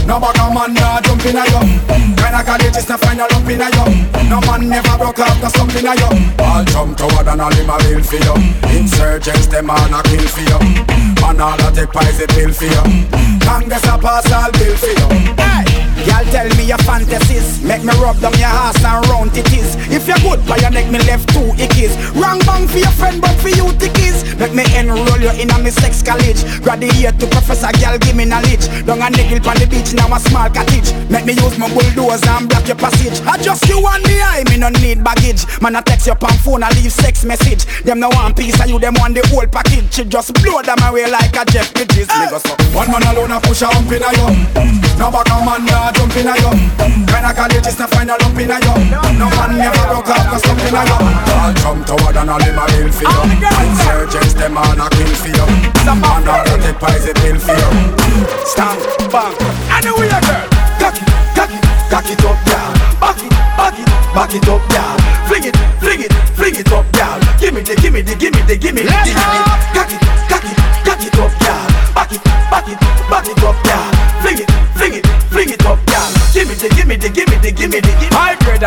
No 0.07 0.15
a 0.15 0.53
man 0.55 0.73
nah 0.73 1.01
jump 1.01 1.25
in 1.25 1.35
a 1.35 1.43
yum 1.51 1.67
Kinda 2.15 2.39
college 2.47 2.77
is 2.77 2.85
to 2.85 2.97
find 2.97 3.19
a 3.19 3.27
lump 3.27 3.49
in 3.49 3.59
a 3.59 3.67
yum 3.75 3.91
No 4.31 4.39
man 4.47 4.69
never 4.69 4.97
broke 4.97 5.19
off 5.19 5.35
the 5.41 5.49
stump 5.49 5.75
a 5.75 5.81
yum 5.83 6.15
All 6.39 6.63
jump 6.63 6.95
toward 6.95 7.27
and 7.27 7.41
all 7.41 7.51
him 7.51 7.69
a 7.69 7.77
bill 7.83 8.01
for 8.01 8.15
you 8.15 8.35
Insurgents 8.71 9.47
them 9.47 9.69
all 9.69 9.93
a 9.93 10.01
kill 10.03 10.27
for 10.31 10.47
you 10.47 10.59
Man 11.19 11.41
all 11.41 11.59
a 11.59 11.75
take 11.75 11.91
poison 11.91 12.27
pill 12.27 12.53
for 12.53 12.71
you 12.71 13.22
Congress 13.41 13.83
a 13.85 13.97
pass 13.97 14.31
all 14.31 14.51
bill 14.53 14.75
for 14.77 14.93
you. 14.93 15.09
Hey! 15.37 15.65
Y'all 16.05 16.25
tell 16.31 16.49
me 16.57 16.65
your 16.65 16.77
fantasies. 16.79 17.63
Make 17.63 17.83
me 17.83 17.93
rub 18.01 18.19
down 18.19 18.33
your 18.37 18.51
ass 18.51 18.83
and 18.83 19.07
round 19.07 19.31
titties 19.31 19.79
If 19.89 20.05
you're 20.05 20.19
good 20.19 20.45
by 20.45 20.57
your 20.57 20.69
neck 20.69 20.91
me 20.91 20.99
left 21.07 21.29
two 21.29 21.47
ickies 21.55 21.95
Wrong 22.19 22.39
bang 22.43 22.67
for 22.67 22.77
your 22.77 22.91
friend 22.91 23.21
but 23.21 23.33
for 23.39 23.47
you 23.47 23.71
tickies 23.79 24.23
Make 24.37 24.53
me 24.53 24.65
enroll 24.75 25.21
you 25.23 25.31
in 25.39 25.49
a 25.51 25.57
me 25.59 25.69
sex 25.69 26.03
college. 26.03 26.43
Graduate 26.59 27.15
to 27.19 27.27
professor 27.31 27.71
girl 27.79 27.97
give 27.99 28.15
me 28.15 28.25
knowledge. 28.25 28.67
Down 28.83 28.99
a 28.99 29.07
niggle 29.07 29.39
on 29.47 29.55
the 29.55 29.67
beach 29.69 29.93
now 29.95 30.11
a 30.11 30.19
small 30.19 30.49
cottage. 30.49 30.91
Make 31.07 31.23
me 31.23 31.39
use 31.39 31.55
my 31.57 31.71
bulldozer 31.71 32.27
and 32.27 32.49
block 32.49 32.67
your 32.67 32.75
passage. 32.75 33.23
I 33.23 33.37
just 33.39 33.63
you 33.69 33.79
and 33.79 34.03
the 34.03 34.19
eye 34.19 34.43
me 34.49 34.57
no 34.57 34.67
need 34.67 35.03
baggage. 35.03 35.47
Man 35.61 35.75
I 35.75 35.81
text 35.81 36.07
your 36.07 36.17
on 36.19 36.35
phone 36.43 36.63
I 36.63 36.69
leave 36.75 36.91
sex 36.91 37.23
message. 37.23 37.63
Them 37.87 37.99
no 38.03 38.09
want 38.09 38.35
piece 38.35 38.59
of 38.59 38.67
you 38.67 38.79
them 38.79 38.95
want 38.99 39.15
the 39.15 39.23
whole 39.31 39.47
package. 39.47 39.87
She 39.93 40.03
just 40.03 40.33
blow 40.43 40.61
them 40.61 40.81
away 40.83 41.07
like 41.07 41.31
a 41.39 41.45
Jeff 41.47 41.71
Bridges. 41.73 42.11
So 42.11 42.51
One 42.75 42.91
man 42.91 43.07
alone 43.07 43.22
a 43.31 43.39
push 43.39 43.61
a 43.61 43.67
hump 43.67 43.91
in 43.91 44.03
a 44.03 44.09
yum. 44.17 44.35
No 44.99 45.11
back 45.11 45.29
a 45.29 45.35
man 45.45 45.65
nah 45.65 45.91
jump 45.93 46.15
in 46.17 46.27
a 46.27 46.35
yum. 46.41 46.57
Kinda 47.07 47.31
college 47.33 47.67
is 47.67 47.75
to 47.77 47.87
find 47.87 48.09
a 48.09 48.17
lump 48.19 48.39
in 48.39 48.51
a 48.51 48.57
yum. 48.59 48.81
No 49.19 49.27
man 49.29 49.57
never 49.57 49.85
broke 49.91 50.09
the 50.09 50.37
stump 50.39 50.59
in 50.63 50.75
a 50.75 50.81
yum. 50.83 51.23
All 51.43 51.53
jump 51.59 51.85
toward 51.85 52.15
and 52.15 52.29
all 52.29 52.39
him 52.39 52.55
a 52.55 52.63
bill 52.71 52.87
for 52.87 53.03
you 53.03 53.23
Insurgents 53.43 54.33
them 54.33 54.55
all 54.55 54.79
a 54.79 54.87
kill 54.95 55.11
for 55.11 55.27
you 55.27 55.47
Man 55.83 56.23
all 56.23 56.39
a 56.39 56.55
take 56.63 56.79
poison 56.79 57.13
pill 57.19 57.35
for 57.35 57.51
you 57.51 57.69
Stamp, 58.47 58.79
bang, 59.11 59.35
anyway 59.75 60.07
girl. 60.07 60.47
Cock 60.79 60.95
it, 60.95 61.07
cock 61.35 61.51
it, 61.51 61.63
cock 61.91 62.07
it 62.07 62.23
up, 62.23 62.39
girl 62.47 62.71
Back 63.03 63.19
it, 63.19 63.33
back 63.59 63.75
it, 63.75 63.87
back 64.15 64.33
it 64.35 64.47
up, 64.47 64.63
girl 64.71 64.95
Fling 65.27 65.43
it, 65.51 65.57
fling 65.83 66.01
it, 66.07 66.13
fling 66.31 66.55
it 66.55 66.71
up, 66.71 66.87
girl 66.95 67.19
Give 67.39 67.53
me 67.53 67.61
the, 67.61 67.75
give 67.75 67.91
me 67.91 68.01
the, 68.01 68.15
give 68.15 68.33
me 68.33 68.41
the, 68.47 68.55
give 68.55 68.73
me 68.73 68.83
the 68.83 68.95
Give 69.03 69.15
me 69.15 69.23
the, 69.27 69.43
cock 69.75 69.91
it, 69.91 69.99
cock 69.99 70.31
it, 70.31 70.32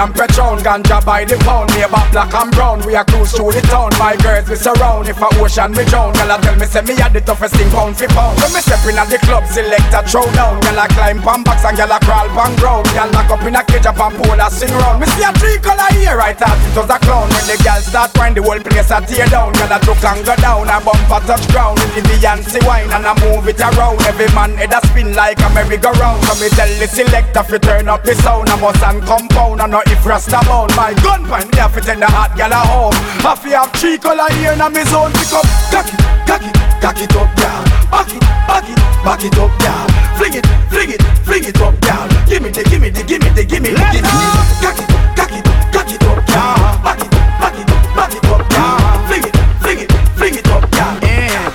and 0.06 0.14
Patron, 0.14 0.58
ganja 0.62 1.04
by 1.04 1.24
the 1.24 1.36
pound. 1.42 1.72
Me 1.74 1.82
about 1.82 2.10
black 2.12 2.32
and 2.34 2.50
brown, 2.52 2.78
we 2.86 2.94
a 2.94 3.04
cruise 3.04 3.32
through 3.32 3.52
the 3.52 3.62
town. 3.66 3.90
My 3.98 4.14
girls 4.16 4.48
we 4.48 4.56
surround, 4.56 5.08
if 5.08 5.18
a 5.18 5.28
ocean 5.42 5.72
we 5.74 5.84
drown. 5.86 6.14
Girl 6.14 6.30
a 6.30 6.36
tell 6.38 6.56
me 6.56 6.66
say 6.66 6.82
me 6.82 6.94
a 7.02 7.06
the 7.10 7.20
toughest 7.20 7.54
thing 7.54 7.70
pound 7.70 7.96
for 7.96 8.06
pound. 8.14 8.38
So 8.38 8.46
me 8.54 8.60
step 8.62 8.82
in 8.86 8.98
at 8.98 9.10
the 9.10 9.18
club, 9.26 9.44
select 9.46 9.90
a 9.90 10.00
throw 10.06 10.26
down 10.32 10.60
Girl 10.62 10.78
a 10.78 10.86
climb 10.88 11.18
pan 11.22 11.42
box 11.42 11.64
and 11.66 11.76
girl 11.76 11.90
a 11.90 11.98
crawl 12.00 12.28
pan 12.30 12.52
ground. 12.56 12.86
Girl 12.94 13.10
lock 13.10 13.30
up 13.30 13.42
in 13.42 13.56
a 13.56 13.62
cage 13.66 13.86
up 13.86 13.98
and 13.98 14.14
pole 14.14 14.38
a 14.38 14.48
sing 14.50 14.72
round. 14.78 15.02
Me 15.02 15.06
see 15.14 15.26
a 15.26 15.32
three 15.34 15.58
color 15.58 15.90
here, 15.98 16.20
I 16.20 16.32
thought 16.32 16.54
it 16.54 16.76
was 16.76 16.90
a 16.90 16.98
clown. 17.02 17.26
When 17.34 17.46
the 17.50 17.56
girl 17.62 17.80
start 17.82 18.10
whine, 18.14 18.34
the 18.34 18.42
whole 18.42 18.62
place 18.62 18.90
a 18.92 19.02
tear 19.02 19.26
down. 19.26 19.52
Girl 19.58 19.74
a 19.74 19.78
duck 19.82 20.02
and 20.06 20.22
go 20.22 20.34
down, 20.38 20.70
i 20.70 20.78
a 20.78 20.84
bumper 20.84 21.20
touch 21.26 21.46
ground. 21.50 21.82
In 21.82 21.90
the 21.98 22.00
Beyonce 22.06 22.60
wine 22.66 22.90
and 22.94 23.06
I 23.06 23.12
move 23.24 23.48
it 23.48 23.60
around. 23.60 23.98
Every 24.06 24.30
man 24.36 24.54
head 24.54 24.76
a 24.76 24.80
spin 24.86 25.16
like 25.16 25.40
a 25.42 25.48
merry-go-round. 25.50 26.22
So 26.24 26.34
me 26.38 26.48
tell 26.54 26.70
the 26.78 26.86
selector 26.86 27.42
fi 27.42 27.58
turn 27.58 27.88
up 27.88 28.04
the 28.04 28.14
sound 28.22 28.48
I 28.48 28.56
must 28.60 28.82
and 28.82 29.02
compound. 29.02 29.60
And 29.60 29.72
not 29.72 29.88
if 29.90 29.95
rasta 30.04 30.40
bound 30.44 30.74
My 30.76 30.92
gun 31.02 31.24
point 31.26 31.50
me 31.52 31.58
have 31.58 31.74
to 31.74 31.80
tend 31.80 32.02
the 32.02 32.06
hot 32.06 32.36
gal 32.36 32.52
a 32.52 32.60
home. 32.66 32.94
I 33.24 33.34
fi 33.34 33.50
have 33.56 33.72
three 33.72 33.98
color 33.98 34.28
here 34.36 34.52
in 34.52 34.62
me 34.72 34.82
zone 34.84 35.12
Pick 35.12 35.32
up, 35.32 35.46
cock 35.70 35.86
it, 35.88 35.98
cock 36.26 36.42
it, 36.42 36.54
cock 36.82 36.98
it 37.00 37.16
up, 37.16 37.30
gal 37.36 37.62
Back 37.90 38.10
it, 38.12 38.20
back 38.20 38.68
it, 38.68 38.78
back 39.04 39.22
it 39.24 39.38
up, 39.38 39.52
gal 39.62 39.86
Fling 40.18 40.34
it, 40.34 40.46
fling 40.68 40.90
it, 40.92 41.02
fling 41.24 41.44
it 41.44 41.60
up, 41.60 41.74
gal 41.80 42.08
Give 42.26 42.42
me 42.42 42.50
the, 42.50 42.62
give 42.64 42.80
me 42.80 42.90
the, 42.90 43.02
give 43.02 43.22
me 43.22 43.30
the, 43.30 43.44
give 43.44 43.62
me 43.62 43.70
the, 43.70 43.84
give 43.94 44.02
me 44.02 44.10
the. 44.10 44.42
Cock 44.60 44.78
it, 44.78 44.88
cock 45.14 45.32
it, 45.32 45.44
cock 45.72 45.90
it 45.90 46.02
up, 46.02 46.20
gal 46.26 46.78
Back 46.82 47.00
it, 47.00 47.10
back 47.40 47.56
it, 47.56 47.66
back 47.94 48.14
it 48.14 48.24
up, 48.26 48.42
gal 48.50 48.78
Fling 49.06 49.24
it, 49.24 49.34
fling 49.62 49.80
it, 49.80 49.90
fling 50.18 50.34
it 50.34 50.48
up, 50.50 50.64
gal 50.70 50.94
Yeah. 51.02 51.50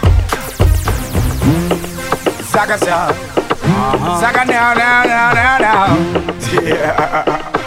Zaga, 2.52 2.78
zaga 2.78 3.14
Zaga 4.20 4.42
uh-huh. 4.42 4.46
now, 4.46 4.74
now, 4.74 5.04
now, 5.04 5.34
now, 5.34 5.58
now. 5.58 6.22
Yeah. 6.52 7.58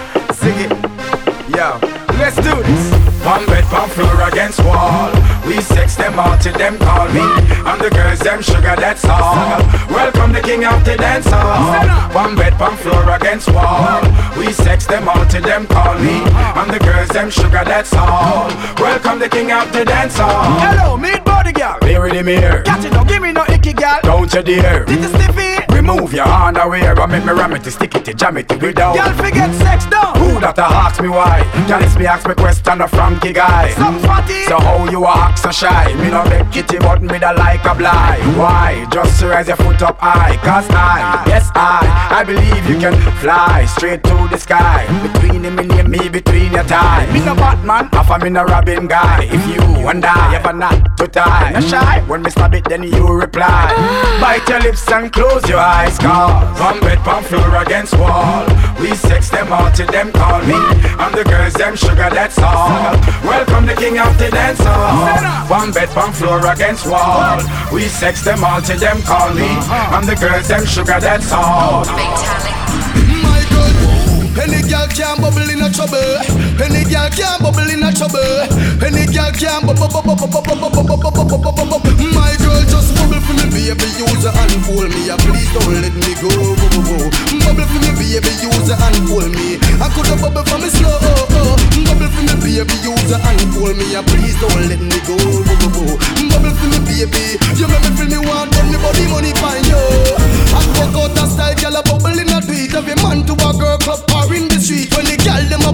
sex 5.65 5.97
them 5.97 6.19
all 6.19 6.37
till 6.39 6.53
them 6.53 6.79
call 6.79 7.09
me. 7.09 7.25
And 7.65 7.81
the 7.81 7.91
girls, 7.91 8.21
them 8.21 8.43
sugar, 8.43 8.77
that's 8.77 9.05
all. 9.05 9.59
Welcome 9.89 10.33
the 10.33 10.41
king 10.41 10.65
of 10.65 10.85
the 10.85 10.97
dance 10.97 11.27
hall. 11.27 11.89
One 12.15 12.37
bed, 12.37 12.59
one 12.61 12.77
floor 12.77 13.09
against 13.11 13.51
wall. 13.51 14.03
We 14.37 14.53
sex 14.53 14.87
them 14.87 15.09
all 15.09 15.25
till 15.27 15.43
them 15.43 15.67
call 15.67 15.99
me. 15.99 16.23
And 16.61 16.71
the 16.71 16.79
girls, 16.79 17.09
them 17.09 17.31
sugar, 17.31 17.65
that's 17.65 17.93
all. 17.95 18.49
Welcome 18.79 19.19
the 19.19 19.29
king 19.29 19.53
of 19.53 19.73
the 19.73 19.85
dance 19.85 20.19
hall. 20.19 20.59
Hello, 20.61 20.97
meet 20.97 21.25
body 21.25 21.53
girl. 21.53 21.79
Here 21.83 22.07
in 22.07 22.17
the 22.17 22.23
mirror. 22.23 22.63
Catch 22.63 22.85
it, 22.85 22.93
don't 22.93 23.09
give 23.09 23.23
me 23.23 23.33
no 23.33 23.45
icky 23.49 23.73
girl. 23.73 24.01
Don't 24.03 24.33
you 24.33 24.43
dare. 24.43 24.85
Did 24.85 25.01
you 25.01 25.09
stiffy? 25.09 25.64
Remove 25.85 26.15
your 26.15 26.27
underwear 26.27 26.99
and 26.99 27.13
make 27.13 27.27
me 27.27 27.33
ram 27.33 27.53
it, 27.53 27.65
stick 27.67 27.95
it, 27.95 28.07
to 28.07 28.15
jam 28.15 28.39
it, 28.39 28.51
we 28.63 28.73
down. 28.73 28.97
Girl, 28.97 29.13
forget 29.19 29.55
sex 29.57 29.85
down. 29.85 30.17
Who 30.17 30.41
that 30.41 30.57
a 30.57 30.65
ask 30.65 31.03
me 31.03 31.11
why? 31.11 31.45
Can 31.69 31.83
it's 31.85 31.95
me 31.99 32.07
ask 32.07 32.27
me 32.27 32.33
question 32.33 32.81
a 32.81 32.89
Frankie 32.89 33.35
guy? 33.35 33.69
Some 33.73 34.01
fatty. 34.01 34.45
So 34.45 34.59
how 34.59 34.89
you 34.89 35.05
a 35.05 35.11
act 35.11 35.41
so 35.41 35.51
shy? 35.51 35.93
Me 36.01 36.09
no 36.09 36.25
make 36.25 36.51
kitty, 36.51 36.79
but 36.79 37.03
me 37.03 37.19
da 37.19 37.33
like 37.33 37.67
a 37.67 37.75
blind. 37.75 38.25
Why? 38.39 38.87
Just 38.91 39.21
raise 39.21 39.49
your 39.49 39.59
foot 39.59 39.83
up 39.83 39.99
high. 40.01 40.37
Cause 40.41 40.65
I, 40.71 41.23
yes 41.27 41.51
I, 41.55 41.85
I 42.11 42.25
believe 42.25 42.65
you 42.65 42.79
can 42.81 42.97
fly 43.21 43.67
straight 43.67 44.03
to 44.05 44.17
the 44.31 44.39
sky. 44.39 44.89
Between 45.13 45.45
him 45.45 45.59
and 45.59 45.89
me, 45.91 46.09
between 46.09 46.53
your 46.53 46.65
tie. 46.65 47.05
Me 47.13 47.21
no 47.25 47.35
Batman, 47.35 47.89
half 47.93 48.09
a 48.09 48.19
me 48.25 48.31
no 48.31 48.45
Robin 48.45 48.87
guy. 48.87 49.25
If 49.25 49.45
you 49.53 49.89
and 49.89 50.05
I 50.05 50.37
ever 50.37 50.53
not 50.55 50.97
to 50.97 51.07
tie, 51.09 51.51
no 51.53 51.61
shy. 51.61 52.01
When 52.09 52.23
me 52.23 52.31
stab 52.31 52.55
it, 52.55 52.65
then 52.71 52.85
you 52.85 53.07
reply. 53.07 53.69
Ah. 53.77 54.19
Bite 54.21 54.49
your 54.49 54.61
lips 54.61 54.91
and 54.91 55.13
close 55.13 55.47
your 55.49 55.59
eyes, 55.59 55.74
cause 55.75 55.99
One 56.61 56.81
bed, 56.81 57.01
one 57.05 57.25
floor 57.25 57.57
against 57.63 57.97
wall 57.99 58.47
We 58.81 58.95
sex 58.95 59.31
them 59.31 59.53
all 59.53 59.71
till 59.73 59.87
them 59.87 60.13
call 60.13 60.41
me 60.43 60.61
And 61.03 61.15
the 61.15 61.25
girls, 61.25 61.55
them 61.55 61.77
sugar, 61.77 62.11
that's 62.11 62.39
all 62.39 62.93
Welcome 63.25 63.67
the 63.67 63.75
king 63.75 63.99
of 63.99 64.17
the 64.19 64.31
dance 64.31 64.61
hall 64.61 65.49
One 65.49 65.73
bed, 65.73 65.89
one 65.97 66.13
floor 66.13 66.41
against 66.47 66.87
wall 66.87 67.41
We 67.73 67.83
sex 67.89 68.23
them 68.25 68.45
all 68.45 68.61
till 68.61 68.79
them 68.79 69.01
call 69.03 69.33
me 69.35 69.49
And 69.95 70.07
the 70.07 70.17
girls, 70.17 70.49
them 70.49 70.65
sugar, 70.67 71.01
that's 71.01 71.33
all 71.33 71.85
any 74.35 74.69
girl 74.69 74.89
can 74.89 75.23
bubble 75.23 75.49
in 75.49 75.63
a 75.63 75.71
trouble. 75.71 76.19
Any 76.59 76.83
girl 76.91 77.09
can 77.09 77.39
bubble 77.41 77.71
in 77.71 77.85
a 77.85 77.93
trouble. 77.95 78.19
Any 78.83 79.07
girl 79.07 79.31
can 79.31 79.63
bubble, 79.65 79.85
baby, 83.73 83.89
use 83.97 84.25
her 84.25 84.33
and 84.37 84.57
pull 84.65 84.85
me. 84.85 85.09
Ah, 85.09 85.17
Please 85.25 85.49
don't 85.57 85.73
let 85.81 85.95
me 85.95 86.13
go. 86.21 86.29
Bubble 87.41 87.67
for 87.67 87.81
me, 87.81 87.91
baby, 87.97 88.33
use 88.45 88.69
her 88.69 88.77
and 88.77 88.99
pull 89.09 89.25
me. 89.29 89.57
I 89.81 89.89
could 89.95 90.07
have 90.13 90.21
bubble 90.21 90.45
for 90.45 90.59
me 90.61 90.69
slow. 90.69 90.93
Bubble 91.01 92.11
for 92.13 92.23
me, 92.29 92.35
baby, 92.45 92.77
use 92.85 93.11
her 93.11 93.21
and 93.21 93.41
pull 93.57 93.73
me. 93.73 93.87
Ah, 93.97 94.05
Please 94.05 94.37
don't 94.41 94.69
let 94.69 94.81
me 94.81 94.99
go. 95.09 95.17
Bubble 95.49 96.53
for 96.53 96.67
me, 96.69 96.79
baby. 96.85 97.41
You 97.57 97.67
make 97.69 97.83
me 97.85 97.91
feel 97.97 98.09
me 98.13 98.19
want, 98.29 98.51
but 98.53 98.65
me 98.69 98.77
body 98.77 99.07
money 99.09 99.33
find 99.41 99.65
you. 99.65 99.81
I 100.55 100.61
walk 100.79 100.95
out 101.01 101.17
a 101.19 101.25
style, 101.27 101.55
girl, 101.57 101.77
a 101.79 101.83
bubble 101.83 102.19
in 102.19 102.29
a 102.29 102.39
tweet. 102.45 102.75
Every 102.75 102.95
man 103.01 103.25
to 103.27 103.33
a 103.35 103.51
girl 103.57 103.79
club 103.81 104.01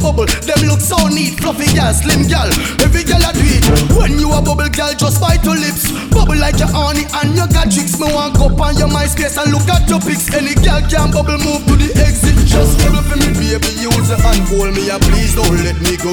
bubble, 0.01 0.27
them 0.49 0.61
look 0.67 0.81
so 0.81 0.97
neat. 1.09 1.39
Fluffy 1.39 1.69
girl, 1.77 1.93
slim 1.93 2.25
girl, 2.27 2.49
every 2.81 3.05
girl 3.05 3.21
a 3.21 3.31
do 3.37 3.45
it. 3.45 3.65
When 3.95 4.19
you 4.19 4.33
a 4.33 4.41
bubble, 4.41 4.69
girl, 4.73 4.93
just 4.97 5.21
bite 5.21 5.45
your 5.45 5.57
lips. 5.61 5.93
Bubble 6.11 6.41
like 6.41 6.59
your 6.59 6.73
honey 6.73 7.05
and 7.21 7.37
you 7.37 7.47
got 7.53 7.69
tricks. 7.71 8.01
Me 8.01 8.09
want 8.09 8.35
go 8.41 8.49
on 8.49 8.77
your 8.81 8.89
MySpace 8.89 9.37
and 9.37 9.53
look 9.53 9.69
at 9.69 9.85
your 9.89 10.01
pics. 10.01 10.33
Any 10.33 10.57
girl 10.59 10.81
can 10.89 11.13
bubble, 11.13 11.39
move 11.39 11.63
to 11.69 11.75
the 11.77 11.93
exit. 12.01 12.35
Just 12.49 12.81
bubble 12.81 13.05
for 13.05 13.21
me, 13.21 13.29
baby, 13.37 13.71
use 13.79 14.09
her 14.09 14.19
and 14.19 14.41
hold 14.49 14.73
me. 14.75 14.89
Ah, 14.89 14.99
please 14.99 15.37
don't 15.37 15.61
let 15.63 15.77
me 15.85 15.95
go. 16.01 16.11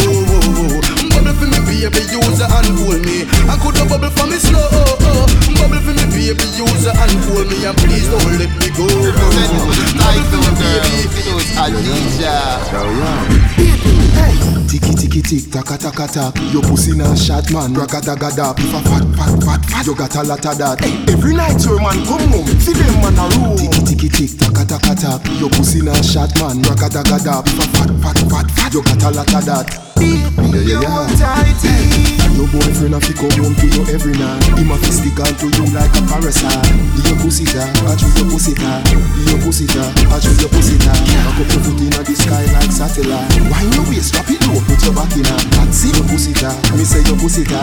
Bubble 1.16 1.34
for 1.40 1.48
me, 1.48 1.60
baby, 1.66 2.04
use 2.12 2.40
her 2.44 2.50
and 2.52 2.70
hold 2.84 3.02
me. 3.02 3.24
I 3.48 3.56
could 3.64 3.80
have 3.80 3.90
bubble 3.90 4.12
for 4.12 4.28
me 4.28 4.38
slow. 4.38 4.68
Bubble 5.58 5.82
for 5.82 5.96
me, 5.96 6.06
baby, 6.12 6.46
use 6.60 6.86
her 6.86 6.94
and 6.94 7.16
hold 7.32 7.48
me. 7.48 7.64
And 7.64 7.78
please 7.80 8.08
don't 8.12 8.36
let 8.36 8.52
me 8.60 8.70
go. 8.76 8.88
Tiki 14.68 14.94
tiki 14.96 15.22
tick 15.22 15.52
taka 15.52 15.78
taka 15.78 16.08
tak. 16.08 16.36
Your 16.52 16.62
pussy 16.64 16.96
na 16.96 17.16
shot 17.16 17.50
man. 17.52 17.74
Ragadagada. 17.74 18.54
If 18.60 18.74
a 18.74 18.80
fat 18.90 19.06
fat 19.16 19.44
fat 19.44 19.66
fat 19.70 19.86
You 19.86 19.96
got 19.96 20.16
a 20.16 20.24
lot 20.24 20.46
of 20.46 20.58
that. 20.58 20.80
Hey, 20.84 21.14
Every 21.14 21.34
night 21.34 21.64
your 21.66 21.80
man 21.82 22.04
come 22.06 22.28
home. 22.30 22.48
See 22.60 22.74
them 22.74 22.94
man 23.02 23.18
a 23.18 23.26
room 23.38 23.58
Tiki 23.58 23.82
tiki 23.84 24.10
tick 24.10 24.38
taka 24.38 24.66
taka 24.66 24.96
tak. 24.96 25.26
Your 25.40 25.50
pussy 25.50 25.82
na 25.82 25.94
shot 26.02 26.32
man. 26.40 26.62
Ragadagada. 26.64 27.46
If 27.48 27.60
a 27.60 27.66
fat 27.74 27.92
fat 28.02 28.18
fat 28.30 28.52
fat 28.52 28.74
You 28.74 28.84
got 28.84 29.04
a 29.04 29.12
lot 29.12 29.34
of 29.34 29.46
that 29.46 29.87
Yeah, 30.00 30.62
yeah, 30.62 30.82
yeah. 30.82 32.28
Your 32.38 32.46
boyfriend 32.54 32.94
have 32.94 33.02
to 33.10 33.14
come 33.18 33.34
home 33.42 33.58
to 33.58 33.66
you 33.66 33.82
every 33.90 34.14
night. 34.14 34.46
Him 34.54 34.70
a 34.70 34.78
fi 34.78 34.94
stick 34.94 35.18
on 35.18 35.34
to 35.42 35.50
you 35.58 35.66
like 35.74 35.90
a 35.98 36.02
parasite. 36.06 36.70
Your 37.02 37.18
pussy 37.18 37.50
ta, 37.50 37.66
I 37.90 37.98
choose 37.98 38.14
your 38.14 38.30
pussy 38.30 38.54
ta. 38.54 38.78
Your 39.26 39.42
pussy 39.42 39.66
ta, 39.66 39.82
I 40.14 40.22
choose 40.22 40.38
your 40.38 40.54
pussy 40.54 40.78
ta. 40.78 40.94
Back 40.94 41.42
up 41.42 41.50
your 41.50 41.62
foot 41.66 41.82
inna 41.82 42.06
the 42.06 42.14
sky 42.14 42.46
like 42.54 42.70
satellite. 42.70 43.26
Wind 43.50 43.74
your 43.74 43.90
waist, 43.90 44.14
drop 44.14 44.30
it 44.30 44.38
low, 44.46 44.62
put 44.70 44.78
your 44.86 44.94
back 44.94 45.10
inna. 45.18 45.34
It. 45.34 45.98
Your 45.98 46.06
pussy 46.06 46.34
ta, 46.38 46.54
me 46.78 46.86
say 46.86 47.02
your 47.10 47.18
pussy 47.18 47.42
ta. 47.42 47.58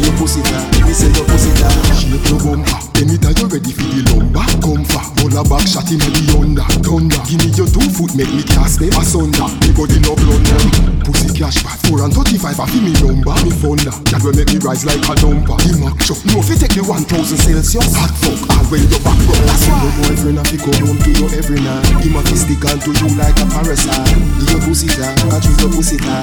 Your 0.00 0.14
pussy 0.16 0.40
ta, 0.40 0.56
me 0.88 0.92
say 0.96 1.12
your 1.12 1.28
pussy 1.28 1.52
ta. 1.60 1.68
Shape 1.92 2.24
your 2.32 2.40
bumper, 2.40 2.80
anytime 2.96 3.36
you 3.36 3.46
ready 3.52 3.72
for 3.76 3.84
the 3.92 4.00
lumber. 4.08 4.40
Come 4.64 4.88
for, 4.88 5.04
pull 5.20 5.36
a 5.36 5.44
back 5.44 5.68
shot 5.68 5.92
inna 5.92 6.08
the 6.08 6.24
under, 6.40 6.64
thunder. 6.80 7.20
Give 7.28 7.44
me 7.44 7.52
your 7.52 7.68
two 7.68 7.84
foot, 7.92 8.16
make 8.16 8.32
me 8.32 8.40
cast 8.40 8.80
them 8.80 8.96
asunder. 8.96 9.52
Me 9.60 9.68
body 9.76 10.00
no 10.00 10.16
blunder. 10.16 11.04
Pussy 11.04 11.28
cash 11.36 11.60
back, 11.60 11.73
four 11.82 12.02
and 12.04 12.12
thirty-five, 12.14 12.58
I 12.58 12.66
feel 12.70 12.82
me 12.82 12.92
number, 13.02 13.34
me 13.42 13.50
thunder. 13.50 13.94
That 14.10 14.20
will 14.22 14.34
make 14.36 14.50
me 14.52 14.58
rise 14.62 14.84
like 14.84 15.02
a 15.02 15.14
dumper. 15.18 15.56
The 15.64 15.72
mac 15.82 15.96
chop, 16.04 16.18
no 16.30 16.40
fi 16.44 16.54
take 16.54 16.74
the 16.78 16.82
one 16.86 17.04
thousand 17.04 17.38
Celsius. 17.40 17.94
Hot 17.98 18.12
fuck, 18.22 18.38
all 18.54 18.64
when 18.70 18.84
your 18.86 19.00
back 19.02 19.18
rub. 19.26 19.40
That's 19.48 19.64
why 19.66 19.78
your 19.82 19.94
boyfriend 20.04 20.38
have 20.38 20.50
to 20.52 20.58
come 20.58 20.78
home 20.86 21.00
to 21.02 21.10
you 21.10 21.26
every 21.34 21.60
night. 21.60 21.86
Him 22.04 22.16
a 22.16 22.20
fi 22.22 22.36
stick 22.36 22.64
on 22.68 22.78
to 22.84 22.90
you 22.94 23.08
like 23.18 23.36
a 23.40 23.46
parasite. 23.50 24.14
Your 24.50 24.60
pussy 24.62 24.88
ta, 24.92 25.08
I 25.32 25.38
choose 25.42 25.58
your 25.60 25.72
pussy 25.72 25.98
ta. 25.98 26.14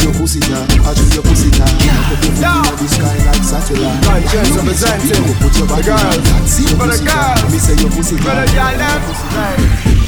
Your 0.00 0.14
pussy 0.16 0.40
ta, 0.40 0.58
I 0.84 0.90
choose 0.94 1.14
your 1.14 1.24
pussy 1.26 1.50
ta. 1.52 1.66
Put 1.68 1.84
your 1.84 2.04
foot 2.08 2.38
inna 2.38 2.74
the 2.78 2.86
sky 2.88 3.16
like 3.26 3.44
satellite. 3.44 4.00
Know 4.54 4.62
me 4.62 4.74
say, 4.74 4.92
representing. 4.94 5.34
Put 5.40 5.54
your 5.58 5.66
back 5.68 5.82
The 5.82 5.90
girls. 5.90 6.14
inna. 6.14 6.38
That's 6.38 6.58
it. 6.60 6.68
Your 6.70 6.78
For 6.78 6.86
the 6.86 6.96
pussy 6.96 7.06
girls. 7.08 7.52
Me 7.52 7.58
say 7.58 7.76
your 7.80 7.90
pussy 7.90 8.16
ta. 8.16 8.24
For 8.24 8.36
the 8.38 8.46
girl 8.52 8.74
them. 8.78 9.00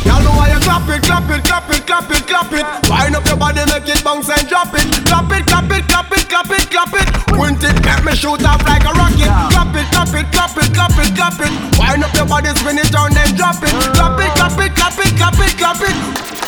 Y'all 0.06 0.22
know 0.22 0.38
why 0.38 0.54
you 0.54 0.60
clap 0.62 0.86
it, 0.86 1.02
clap 1.02 1.26
it, 1.34 1.42
clap 1.42 1.65
it, 1.65 1.65
clap 1.86 2.10
it, 2.10 2.26
clap 2.26 2.52
it. 2.52 2.66
Wind 2.90 3.14
up 3.16 3.24
your 3.26 3.36
body, 3.38 3.62
make 3.70 3.88
it 3.88 4.02
bounce 4.02 4.28
and 4.28 4.46
drop 4.48 4.74
it. 4.74 4.84
Clap 5.06 5.30
it, 5.30 5.46
clap 5.46 5.70
it, 5.70 5.86
clap 5.88 6.10
it, 6.12 6.28
clap 6.28 6.50
it, 6.50 6.66
clap 6.68 6.92
it. 6.92 7.08
Point 7.32 7.62
it, 7.62 7.76
make 7.86 8.04
me 8.04 8.12
shoot 8.18 8.42
off 8.44 8.62
like 8.66 8.84
a 8.84 8.92
rocket. 8.92 9.30
Clap 9.54 9.72
it, 9.72 9.86
clap 9.94 10.12
it, 10.12 10.26
clap 10.34 10.56
it, 10.58 10.68
clap 10.74 10.98
it, 10.98 11.14
clap 11.14 11.38
it. 11.40 11.52
Wind 11.78 12.04
up 12.04 12.12
your 12.14 12.26
body, 12.26 12.50
spin 12.58 12.78
it 12.78 12.90
down, 12.90 13.14
then 13.14 13.30
drop 13.38 13.62
it. 13.62 13.70
Clap 13.94 14.18
it, 14.18 14.30
clap 14.34 14.58
it, 14.58 14.74
clap 14.74 14.98
it, 14.98 15.12
clap 15.16 15.38
it, 15.38 15.52
clap 15.56 15.80
it. 15.80 15.96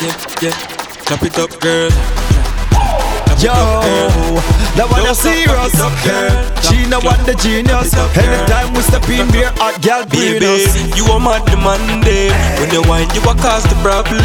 Yeah, 0.03 0.51
yeah. 0.51 0.55
Clap 1.07 1.23
it 1.23 1.39
up, 1.39 1.59
girl. 1.59 2.38
Yo, 3.39 3.55
that 4.75 4.83
one 4.91 5.07
a 5.07 5.15
serious. 5.15 5.71
She 6.67 6.83
no 6.91 6.99
want 6.99 7.23
the 7.23 7.31
genius. 7.39 7.95
Anytime 8.19 8.75
we 8.75 8.83
step 8.83 9.07
in 9.07 9.31
there, 9.31 9.47
hot 9.55 9.79
girl 9.79 10.03
Baby, 10.11 10.67
you 10.99 11.07
are 11.07 11.23
mad 11.23 11.47
demanding 11.47 12.35
When 12.59 12.67
you 12.75 12.83
whine, 12.83 13.07
you 13.15 13.23
a 13.23 13.31
cause 13.39 13.63
the 13.71 13.79
problem. 13.79 14.19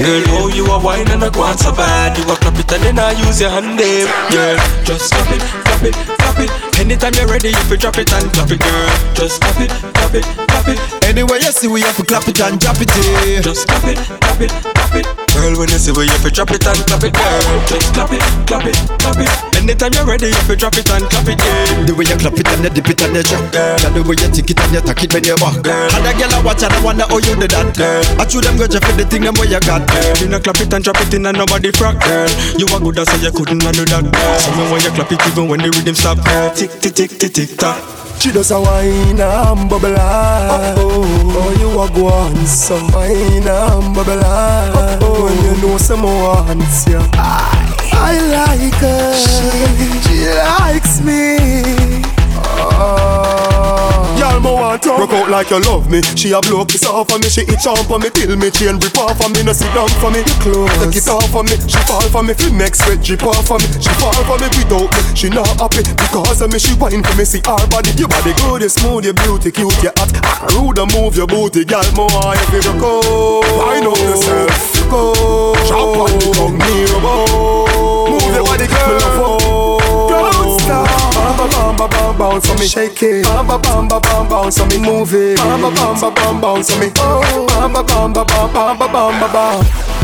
Girl, 0.00 0.24
oh, 0.40 0.48
you 0.48 0.64
a 0.64 0.80
whine 0.80 1.04
and 1.12 1.20
I 1.20 1.28
go 1.28 1.44
on 1.44 1.60
so 1.60 1.76
bad. 1.76 2.16
You 2.16 2.24
a 2.24 2.34
clap 2.40 2.56
it 2.56 2.72
and 2.72 2.82
then 2.88 2.98
I 2.98 3.12
use 3.20 3.36
your 3.36 3.52
hand, 3.52 3.76
babe. 3.76 4.08
Girl, 4.32 4.56
just 4.88 5.12
clap 5.12 5.28
it, 5.28 5.44
clap 5.44 5.84
it, 5.84 5.94
clap 6.16 6.38
it. 6.40 6.50
Anytime 6.80 7.12
you're 7.20 7.28
ready, 7.28 7.52
you 7.52 7.64
fi 7.68 7.76
drop 7.76 8.00
it 8.00 8.08
and 8.16 8.32
clap 8.32 8.48
it, 8.48 8.64
girl. 8.64 8.88
Just 9.12 9.44
clap 9.44 9.60
it, 9.60 9.70
clap 9.92 10.14
it, 10.16 10.24
clap 10.24 10.68
it. 10.72 10.80
Anyway, 11.04 11.36
you 11.36 11.52
see 11.52 11.68
we 11.68 11.84
have 11.84 12.00
to 12.00 12.04
clap 12.08 12.24
it 12.32 12.40
and 12.40 12.56
drop 12.56 12.80
it. 12.80 12.88
eh. 12.96 13.44
Just 13.44 13.68
clap 13.68 13.84
it, 13.84 14.00
clap 14.00 14.40
it, 14.40 14.50
clap 14.50 14.94
it 14.96 15.23
Girl, 15.34 15.58
when 15.58 15.68
you 15.68 15.82
see 15.82 15.90
we 15.90 16.06
you 16.06 16.18
fi 16.22 16.30
drop 16.30 16.50
it 16.54 16.62
and 16.62 16.78
clap 16.86 17.02
it, 17.02 17.12
girl. 17.12 17.42
Just 17.66 17.90
clap 17.92 18.12
it, 18.14 18.22
clap 18.46 18.64
it, 18.64 18.78
clap 19.02 19.18
it. 19.18 19.30
Anytime 19.58 19.92
you're 19.92 20.06
ready, 20.06 20.30
you 20.30 20.42
fi 20.46 20.54
drop 20.54 20.78
it 20.78 20.88
and 20.88 21.04
clap 21.10 21.26
it, 21.26 21.42
yeah. 21.42 21.84
The 21.84 21.92
way 21.92 22.06
you 22.06 22.16
clap 22.16 22.38
it 22.38 22.48
and 22.48 22.62
you 22.62 22.70
dip 22.70 22.88
it 22.88 23.02
and 23.02 23.18
you 23.18 23.22
drop. 23.26 23.42
Girl, 23.50 23.90
the 23.90 24.00
way 24.06 24.14
you 24.14 24.30
tick 24.30 24.50
it 24.54 24.60
and 24.62 24.72
you 24.72 24.82
tack 24.86 25.02
it 25.02 25.10
when 25.10 25.26
you 25.26 25.34
back. 25.36 25.58
And 25.66 26.06
a 26.06 26.12
girl 26.14 26.32
I 26.32 26.38
watch 26.46 26.62
and 26.62 26.72
I 26.72 26.78
wonder 26.80 27.06
how 27.10 27.18
you 27.18 27.34
do 27.34 27.50
that. 27.50 27.74
Girl, 27.74 28.04
I 28.16 28.24
chew 28.24 28.40
them 28.40 28.54
go 28.54 28.70
for 28.70 28.94
the 28.94 29.04
thing 29.04 29.26
them 29.26 29.34
where 29.34 29.50
you 29.50 29.58
got. 29.66 29.82
Girl, 29.90 30.14
you 30.22 30.28
know 30.30 30.38
clap 30.38 30.62
it 30.62 30.72
and 30.72 30.82
drop 30.86 31.02
it 31.02 31.12
in 31.12 31.26
and 31.26 31.36
nobody 31.36 31.74
frack, 31.74 31.98
girl. 31.98 32.30
You 32.54 32.70
a 32.70 32.78
good 32.78 33.02
so 33.02 33.16
you 33.18 33.32
couldn't 33.34 33.58
do 33.58 33.84
that, 33.90 34.04
girl. 34.06 34.38
So 34.38 34.48
me 34.54 34.70
when 34.70 34.80
you 34.86 34.92
clap 34.94 35.10
it 35.10 35.20
even 35.26 35.50
when 35.50 35.60
the 35.60 35.74
rhythm 35.74 35.98
stop, 35.98 36.22
girl. 36.22 36.54
Tick, 36.54 36.70
tick, 36.78 36.94
tick, 36.94 37.10
tick, 37.18 37.32
tick, 37.34 37.50
tock 37.58 38.03
She 38.18 38.32
does 38.32 38.50
a 38.50 38.60
wine 38.60 39.20
and 39.20 39.68
bubble 39.68 39.94
up. 39.96 40.76
Oh, 40.78 41.04
oh, 41.36 41.50
you 41.60 41.68
a 41.78 41.88
go 41.94 42.06
on 42.06 42.46
so 42.46 42.76
wine 42.92 43.46
and 43.46 43.94
bubble 43.94 44.24
up. 44.24 45.00
Oh, 45.02 45.24
when 45.24 45.36
you 45.44 45.62
know 45.62 45.76
some 45.78 46.02
wants 46.02 46.86
ya. 46.88 47.02
I 47.16 48.18
like 48.36 48.74
her. 48.80 49.14
She 50.04 50.28
likes 50.30 51.00
me. 51.00 52.02
Oh. 52.46 53.13
Y'all 54.34 54.42
mo 54.42 54.54
want 54.58 54.82
to 54.82 54.90
Rock 54.98 55.14
out 55.14 55.30
like 55.30 55.50
you 55.54 55.62
love 55.62 55.86
me. 55.86 56.02
She 56.18 56.34
a 56.34 56.40
blow 56.42 56.66
kiss 56.66 56.82
off 56.84 57.06
for 57.06 57.22
me. 57.22 57.30
She 57.30 57.46
itch 57.46 57.70
on 57.70 57.78
for 57.86 58.02
me. 58.02 58.10
Till 58.10 58.34
me 58.34 58.50
chain 58.50 58.82
rip 58.82 58.98
off 58.98 59.14
for 59.14 59.30
me. 59.30 59.46
No 59.46 59.54
sit 59.54 59.70
down 59.70 59.86
for 60.02 60.10
me. 60.10 60.26
Close. 60.42 60.66
Take 60.82 60.98
it 60.98 61.06
off 61.06 61.30
for 61.30 61.46
me. 61.46 61.54
She 61.70 61.78
fall 61.86 62.02
for 62.10 62.26
me. 62.26 62.34
Feel 62.34 62.50
make 62.50 62.74
sweat 62.74 62.98
drip 62.98 63.22
off 63.22 63.46
for 63.46 63.62
me. 63.62 63.70
She 63.78 63.94
fall 64.02 64.10
for 64.26 64.34
me 64.42 64.50
without 64.58 64.90
me. 64.90 65.00
She 65.14 65.30
not 65.30 65.46
happy 65.62 65.86
Because 65.86 66.42
of 66.42 66.50
me. 66.50 66.58
She 66.58 66.74
whine 66.74 67.06
for 67.06 67.14
me. 67.14 67.22
See 67.22 67.46
her 67.46 67.62
body. 67.70 67.94
Your 67.94 68.10
body 68.10 68.34
good 68.42 68.66
You 68.66 68.74
smooth 68.74 69.06
You 69.06 69.14
beauty 69.14 69.54
cute 69.54 69.70
You 69.86 69.94
hot. 69.94 70.10
Ah, 70.26 70.50
rude 70.58 70.82
and 70.82 70.90
move 70.90 71.14
your 71.14 71.30
booty 71.30 71.62
Girl. 71.62 71.86
Mo 71.94 72.10
want 72.10 72.42
you 72.50 72.74
go. 72.82 73.38
Wind 73.38 73.86
up 73.86 73.94
yourself. 74.02 74.50
Go. 74.90 75.54
Jump 75.70 75.94
on 75.94 76.10
the 76.10 76.26
tongue 76.34 76.58
Near 76.58 76.90
about 76.98 78.10
Move 78.10 78.34
your 78.34 78.42
body 78.42 78.66
girl 78.66 78.98
Me 78.98 80.10
Don't 80.10 80.58
stop 80.58 81.13
Bam 81.36 81.50
bam 81.50 81.76
bam 81.76 81.90
bam 81.90 82.18
bounce 82.18 82.50
on 82.50 82.58
me 82.58 82.66
Shake 82.66 83.02
it 83.02 83.24
Bam 83.24 83.46
bam 83.46 83.60
bam 83.62 83.88
bam 83.88 84.00
bam 84.00 84.28
bounce 84.28 84.60
on 84.60 84.68
me 84.68 84.78
Move 84.78 85.14
it 85.14 85.36
Bam 85.38 85.60
bam 85.60 85.74
bam 85.74 86.00
bam 86.00 86.14
bam 86.14 86.40
bounce 86.40 86.72
on 86.72 86.80
me 86.80 86.92
Oh 86.98 87.46
Bam 87.48 87.72
bam 87.72 87.86
bam 87.86 88.12
bam 88.12 88.26
bam 88.26 88.78
bam 88.78 88.92
bam 88.92 89.20
bam 89.20 89.32
bam 89.32 89.94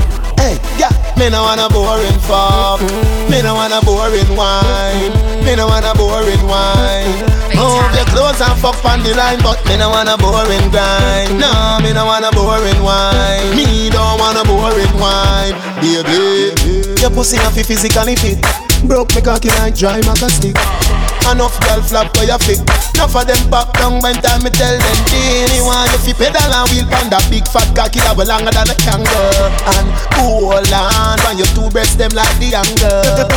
Hey, 0.41 0.57
yeah, 0.81 0.89
me 1.19 1.29
no 1.29 1.43
want 1.43 1.61
a 1.61 1.69
boring 1.69 2.19
fuck. 2.25 2.81
Me 3.29 3.43
no 3.43 3.53
want 3.53 3.77
a 3.77 3.85
boring 3.85 4.35
wine. 4.35 5.13
Me 5.45 5.55
no 5.55 5.67
want 5.69 5.85
a 5.85 5.93
boring 5.93 6.41
wine. 6.49 7.13
Move 7.53 7.93
your 7.93 8.09
clothes 8.09 8.41
and 8.41 8.59
fuck 8.59 8.83
on 8.87 9.03
the 9.03 9.13
line, 9.15 9.39
but 9.45 9.61
me 9.67 9.77
no 9.77 9.91
want 9.91 10.09
a 10.09 10.17
boring 10.17 10.71
grind. 10.73 11.39
No, 11.39 11.79
me 11.83 11.93
no 11.93 12.07
want 12.07 12.25
a 12.25 12.31
boring 12.33 12.83
wine. 12.83 13.55
Me 13.55 13.91
don't 13.91 14.19
want 14.19 14.41
a 14.41 14.45
boring 14.49 14.97
wine, 14.97 15.53
baby. 15.77 16.57
Your 17.03 17.11
pussy 17.11 17.37
have 17.37 17.55
to 17.55 17.63
physically 17.63 18.17
fit. 18.17 18.70
Broke 18.87 19.15
me 19.15 19.21
cocky 19.21 19.49
like 19.61 19.77
dry 19.77 20.01
maca 20.01 20.31
stick. 20.31 20.57
Enough 21.29 21.61
girl 21.61 21.81
flap 21.85 22.17
for 22.17 22.25
your 22.25 22.41
fit. 22.41 22.65
Enough 22.97 23.13
of 23.13 23.25
them 23.29 23.43
back 23.53 23.69
down 23.77 24.01
when 24.01 24.17
time 24.25 24.43
me 24.43 24.51
tell 24.51 24.73
them 24.73 24.99
Dini 25.07 25.61
want 25.63 25.93
you 25.93 26.01
fi 26.11 26.13
pedal 26.17 26.49
and 26.49 26.67
wheel 26.73 26.89
pan 26.89 27.13
that 27.13 27.23
big 27.29 27.45
fat 27.53 27.69
cocky 27.77 28.01
that 28.01 28.17
longer 28.17 28.51
than 28.51 28.67
a 28.73 28.77
kangaroo 28.81 29.49
And 29.77 29.89
hold 30.17 30.65
on 30.73 31.17
when 31.29 31.37
your 31.37 31.49
two 31.53 31.69
breasts 31.71 31.95
them 32.01 32.11
like 32.17 32.33
the 32.41 32.57
angle. 32.57 33.29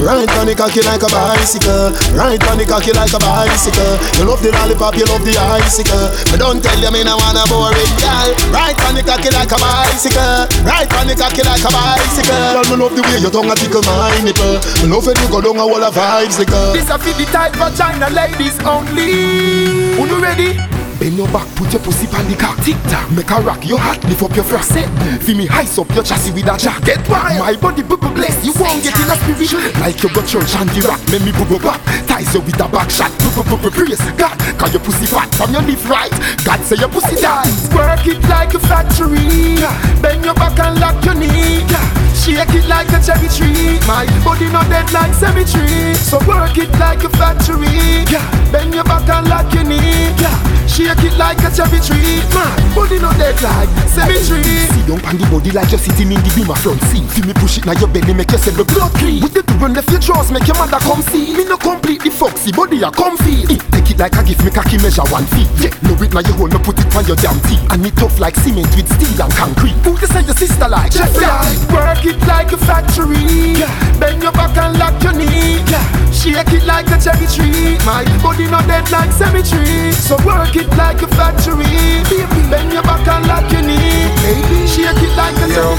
Right 0.00 0.28
on 0.40 0.48
the 0.48 0.56
cocky 0.56 0.80
like 0.82 1.04
a 1.04 1.08
bicycle. 1.12 1.92
Right 2.16 2.40
on 2.48 2.56
the 2.56 2.64
cocky 2.64 2.96
like 2.96 3.12
a 3.12 3.20
bicycle. 3.20 3.94
You 4.16 4.24
love 4.24 4.40
the 4.40 4.50
lollipop, 4.56 4.96
you 4.96 5.04
love 5.06 5.22
the 5.22 5.36
icicle. 5.36 6.08
But 6.32 6.40
don't 6.40 6.64
tell 6.64 6.80
you 6.80 6.90
me 6.90 7.04
no 7.04 7.20
wanna 7.20 7.44
boring 7.52 7.92
girl. 8.00 8.28
Right 8.48 8.76
on 8.88 8.96
the 8.96 9.04
cocky 9.04 9.28
like 9.30 9.52
a 9.52 9.58
bicycle. 9.60 10.48
Right 10.64 10.88
on 10.96 11.06
the 11.06 11.14
cocky 11.14 11.44
like 11.44 11.62
a 11.62 11.70
bicycle. 11.70 12.40
Girl, 12.56 12.66
me 12.72 12.76
love 12.80 12.96
the 12.96 13.02
way 13.04 13.20
your 13.20 13.30
tongue 13.30 13.52
a 13.52 13.54
tickle 13.54 13.84
my 13.84 14.16
nipple 14.24 14.61
Me 14.82 14.88
love 14.88 15.06
when 15.06 15.16
you 15.16 15.28
go 15.28 15.40
down 15.40 15.56
of 15.82 15.94
vibes, 15.94 16.38
girl 16.44 16.72
This 16.72 16.90
a 16.90 16.98
fit 16.98 17.16
the 17.16 17.24
tight 17.26 17.54
vagina 17.56 18.10
ladies 18.10 18.58
only. 18.64 19.96
Who 19.96 20.06
you 20.06 20.22
ready? 20.22 20.81
Bend 21.02 21.18
your 21.18 21.26
back, 21.34 21.50
put 21.58 21.66
your 21.74 21.82
pussy 21.82 22.06
on 22.14 22.30
the 22.30 22.38
cock. 22.38 22.54
Tick 22.62 22.78
tock, 22.86 23.10
make 23.10 23.26
a 23.26 23.42
rock 23.42 23.66
your 23.66 23.74
heart, 23.74 23.98
lift 24.06 24.22
up 24.22 24.36
your 24.38 24.46
frock 24.46 24.62
Set, 24.62 24.86
feel 25.18 25.34
me 25.36 25.50
heights 25.50 25.74
up 25.74 25.90
your 25.98 26.06
chassis 26.06 26.30
with 26.30 26.46
a 26.46 26.54
jack 26.54 26.78
Get 26.86 27.02
wild, 27.10 27.42
my 27.42 27.58
body 27.58 27.82
bubble 27.82 28.14
bless. 28.14 28.38
You 28.46 28.54
won't 28.54 28.86
get 28.86 28.94
in 28.94 29.10
a 29.10 29.18
spirit 29.18 29.74
Like 29.82 29.98
you 29.98 30.14
got 30.14 30.30
church 30.30 30.54
and 30.54 30.70
the 30.70 30.86
rock 30.86 31.02
Make 31.10 31.26
me 31.26 31.34
bubble 31.34 31.58
back, 31.58 31.82
ties 32.06 32.30
you 32.30 32.38
with 32.46 32.54
a 32.54 32.70
back 32.70 32.86
shot. 32.86 33.10
Bubble 33.18 33.42
bubble 33.50 33.74
praise 33.74 33.98
God, 34.14 34.38
cause 34.54 34.70
your 34.70 34.78
pussy 34.86 35.10
fat 35.10 35.26
From 35.34 35.50
your 35.50 35.66
live 35.66 35.82
right, 35.90 36.14
God 36.46 36.62
say 36.62 36.78
your 36.78 36.86
pussy 36.86 37.18
tight. 37.18 37.50
Work 37.74 38.06
it 38.06 38.22
like 38.30 38.54
a 38.54 38.62
factory. 38.62 39.58
Bend 39.98 40.22
your 40.22 40.38
back 40.38 40.54
and 40.62 40.78
lock 40.78 41.02
your 41.02 41.18
knee. 41.18 41.66
Shake 42.14 42.54
it 42.54 42.70
like 42.70 42.86
a 42.94 43.02
cherry 43.02 43.26
tree. 43.26 43.82
My 43.90 44.06
body 44.22 44.46
not 44.54 44.70
dead 44.70 44.86
like 44.94 45.10
cemetery. 45.18 45.98
So 45.98 46.22
work 46.30 46.54
it 46.62 46.70
like 46.78 47.02
a 47.02 47.10
factory. 47.18 48.06
Bend 48.54 48.70
your 48.70 48.86
back 48.86 49.10
and 49.10 49.26
lock 49.26 49.50
your 49.50 49.66
knee. 49.66 50.61
Shake 50.72 51.04
it 51.04 51.16
like 51.20 51.36
a 51.44 51.50
cherry 51.52 51.80
tree. 51.84 52.24
My 52.32 52.48
body 52.74 52.98
not 52.98 53.16
dead 53.20 53.36
like 53.44 53.68
cemetery. 53.92 54.42
See 54.72 54.82
down 54.88 55.04
on 55.04 55.20
the 55.20 55.26
body 55.28 55.50
like 55.52 55.70
you're 55.70 55.78
sitting 55.78 56.08
in 56.08 56.20
the 56.24 56.32
beam 56.32 56.48
of 56.48 56.58
front 56.58 56.80
seat 56.88 57.04
Feel 57.12 57.26
me 57.28 57.34
push 57.34 57.58
it 57.58 57.66
now 57.66 57.76
your 57.76 57.88
belly 57.92 58.14
make 58.14 58.32
yourself 58.32 58.56
the 58.56 58.64
blood 58.64 58.90
clean 58.96 59.20
With 59.22 59.34
the 59.36 59.44
run 59.60 59.74
left 59.74 59.90
your 59.92 60.00
drawers 60.00 60.32
make 60.32 60.46
your 60.48 60.56
mother 60.56 60.80
come 60.80 61.02
see 61.12 61.36
Me 61.36 61.44
no 61.44 61.56
completely 61.60 62.10
foxy 62.10 62.50
body 62.52 62.80
a 62.82 62.90
comfy 62.90 63.44
it, 63.52 63.60
Take 63.70 63.92
it 63.92 63.98
like 64.00 64.16
a 64.16 64.22
gift 64.24 64.42
me 64.42 64.50
cocky 64.50 64.78
measure 64.80 65.04
one 65.12 65.28
feet 65.36 65.46
Yeah, 65.60 65.76
no 65.84 65.94
it 66.00 66.10
now 66.16 66.24
you 66.24 66.32
hold 66.34 66.50
me 66.50 66.58
put 66.64 66.80
it 66.80 66.88
on 66.96 67.04
your 67.04 67.20
damn 67.20 67.38
teeth 67.46 67.62
And 67.70 67.84
it 67.84 67.94
tough 67.94 68.16
like 68.18 68.34
cement 68.40 68.72
with 68.74 68.88
steel 68.88 69.22
and 69.22 69.32
concrete 69.36 69.76
Who 69.84 69.92
you 70.00 70.08
say 70.08 70.24
your 70.24 70.34
sister 70.34 70.68
like? 70.68 70.90
Jeffrey, 70.90 71.28
work 71.68 72.02
it 72.04 72.18
like 72.26 72.52
a 72.52 72.58
factory. 72.58 73.60
Yeah. 73.60 73.70
Bend 74.00 74.22
your 74.22 74.32
back 74.32 74.56
and 74.56 74.78
lock 74.78 75.02
your 75.02 75.12
knee. 75.14 75.62
Yeah. 75.70 75.84
Shake 76.10 76.52
it 76.52 76.64
like 76.66 76.88
a 76.90 76.98
cherry 76.98 77.26
tree. 77.30 77.78
My 77.86 78.04
body 78.22 78.46
not 78.50 78.66
dead 78.66 78.90
like 78.90 79.12
cemetery. 79.12 79.92
So 79.92 80.16
work 80.26 80.54
it 80.56 80.61
it 80.62 80.70
like 80.78 81.02
a 81.02 81.08
factory. 81.18 81.66
Baby, 82.06 82.40
bend 82.50 82.72
your 82.72 82.82
back 82.82 83.06
and 83.06 83.26
lock 83.26 83.50
your 83.50 83.62
knee. 83.62 84.06
Baby, 84.22 84.66
shake 84.66 85.02
it 85.02 85.14
like 85.18 85.36
a 85.42 85.46
You're 85.50 85.76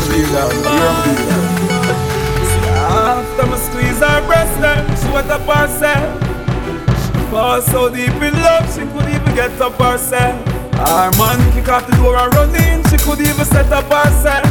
After 2.92 3.46
me 3.48 3.58
squeeze 3.58 4.00
her 4.00 4.20
breast, 4.28 4.56
then 4.60 4.84
she 5.00 5.08
went 5.14 5.30
up 5.32 5.48
herself. 5.48 6.08
She 7.00 7.12
fell 7.32 7.62
so 7.62 7.90
deep 7.90 8.20
in 8.20 8.34
love, 8.44 8.68
she 8.74 8.84
could 8.92 9.08
even 9.08 9.36
get 9.36 9.60
up 9.62 9.80
herself. 9.80 10.36
Our 10.76 11.12
man 11.18 11.40
kick 11.54 11.70
off 11.70 11.88
the 11.88 11.96
door 11.96 12.18
and 12.18 12.34
run 12.36 12.56
in, 12.56 12.84
she 12.90 12.98
could 12.98 13.22
even 13.22 13.46
set 13.46 13.72
up 13.72 13.88
herself. 13.88 14.46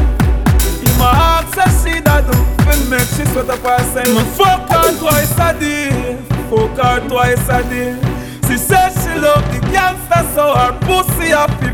In 0.81 0.93
my 0.99 1.13
heart, 1.13 1.47
says 1.55 1.75
she 1.85 2.01
that 2.01 2.25
do, 2.25 2.39
feel 2.65 2.83
make 2.91 3.09
she 3.17 3.25
sweat 3.31 3.51
up 3.51 3.61
herself. 3.61 4.09
Me 4.09 4.23
fuck 4.39 4.69
her 4.71 4.89
twice 4.99 5.37
a 5.39 5.53
day, 5.61 6.17
fuck 6.49 6.79
her 6.79 7.09
twice 7.09 7.49
a 7.49 7.63
day. 7.69 8.22
She 8.49 8.57
says 8.59 8.93
she 9.03 9.15
love 9.19 9.45
the 9.53 9.61
gangster, 9.73 10.23
so 10.35 10.55
her 10.55 10.73
pussy 10.85 11.31
a 11.33 11.47
pee 11.61 11.73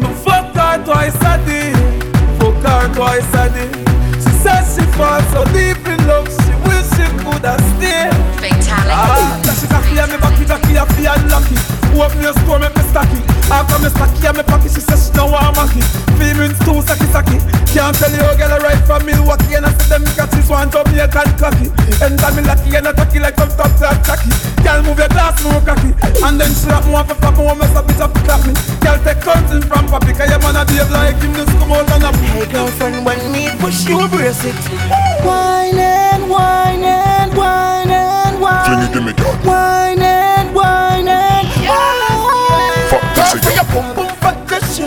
Me 0.00 0.08
fuck 0.24 0.54
her 0.54 0.84
twice 0.84 1.16
a 1.22 1.38
day, 1.46 1.72
fuck 2.38 2.58
her 2.64 2.94
twice 2.94 3.34
a 3.34 3.48
day. 3.54 3.70
She 4.18 4.32
says 4.42 4.74
she 4.74 4.84
fall 4.96 5.20
so 5.32 5.44
deep 5.52 5.80
in 5.86 6.00
love, 6.06 6.28
she 6.28 6.52
wish 6.66 6.88
she 6.96 7.06
could 7.22 7.44
have 7.44 7.62
stayed. 7.76 8.12
Ah, 8.90 9.40
that 9.44 9.56
she 9.60 9.66
cocky 9.68 9.98
and 9.98 10.10
me 10.10 10.18
backy, 10.18 10.44
cocky 10.44 10.74
and 10.76 10.90
feel 10.96 11.14
lucky. 11.30 11.56
Open 11.96 12.20
your 12.20 12.36
store, 12.44 12.58
make 12.60 12.76
me 12.76 12.82
stacky. 12.92 13.20
After 13.48 13.78
me 13.80 13.88
stacky 13.88 14.28
and 14.28 14.36
me 14.36 14.42
pocket, 14.44 14.72
she 14.72 14.80
says 14.80 15.08
she 15.08 15.12
don't 15.16 15.32
want 15.32 15.56
macky. 15.56 15.80
Females 16.20 16.58
too 16.60 16.82
sacky 16.84 17.08
sacky. 17.08 17.38
Can't 17.72 17.96
tell 17.96 18.12
you 18.12 18.24
girl 18.36 18.58
right 18.60 18.80
from 18.84 19.06
Milwaukee 19.06 19.54
and 19.54 19.64
I 19.64 19.72
see 19.80 19.88
them 19.88 20.04
catches 20.56 20.74
one 20.74 20.86
Jamaican 20.86 21.38
cocky. 21.38 21.66
Enter 22.00 22.30
me 22.34 22.42
lucky 22.46 22.76
and 22.76 22.86
attacky 22.86 23.20
like 23.20 23.36
some 23.36 23.48
top 23.50 23.72
top 23.78 24.02
tacky. 24.04 24.30
Girl 24.62 24.82
move 24.82 24.98
your 24.98 25.08
glass, 25.08 25.42
move 25.44 25.64
cocky. 25.64 25.92
And 26.24 26.40
then 26.40 26.52
she 26.54 26.66
rap 26.68 26.84
me 26.84 26.92
want 26.92 27.08
for 27.08 27.14
flap, 27.16 27.36
me 27.36 27.44
mess 27.44 27.76
up 27.76 27.86
bitch 27.86 28.00
up 28.00 28.14
clap 28.24 28.46
me. 28.46 28.54
Girl 28.80 28.98
take 29.04 29.22
something 29.22 29.62
from 29.62 29.86
papi, 29.88 30.16
cause 30.16 30.30
your 30.30 30.40
man 30.40 30.56
a 30.56 30.64
behave 30.64 30.90
like 30.90 31.16
him 31.16 31.34
just 31.34 31.52
come 31.58 31.72
out 31.72 31.90
and 31.90 32.04
a 32.04 32.16
Hey 32.16 32.46
girlfriend, 32.52 33.04
when 33.04 33.32
me 33.32 33.50
push 33.58 33.86
you, 33.86 34.08
brace 34.08 34.44
it. 34.44 34.56
Wine 35.24 35.78
and 35.78 36.28
wine 36.28 36.84
and 36.84 37.36
wine 37.36 37.90
and 37.90 38.40
wine. 38.40 38.64
Fling 38.64 38.82
it, 38.82 38.92
give 38.92 39.04
me 39.04 39.12
that. 39.12 39.44
Wine 39.44 40.02
and 40.02 40.54
wine 40.54 41.08
and 41.08 41.68
wine. 41.68 41.95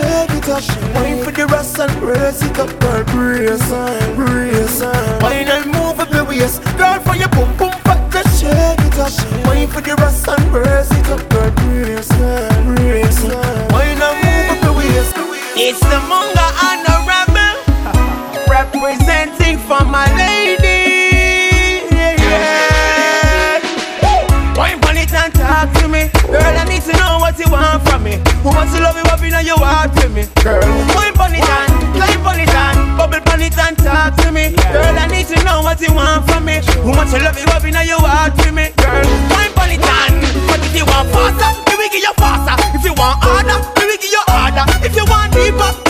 Shake 0.00 0.30
it 0.30 0.48
up. 0.48 0.62
Wine 0.94 1.22
for 1.24 1.30
the 1.32 1.46
rest 1.46 1.78
and 1.78 1.92
brace 2.00 2.42
it 2.42 2.58
up, 2.58 2.70
girl. 2.80 3.04
Brace, 3.04 3.68
brace. 4.16 4.82
Wine 5.22 5.48
and 5.48 5.66
move 5.66 6.00
up 6.00 6.10
your 6.12 6.24
waist. 6.24 6.62
Girl, 6.76 6.98
for 7.00 7.16
your 7.16 7.28
pum 7.28 7.56
pum 7.56 7.72
fat, 7.84 8.00
just 8.12 8.40
shake 8.40 8.80
it 8.88 8.98
up. 8.98 9.12
Wine 9.46 9.68
for 9.68 9.80
the 9.80 9.94
rest 9.96 10.28
and 10.28 10.44
brace 10.50 10.90
it 10.90 11.08
up, 11.08 11.22
girl. 11.30 11.50
Brace, 11.62 12.12
brace. 12.66 13.22
Wine 13.72 14.00
and 14.06 14.16
move 14.24 14.50
up 14.52 14.62
your 14.64 14.74
waist. 14.76 15.14
It's 15.56 15.80
the 15.80 15.98
Munga 16.10 16.46
and 16.68 16.80
the 16.86 16.96
Rebel 17.10 17.56
representing 18.48 19.58
for 19.68 19.84
my 19.84 20.06
lady. 20.16 20.80
Yeah. 21.92 23.60
Wine 24.56 24.80
on 24.84 24.96
it 24.96 25.12
and 25.12 25.34
talk 25.34 25.72
to 25.80 25.88
me, 25.88 26.08
girl. 26.26 26.56
I 26.60 26.64
need 26.64 26.79
Who 28.42 28.48
wants 28.48 28.72
to 28.72 28.80
love 28.80 28.96
you 28.96 29.04
up 29.12 29.20
in 29.20 29.36
your 29.44 29.60
heart 29.60 29.92
to 30.00 30.08
me, 30.08 30.24
girl? 30.40 30.64
Wine 30.96 31.12
on 31.20 31.34
it 31.36 31.44
and 31.44 31.72
climb 31.92 32.24
on 32.24 32.40
it 32.40 32.48
and 32.48 32.96
bubble 32.96 33.20
on 33.32 33.40
it 33.44 33.52
and 33.52 33.76
talk 33.76 34.16
to 34.24 34.32
me, 34.32 34.56
girl. 34.56 34.96
I 34.96 35.06
need 35.12 35.26
to 35.28 35.36
know 35.44 35.60
what 35.60 35.80
you 35.80 35.92
want 35.92 36.24
from 36.24 36.46
me. 36.48 36.64
Who 36.80 36.90
wants 36.96 37.12
to 37.12 37.20
love 37.20 37.36
you 37.36 37.44
up 37.52 37.64
in 37.64 37.76
your 37.76 38.00
heart 38.00 38.32
to 38.40 38.48
me, 38.52 38.72
girl? 38.80 39.04
Wine 39.28 39.52
on 39.60 39.70
it 39.76 39.84
and 39.84 40.14
but 40.48 40.60
if 40.64 40.72
you 40.72 40.86
want 40.88 41.12
faster, 41.12 41.52
we 41.68 41.76
will 41.76 41.90
give 41.92 42.00
you 42.00 42.14
faster. 42.16 42.56
If 42.72 42.84
you 42.84 42.94
want 42.96 43.20
harder, 43.20 43.60
we 43.76 43.84
will 43.84 44.00
give 44.00 44.08
you 44.08 44.24
harder. 44.24 44.64
If 44.88 44.96
you 44.96 45.04
want 45.04 45.32
deeper, 45.36 45.44
we 45.44 45.52
will 45.52 45.58
give 45.60 45.68
you 45.68 45.84
deeper. 45.84 45.89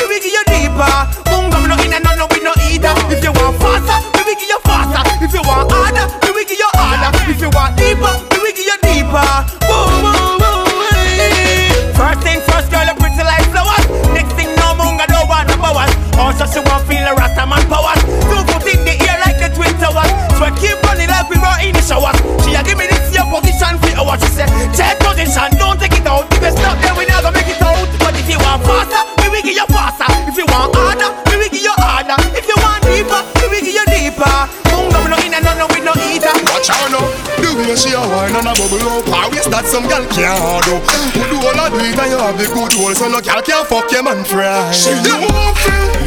She 37.80 37.96
a 37.96 38.00
wine 38.00 38.36
and 38.36 38.44
a 38.44 38.52
bubble 38.52 38.84
up. 38.92 39.08
Ah, 39.08 39.24
I 39.24 39.28
waste 39.32 39.50
that 39.50 39.64
some 39.64 39.88
gal 39.88 40.04
can't 40.12 40.64
do. 40.68 40.76
Do 41.16 41.36
all 41.40 41.56
I 41.56 41.70
do 41.72 41.80
it? 41.80 41.96
And 41.96 42.10
you 42.12 42.18
have 42.18 42.36
the 42.36 42.46
good 42.52 42.72
hole 42.76 42.94
So 42.94 43.08
no 43.08 43.20
gal 43.20 43.40
can 43.42 43.64
fuck 43.64 43.90
your 43.90 44.02
man 44.02 44.24
fry 44.24 44.70
She 44.72 44.90
you 44.90 45.16
won't 45.16 45.56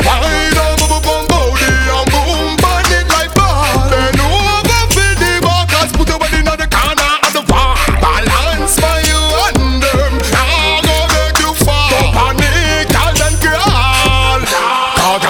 Wine 0.05 0.53
and 0.53 0.79
bubble 0.79 1.01
bum 1.01 1.32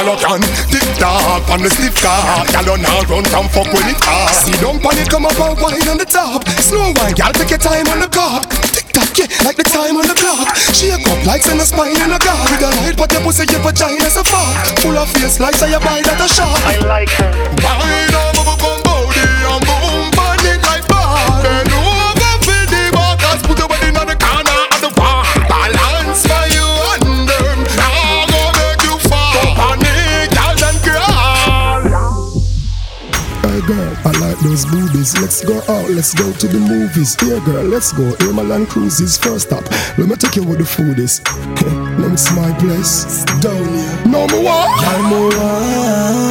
You 0.04 0.20
can 0.20 0.44
Tick 0.68 0.84
tock 1.00 1.48
on 1.48 1.64
the 1.64 1.72
stiff 1.72 1.96
car 2.04 2.44
Gal 2.52 2.76
you 2.76 2.78
now 2.84 3.08
run 3.08 3.24
from 3.24 3.48
fuck 3.48 3.72
when 3.72 3.88
it 3.88 3.96
hard 4.04 4.36
See 4.36 4.52
don't 4.60 4.84
panic 4.84 5.08
come 5.08 5.24
up 5.24 5.40
and 5.40 5.56
wine 5.56 5.88
on 5.88 5.96
the 5.96 6.04
top. 6.04 6.44
Slow 6.60 6.92
wine 6.92 7.16
gal 7.16 7.32
take 7.32 7.56
your 7.56 7.64
time 7.64 7.88
on 7.88 8.04
the 8.04 8.12
cock 8.12 8.44
Tick 8.76 8.92
tock 8.92 9.08
yeah 9.16 9.32
like 9.48 9.56
the 9.56 9.64
time 9.64 9.96
on 9.96 10.04
the 10.04 10.16
clock. 10.20 10.52
Shake 10.76 11.08
up 11.08 11.20
like 11.26 11.44
send 11.48 11.64
a 11.64 11.66
spine 11.66 11.96
in 11.96 12.12
a 12.12 12.20
god. 12.20 12.52
With 12.52 12.68
a 12.68 12.72
light 12.84 12.98
but 13.00 13.16
your 13.16 13.24
pussy 13.24 13.48
your 13.48 13.64
vagina's 13.64 14.20
a 14.20 14.28
fuck 14.28 14.76
Full 14.84 14.98
of 14.98 15.08
face 15.16 15.40
like 15.40 15.56
say 15.56 15.72
you 15.72 15.80
buy 15.80 16.04
that 16.04 16.20
a 16.20 16.28
shot. 16.28 16.60
I 16.68 16.84
like 16.84 17.12
her. 17.24 17.32
Wine 17.64 18.33
those 34.44 34.66
boobies. 34.66 35.18
Let's 35.20 35.44
go 35.44 35.58
out, 35.70 35.90
let's 35.90 36.14
go 36.14 36.32
to 36.32 36.48
the 36.48 36.60
movies. 36.60 37.16
Yeah, 37.24 37.44
girl, 37.46 37.64
let's 37.64 37.92
go. 37.92 38.04
Land 38.44 38.68
Cruises 38.68 39.18
first 39.18 39.54
up. 39.54 39.64
Let 39.98 40.10
me 40.10 40.16
take 40.16 40.36
you 40.36 40.44
where 40.44 40.58
the 40.58 40.66
food 40.66 41.00
is. 41.00 41.22
Let 41.98 42.12
me 42.12 42.18
see 42.18 42.36
my 42.36 42.52
place. 42.60 43.24
Down 43.40 43.56
here. 43.56 44.06
No 44.06 44.28
more. 44.28 44.68
Girl, 44.82 45.04
more. 45.10 46.23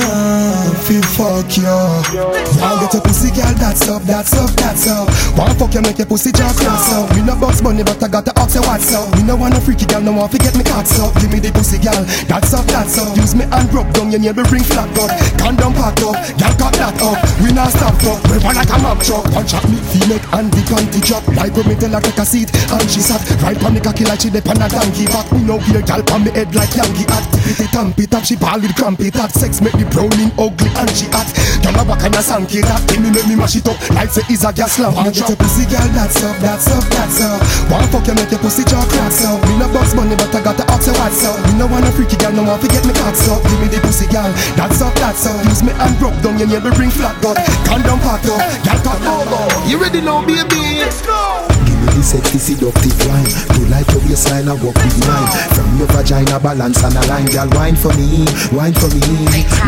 Feel 0.93 1.01
fuck 1.17 1.57
you. 1.57 1.65
Y'all 1.65 2.77
get 2.85 2.93
a 2.93 3.01
pussy, 3.01 3.33
girl. 3.33 3.49
That's 3.57 3.89
up, 3.89 4.03
that's 4.03 4.37
up, 4.37 4.51
that's 4.61 4.85
up. 4.85 5.09
One 5.41 5.57
fuck 5.57 5.73
you, 5.73 5.81
make 5.81 5.97
your 5.97 6.05
pussy 6.05 6.33
just 6.33 6.61
cross 6.61 6.93
up. 6.93 7.09
Me 7.17 7.25
no 7.25 7.33
boss 7.41 7.63
money, 7.63 7.81
but 7.83 7.97
I 8.05 8.09
got 8.13 8.29
the 8.29 8.37
ox, 8.37 8.61
what's 8.61 8.93
up? 8.93 9.09
Me 9.17 9.25
no 9.25 9.33
want 9.41 9.57
no 9.57 9.61
freaky 9.65 9.89
girl, 9.89 10.05
no 10.05 10.13
to 10.29 10.37
get 10.37 10.53
me 10.53 10.61
cocks 10.61 11.01
up. 11.01 11.17
Give 11.17 11.33
me 11.33 11.41
the 11.41 11.49
pussy, 11.49 11.81
girl. 11.81 12.05
That's 12.29 12.53
up, 12.53 12.69
that's 12.69 13.01
up. 13.01 13.17
Use 13.17 13.33
me 13.33 13.49
and 13.49 13.73
rub 13.73 13.89
down 13.97 14.13
your 14.13 14.21
neighbor, 14.21 14.45
bring 14.45 14.61
flat 14.69 14.85
gun. 14.93 15.09
Condom 15.41 15.73
packed 15.73 16.05
up, 16.05 16.13
girl 16.37 16.55
got 16.61 16.77
that 16.77 17.01
up. 17.01 17.17
We 17.41 17.57
not 17.57 17.73
stop 17.73 17.97
up, 18.05 18.21
we 18.29 18.37
run 18.45 18.53
like 18.53 18.69
a 18.69 18.77
mob 18.85 19.01
truck. 19.01 19.25
Punch 19.33 19.57
up 19.57 19.65
me, 19.73 19.81
feel 19.89 20.13
make 20.13 20.29
and 20.37 20.53
the 20.53 20.61
panty 20.69 21.01
drop. 21.01 21.25
Like 21.33 21.57
when 21.57 21.73
me 21.73 21.75
tell 21.81 21.97
her 21.97 22.05
take 22.05 22.21
a 22.21 22.27
seat, 22.29 22.53
and 22.69 22.85
she 22.85 23.01
sat 23.01 23.25
right 23.41 23.57
on 23.65 23.73
the 23.73 23.81
cocky 23.81 24.05
like 24.05 24.21
she 24.21 24.29
dip 24.29 24.45
on 24.45 24.61
a 24.61 24.69
donkey 24.69 25.09
back. 25.09 25.25
Me 25.33 25.41
no 25.41 25.57
weird 25.57 25.89
girl 25.89 26.05
on 26.13 26.21
me 26.21 26.37
head 26.37 26.53
like 26.53 26.77
Yankee 26.77 27.09
hat. 27.09 27.25
It 27.57 27.73
tamp 27.73 27.97
it 27.97 28.13
up, 28.13 28.29
she 28.29 28.37
ball 28.37 28.61
with 28.61 28.77
crampy 28.77 29.09
that. 29.17 29.33
Sex 29.33 29.65
make 29.65 29.73
me 29.81 29.89
browning 29.89 30.29
ugly 30.37 30.69
and 30.83 30.97
she 30.99 31.07
hot. 31.15 31.31
Girl 31.63 31.79
a 31.79 31.83
walk 31.87 32.03
and 32.03 32.15
a 32.19 32.23
sanky 32.23 32.61
that. 32.67 32.83
Give 32.91 32.99
me 32.99 33.15
make 33.15 33.27
me 33.31 33.39
mash 33.39 33.57
it 33.57 33.67
up 33.71 33.79
like 33.95 34.11
say 34.11 34.27
is 34.27 34.43
a 34.43 34.51
gas 34.53 34.79
lamp. 34.79 34.99
Wanna 34.99 35.15
get 35.15 35.31
a 35.31 35.37
pussy 35.39 35.65
girl, 35.71 35.87
that's 35.95 36.19
up, 36.23 36.37
that's 36.43 36.67
up, 36.69 36.85
that's 36.91 37.23
up. 37.23 37.41
Wanna 37.71 37.87
fuck 37.89 38.07
you 38.07 38.15
make 38.19 38.31
your 38.31 38.43
pussy 38.43 38.67
jaw 38.67 38.83
cracks 38.91 39.23
up. 39.25 39.39
Me 39.47 39.55
no 39.59 39.71
box 39.71 39.95
money 39.95 40.19
but 40.19 40.35
I 40.35 40.43
got 40.43 40.59
the 40.59 40.67
ox, 40.75 40.91
so 40.91 40.93
what's 40.99 41.23
up? 41.23 41.39
Me 41.47 41.55
no 41.55 41.71
want 41.71 41.87
a 41.87 41.93
freaky 41.95 42.19
girl, 42.19 42.35
no 42.35 42.43
want 42.43 42.61
to 42.63 42.69
get 42.69 42.83
me 42.85 42.93
cocks 42.93 43.31
up. 43.31 43.41
Give 43.47 43.61
me 43.63 43.69
the 43.71 43.79
pussy 43.81 44.11
girl, 44.11 44.31
that's 44.59 44.83
up, 44.83 44.95
that's 44.99 45.25
up. 45.27 45.39
Use 45.47 45.63
me 45.63 45.73
and 45.73 45.95
rub 46.03 46.15
down 46.21 46.39
your 46.39 46.51
neighbor 46.51 46.75
bring 46.75 46.91
flat 46.91 47.15
gun. 47.23 47.39
Condom 47.65 47.99
packed 48.03 48.27
up, 48.27 48.43
girl 48.67 48.81
got 48.83 49.01
over. 49.07 49.47
You 49.71 49.79
ready 49.79 50.01
now, 50.03 50.27
baby? 50.27 50.83
Let's 50.83 51.01
go. 51.07 51.62
The 51.93 52.03
sexy 52.03 52.39
seductive 52.39 52.97
line. 53.05 53.29
You 53.61 53.69
like 53.69 53.89
your 53.93 54.01
waistline, 54.09 54.49
I 54.49 54.57
walk 54.57 54.77
with 54.81 54.99
mine. 55.05 55.29
From 55.53 55.69
your 55.77 55.89
vagina 55.93 56.41
balance 56.41 56.81
and 56.83 56.97
a 56.97 57.03
line, 57.07 57.29
girl 57.29 57.49
wine 57.53 57.77
for 57.77 57.93
me, 57.95 58.25
wine 58.53 58.73
for 58.73 58.89
me. 58.89 59.05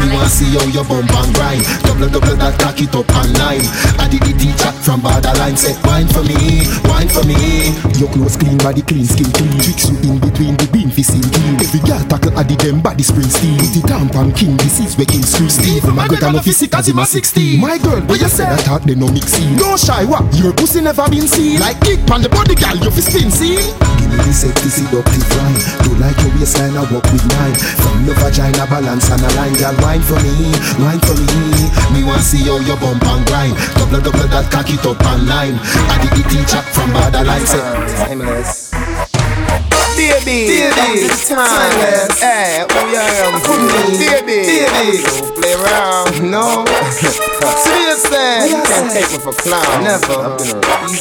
Me 0.01 0.07
wanna 0.09 0.29
see 0.29 0.49
how 0.57 0.65
your 0.73 0.85
bum 0.89 1.05
bang 1.05 1.33
grind. 1.37 1.63
Double 1.85 2.09
double 2.09 2.37
that 2.41 2.57
cock 2.61 2.81
it 2.81 2.95
up 2.97 3.09
online. 3.13 3.65
I 4.01 4.09
did 4.09 4.25
the 4.25 4.49
chat 4.57 4.75
from 4.81 5.05
borderline. 5.05 5.57
Say 5.57 5.77
wine 5.85 6.09
for 6.09 6.25
me, 6.25 6.65
wine 6.89 7.09
for 7.13 7.25
me. 7.29 7.77
Your 8.01 8.09
clothes 8.09 8.37
clean, 8.41 8.57
body 8.59 8.83
clean, 8.83 9.05
skin 9.05 9.29
clean. 9.29 9.61
Tricks 9.61 9.93
you 9.93 9.97
in 10.09 10.17
between 10.19 10.57
the 10.57 10.69
bean, 10.73 10.89
fi 10.91 11.03
seen 11.03 11.23
clean. 11.29 11.61
Every 11.61 11.81
girl 11.85 12.01
tackle 12.09 12.35
Addy 12.39 12.57
them 12.57 12.81
body 12.81 13.03
spring 13.03 13.29
steel. 13.29 13.57
The 13.73 13.81
tampon 13.87 14.35
king 14.37 14.57
disease 14.57 14.97
where 14.97 15.07
him 15.07 15.23
scream. 15.23 15.51
Steve 15.51 15.83
McGregor 15.85 16.33
no 16.33 16.41
physic 16.41 16.75
as 16.75 16.89
him 16.89 16.99
a 16.99 17.07
16. 17.07 17.61
My 17.61 17.79
girl, 17.79 18.01
what 18.03 18.21
you 18.21 18.29
say? 18.29 18.45
I 18.45 18.57
thought 18.57 18.83
they 18.83 18.95
no 18.95 19.09
mix 19.09 19.39
in. 19.39 19.57
No 19.57 19.77
shy, 19.77 20.05
what? 20.05 20.25
Your 20.35 20.53
pussy 20.53 20.81
never 20.81 21.09
been 21.09 21.29
seen. 21.29 21.61
Like 21.61 21.81
kick 21.81 22.01
pan 22.15 22.23
the 22.23 22.29
body, 22.29 22.55
girl, 22.55 22.79
you 22.79 22.91
fi 22.91 23.03
spin 23.03 23.31
see. 23.31 23.59
Give 23.99 24.11
me 24.11 24.19
the 24.23 24.33
sexy 24.33 24.71
seductive 24.71 25.27
line. 25.35 25.59
Do 25.83 25.91
like 25.99 26.19
your 26.23 26.31
waistline, 26.39 26.77
I 26.79 26.87
walk 26.93 27.07
with 27.11 27.27
mine. 27.35 27.57
From 27.83 28.07
your 28.07 28.15
vagina 28.23 28.67
balance 28.71 29.11
and 29.11 29.23
a 29.23 29.31
line, 29.35 29.55
girl, 29.59 29.75
wine 29.83 30.03
for 30.03 30.19
me, 30.23 30.55
wine 30.79 31.03
for 31.03 31.19
me. 31.19 31.27
Me 31.91 32.07
want 32.07 32.23
see 32.23 32.47
how 32.47 32.63
your 32.63 32.79
bump 32.79 33.03
and 33.03 33.27
grind. 33.27 33.59
Double 33.75 34.01
double 34.01 34.29
that 34.31 34.47
cock 34.51 34.71
it 34.71 34.87
up 34.87 35.03
and 35.03 35.27
line. 35.27 35.59
I 35.91 35.99
did 36.03 36.15
the 36.15 36.25
teacher 36.31 36.63
from 36.71 36.93
borderline 36.95 37.47
say. 37.47 37.59
Timeless. 38.07 38.64
Baby, 40.05 40.61
baby, 40.77 41.09
timeless. 41.25 42.21
Hey, 42.21 42.61
who 42.69 42.81
you 42.93 43.01
am? 43.01 43.41
Baby, 43.97 44.45
baby, 44.69 45.01
don't 45.01 45.33
play 45.35 45.55
around. 45.55 46.31
No, 46.31 46.65
seriously, 47.65 48.53
you 48.53 48.61
can't 48.69 48.93
take 48.93 49.11
me 49.13 49.19
for 49.19 49.33
clown. 49.33 49.83
Never. 49.83 50.13
I've 50.13 50.37
been 50.37 50.61
around. 50.61 50.93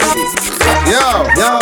Yo, 0.87 1.03
yo. 1.35 1.59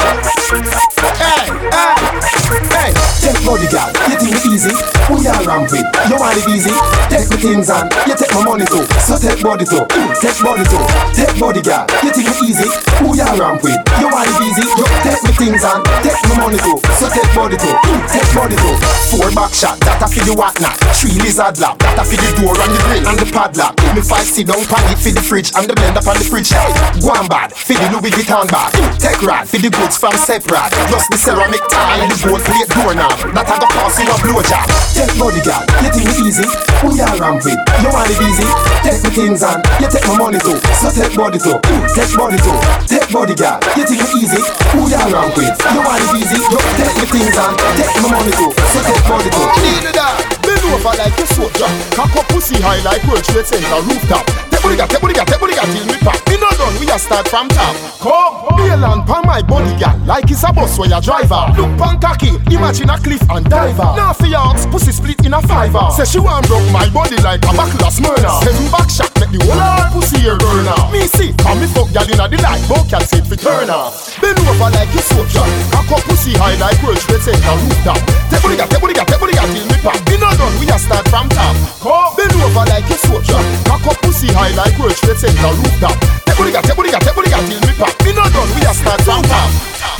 Hey, 1.18 1.50
hey, 1.74 2.94
hey. 2.94 2.94
Take 3.22 3.38
bodyguard, 3.46 3.94
you 4.10 4.18
think 4.18 4.34
it 4.38 4.46
easy? 4.50 4.74
Who 5.10 5.22
you 5.22 5.30
ramp 5.46 5.70
with? 5.70 5.86
You 6.10 6.18
want 6.18 6.38
it 6.42 6.46
easy? 6.50 6.74
Take 7.10 7.30
the 7.30 7.38
things 7.38 7.70
and 7.70 7.86
you 8.10 8.18
take 8.18 8.34
my 8.34 8.42
money 8.46 8.66
too. 8.66 8.82
So 9.02 9.14
take 9.18 9.42
body 9.46 9.66
too, 9.66 9.86
mm, 9.86 10.10
take 10.22 10.38
body 10.42 10.66
too. 10.66 10.82
Take 11.14 11.38
bodyguard, 11.38 11.86
you 12.02 12.10
think 12.10 12.34
it 12.34 12.42
easy? 12.42 12.66
Who 13.02 13.14
you 13.14 13.26
ramp 13.38 13.62
with? 13.62 13.78
You 14.02 14.10
want 14.10 14.26
it 14.26 14.42
easy? 14.42 14.66
You 14.66 14.86
take 15.06 15.22
the 15.22 15.34
things 15.38 15.62
and 15.62 15.82
take 16.02 16.18
my 16.34 16.50
money 16.50 16.58
too. 16.66 16.78
So 16.98 17.14
take 17.14 17.30
body 17.36 17.58
too, 17.58 17.76
take 18.08 18.28
body 18.36 18.56
too. 18.56 18.76
Four 19.12 19.32
back 19.32 19.52
shot, 19.52 19.80
that 19.84 20.04
a 20.04 20.08
for 20.08 20.24
the 20.24 20.34
whatnot. 20.36 20.76
Three 20.96 21.16
lizard 21.24 21.60
lap, 21.60 21.80
that 21.80 22.00
a 22.00 22.04
for 22.04 22.18
the 22.20 22.30
door 22.40 22.56
and 22.56 22.72
the 22.72 22.80
grill 22.88 23.04
and 23.08 23.18
the 23.20 23.28
padlock. 23.32 23.76
Me 23.96 24.02
five 24.04 24.28
sit 24.28 24.48
down 24.48 24.64
pan 24.68 24.84
it 24.92 25.00
for 25.00 25.12
the 25.12 25.24
fridge 25.24 25.52
and 25.56 25.68
the 25.68 25.76
blender 25.76 26.04
on 26.04 26.16
the 26.20 26.26
fridge. 26.28 26.52
Hey, 26.52 26.72
go 27.00 27.12
on 27.16 27.28
bad, 27.28 27.56
for 27.56 27.76
the 27.76 27.88
Louis 27.92 28.12
Vuitton 28.12 28.48
bag. 28.52 28.72
Take 29.00 29.24
rad, 29.24 29.48
for 29.48 29.60
the 29.60 29.72
goods 29.72 29.96
from 29.96 30.16
separate. 30.16 30.72
Plus 30.92 31.08
the 31.08 31.18
ceramic 31.18 31.64
tile 31.72 32.04
and 32.04 32.12
the 32.12 32.18
gold 32.20 32.44
plate 32.44 32.68
doorknob. 32.72 33.16
That 33.32 33.48
a 33.48 33.56
go 33.60 33.68
cost 33.72 34.00
you 34.00 34.12
a 34.12 34.16
blowjob. 34.20 34.68
Take 34.96 35.16
bodyguard, 35.16 35.68
you 35.84 35.92
think 35.92 36.12
easy? 36.28 36.48
Who 36.84 36.96
ramp 36.98 37.44
with? 37.44 37.60
You 37.84 37.90
want 37.92 38.12
it 38.12 38.20
easy? 38.20 38.48
Take 38.84 39.02
the 39.04 39.12
things 39.12 39.44
and 39.44 39.60
you 39.80 39.88
take 39.88 40.08
my 40.08 40.16
money 40.20 40.40
too. 40.40 40.60
So 40.80 40.92
take 40.92 41.16
body 41.16 41.40
too, 41.40 41.58
take 41.96 42.12
body 42.16 42.40
too. 42.40 42.58
Take 42.88 43.08
bodyguard, 43.12 43.64
you 43.76 43.84
think 43.88 44.04
it 44.04 44.12
easy? 44.20 44.42
Who 44.76 44.88
ramp 44.88 45.36
with? 45.36 45.56
You 45.72 45.82
want 45.84 46.04
it 46.04 46.12
easy? 46.20 46.40
You 46.40 46.60
take 46.80 46.96
the 46.96 47.08
things 47.08 47.21
and 47.30 47.78
take 47.78 48.02
my 48.02 48.10
money 48.10 48.32
too. 48.34 48.50
So 48.74 48.80
take 48.82 49.04
body 49.06 49.30
too. 49.30 49.46
That. 49.94 50.42
Bend 50.42 50.64
over 50.74 50.96
like 50.98 51.18
a 51.20 51.26
soldier. 51.30 51.70
Cock 51.94 52.16
up 52.18 52.26
pussy 52.34 52.58
high 52.58 52.82
like 52.82 53.04
World 53.06 53.24
Trade 53.24 53.46
Center 53.46 53.82
rooftop. 53.86 54.26
Take 54.50 54.62
body 54.64 54.78
take 54.78 55.02
body 55.02 55.14
take 55.14 55.40
body 55.40 55.54
till 55.54 55.86
me 55.86 55.98
pop. 56.02 56.18
Me 56.30 56.38
not 56.42 56.58
done, 56.58 56.74
we 56.80 56.90
a 56.90 56.98
start 56.98 57.28
from 57.28 57.50
top. 57.50 57.76
Come, 58.02 58.58
bail 58.58 58.82
and 58.82 59.06
pan 59.06 59.24
my 59.26 59.42
body 59.42 59.74
gal 59.78 59.94
like 60.06 60.32
it's 60.32 60.44
a 60.44 60.52
bus 60.54 60.78
where 60.80 60.90
you 60.90 61.02
driver. 61.02 61.54
Look 61.54 61.70
pan 61.78 62.00
cocky, 62.02 62.34
imagine 62.50 62.90
a 62.90 62.98
cliff 62.98 63.22
and 63.30 63.46
diver. 63.46 63.94
Now 63.94 64.14
for 64.14 64.26
your 64.26 64.54
pussy 64.72 64.92
split 64.92 65.22
in 65.26 65.34
a 65.34 65.42
fiver. 65.44 65.92
Say 65.94 66.06
she 66.06 66.20
want 66.20 66.48
broke 66.48 66.66
my 66.72 66.90
body 66.90 67.18
like 67.22 67.44
a 67.46 67.52
of 67.52 67.94
Smyrna. 67.94 68.32
Send 68.42 68.58
back 68.72 68.90
shot, 68.90 69.14
make 69.22 69.30
the 69.30 69.40
whole 69.46 69.60
her 69.60 69.92
pussy 69.94 70.24
here 70.26 70.38
burn 70.38 70.68
off. 70.74 70.90
Me 70.90 71.06
see, 71.06 71.36
and 71.36 71.58
me 71.60 71.68
fuck 71.70 71.92
gal 71.94 72.08
inna 72.10 72.26
the 72.26 72.38
night, 72.42 72.64
but 72.66 72.88
can 72.90 73.04
say 73.06 73.22
fi 73.22 73.36
turn. 73.36 73.70
Bend 74.18 74.40
over 74.42 74.70
like 74.74 74.90
you 74.96 75.04
soldier. 75.06 75.46
Cock 75.70 75.92
up 75.92 76.02
pussy 76.10 76.34
high 76.34 76.58
like 76.58 76.82
World 76.82 77.01
Trade 77.08 77.22
Center 77.22 77.56
rooftop. 77.58 78.00
Take 78.30 78.42
body 78.42 78.56
gal, 78.58 78.68
take 78.68 78.82
body 78.82 78.94
gal, 78.94 79.06
take 79.06 79.20
body 79.20 79.34
gal 79.34 79.48
till 79.50 79.66
me 79.66 79.78
pop. 79.82 79.98
Me 80.10 80.16
not 80.18 80.38
done, 80.38 80.54
we 80.60 80.66
a 80.70 80.78
start 80.78 81.06
from 81.10 81.28
top. 81.30 81.56
Come, 81.82 82.14
bend 82.18 82.36
over 82.42 82.66
like 82.70 82.88
you 82.90 83.00
soldier. 83.02 83.42
Cock 83.66 83.86
up 83.90 83.98
pussy 84.02 84.30
high 84.34 84.54
like 84.54 84.78
World 84.78 84.96
Trade 84.98 85.18
Center 85.18 85.52
rooftop. 85.58 85.96
Take 86.26 86.38
body 86.38 86.52
gal, 86.52 86.64
take 86.64 86.78
body 86.78 86.92
gal, 86.92 87.02
take 87.02 87.16
body 87.16 87.30
gal 87.30 87.42
till 87.46 87.62
me 87.66 87.74
pop. 87.78 87.94
Me 88.06 88.12
not 88.14 88.30
done, 88.34 88.50
we 88.54 88.62
a 88.66 88.74
start 88.74 89.02
from 89.02 89.24
top. 89.26 89.50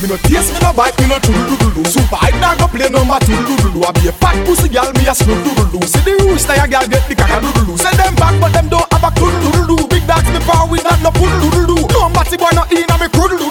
Me 0.02 0.10
no 0.10 0.18
taste, 0.26 0.50
me 0.54 0.60
no 0.66 0.74
bite, 0.74 0.98
me 0.98 1.06
no 1.06 1.22
doodle 1.22 1.58
doodle 1.62 1.86
Super 1.86 2.18
hype, 2.18 2.34
nah 2.42 2.58
go 2.58 2.66
play 2.66 2.90
number 2.90 3.22
two 3.22 3.38
doodle 3.46 3.70
doo. 3.70 3.86
I 3.86 3.94
be 3.94 4.10
a 4.10 4.14
fat 4.18 4.34
pussy 4.50 4.66
gal, 4.66 4.90
me 4.98 5.06
a 5.06 5.14
screw 5.14 5.38
doodle 5.46 5.70
doo. 5.70 5.86
See 5.86 6.02
the 6.02 6.18
rules, 6.26 6.42
now 6.50 6.66
gal 6.66 6.90
get 6.90 7.06
the 7.06 7.14
caca 7.14 7.38
doodle 7.38 7.70
doo. 7.70 7.78
Send 7.78 8.02
them 8.02 8.18
back, 8.18 8.34
but 8.42 8.50
them 8.50 8.66
don't 8.70 8.88
have 8.90 9.06
a 9.06 9.10
doodle 9.14 9.38
doodle 9.46 9.78
doo. 9.78 9.88
Big 9.94 10.06
dogs 10.10 10.26
me 10.34 10.42
power 10.42 10.66
with 10.66 10.82
not 10.82 10.98
no 11.06 11.14
poodle 11.14 11.38
doodle 11.38 11.70
doo. 11.70 11.86
No 11.94 12.10
batty 12.10 12.38
boy 12.38 12.50
no 12.58 12.66
in 12.74 12.90
a 12.90 12.98
me. 12.98 13.12
Big 13.12 13.38
gun 13.38 13.51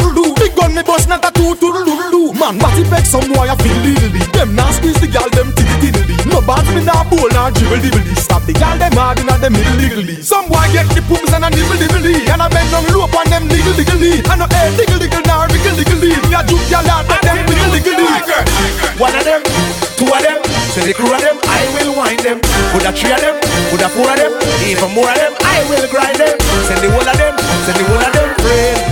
me 0.80 0.86
bust 0.86 1.08
not 1.08 1.24
a 1.24 1.30
two 1.32 1.54
doodle 1.60 1.84
doodle 1.84 2.10
doo. 2.10 2.32
Man, 2.32 2.56
batty 2.58 2.84
beg 2.88 3.04
some 3.04 3.28
boy 3.32 3.48
a 3.48 3.56
feel 3.60 3.76
diddly. 3.84 4.24
Them 4.32 4.56
nah 4.56 4.72
squeeze 4.72 5.00
the 5.00 5.06
gal, 5.06 5.28
them 5.36 5.52
tiddly 5.52 5.92
tiddly. 5.92 6.16
No 6.32 6.40
bad 6.40 6.64
me 6.72 6.80
nah 6.84 7.04
bowl 7.04 7.28
nah 7.36 7.50
dribble 7.52 7.80
dibbly. 7.84 8.16
Stop 8.16 8.44
the 8.48 8.52
gal, 8.56 8.76
them 8.80 8.92
hard 8.96 9.20
inna 9.20 9.36
them 9.36 9.52
middle 9.52 9.76
diggly. 9.76 10.16
Some 10.24 10.48
boy 10.48 10.64
get 10.72 10.88
the 10.96 11.02
poops 11.04 11.32
and 11.32 11.44
a 11.44 11.48
nibble 11.52 11.76
dibbly. 11.76 12.24
And 12.32 12.40
I 12.40 12.48
bend 12.48 12.70
down 12.72 12.84
low 12.92 13.04
on 13.04 13.26
them 13.28 13.44
diggle 13.48 13.76
diggly. 13.76 14.24
And 14.24 14.40
no 14.40 14.46
air 14.48 14.70
diggle 14.72 14.98
diggle 14.98 15.24
nah 15.28 15.44
wriggle 15.52 15.76
diggly. 15.76 16.16
Me 16.28 16.34
a 16.34 16.40
juke 16.48 16.64
gal 16.72 16.88
out, 16.88 17.04
but 17.04 17.20
them 17.20 17.38
wiggle 17.44 17.70
diggly. 17.76 18.08
One 18.96 19.16
of 19.16 19.24
them, 19.24 19.42
two 19.96 20.08
of 20.08 20.20
them, 20.20 20.40
so 20.72 20.80
the 20.84 20.92
crew 20.92 21.12
of 21.12 21.20
them, 21.20 21.36
I 21.44 21.60
will 21.76 21.96
wind 21.96 22.20
them. 22.20 22.40
Put 22.72 22.84
a 22.84 22.92
three 22.92 23.12
of 23.12 23.20
them, 23.20 23.36
put 23.72 23.80
a 23.80 23.88
four 23.88 24.08
of 24.08 24.16
them, 24.16 24.32
even 24.64 24.92
more 24.92 25.08
of 25.08 25.16
them, 25.16 25.32
I 25.40 25.64
will 25.68 25.88
grind 25.88 26.16
them. 26.20 26.36
Send 26.68 26.80
the 26.84 26.88
whole 26.92 27.04
of 27.04 27.16
them, 27.16 27.34
send 27.64 27.76
the 27.80 27.84
whole 27.84 28.00
of 28.00 28.12
them, 28.12 28.28
friend. 28.44 28.89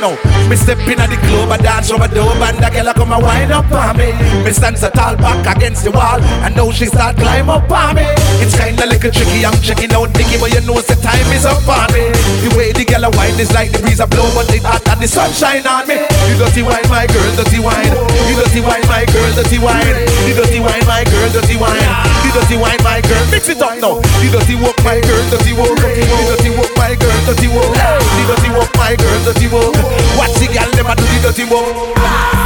Now, 0.00 0.16
me 0.48 0.56
step 0.56 0.80
in 0.88 0.98
at 0.98 1.12
the 1.12 1.20
club, 1.28 1.52
I 1.52 1.58
dance 1.60 1.92
over 1.92 2.08
the 2.08 2.24
and 2.24 2.56
the 2.56 2.68
girl 2.72 2.88
come 2.96 3.12
and 3.12 3.22
wind 3.22 3.52
up 3.52 3.68
on 3.70 4.00
me. 4.00 4.16
Me 4.42 4.50
stand 4.50 4.80
so 4.80 4.88
tall 4.88 5.14
back 5.16 5.44
against 5.56 5.84
the 5.84 5.92
wall, 5.92 6.18
and 6.42 6.56
now 6.56 6.72
she 6.72 6.86
start 6.86 7.16
climb 7.16 7.52
up 7.52 7.68
on 7.70 7.96
me. 7.96 8.08
It's 8.40 8.56
kinda 8.56 8.88
little 8.88 9.12
tricky, 9.12 9.44
I'm 9.44 9.54
checking 9.60 9.92
out 9.92 10.08
Nicky, 10.16 10.40
but 10.40 10.50
you 10.56 10.64
know 10.64 10.80
the 10.80 10.96
time 10.96 11.28
is 11.36 11.44
up 11.44 11.60
on 11.68 11.92
me. 11.92 12.08
The 12.40 12.48
way 12.56 12.72
the 12.72 12.88
girl 12.88 13.12
wine 13.12 13.36
is 13.36 13.52
like 13.52 13.70
the 13.76 13.78
breeze 13.84 14.00
a 14.00 14.08
blow, 14.08 14.24
but 14.32 14.48
it 14.48 14.64
hot 14.64 14.80
and 14.88 15.00
the 15.04 15.08
sunshine 15.08 15.68
on 15.68 15.84
me. 15.84 16.00
You 16.32 16.40
dirty 16.40 16.64
wine, 16.64 16.88
my 16.88 17.04
girl, 17.04 17.30
dirty 17.36 17.60
wine. 17.60 17.92
You 18.24 18.34
dirty 18.40 18.64
wine, 18.64 18.86
my 18.88 19.04
girl, 19.04 19.30
dirty 19.36 19.60
wine. 19.60 19.84
The 20.24 20.32
dirty 20.32 20.60
wine, 20.64 20.84
my 20.88 21.04
girl, 21.04 21.28
dirty 21.28 21.56
wine. 21.60 21.84
The 22.24 22.28
dirty 22.40 22.56
wine, 22.56 22.80
my 22.80 23.04
girl, 23.04 23.24
mix 23.28 23.52
it 23.52 23.60
up 23.60 23.76
now. 23.76 24.00
The 24.00 24.28
dirty 24.32 24.56
walk, 24.56 24.80
my 24.80 24.96
girl, 25.04 25.24
dirty 25.28 25.52
walk. 25.52 25.76
The 25.76 26.24
dirty 26.32 26.50
walk, 26.56 26.72
my 26.80 26.96
girl, 26.96 27.18
dirty 27.28 27.48
walk. 27.52 27.68
Dirty 27.76 28.39
walk, 28.60 28.76
my 28.76 28.96
girl, 28.96 29.24
dirty 29.24 29.48
walk. 29.48 29.74
Watch 30.18 30.34
the 30.38 30.46
girl, 30.52 30.68
a 30.86 30.94
do 30.94 31.04
the 31.04 31.18
dirty 31.22 31.44
walk. 31.44 32.39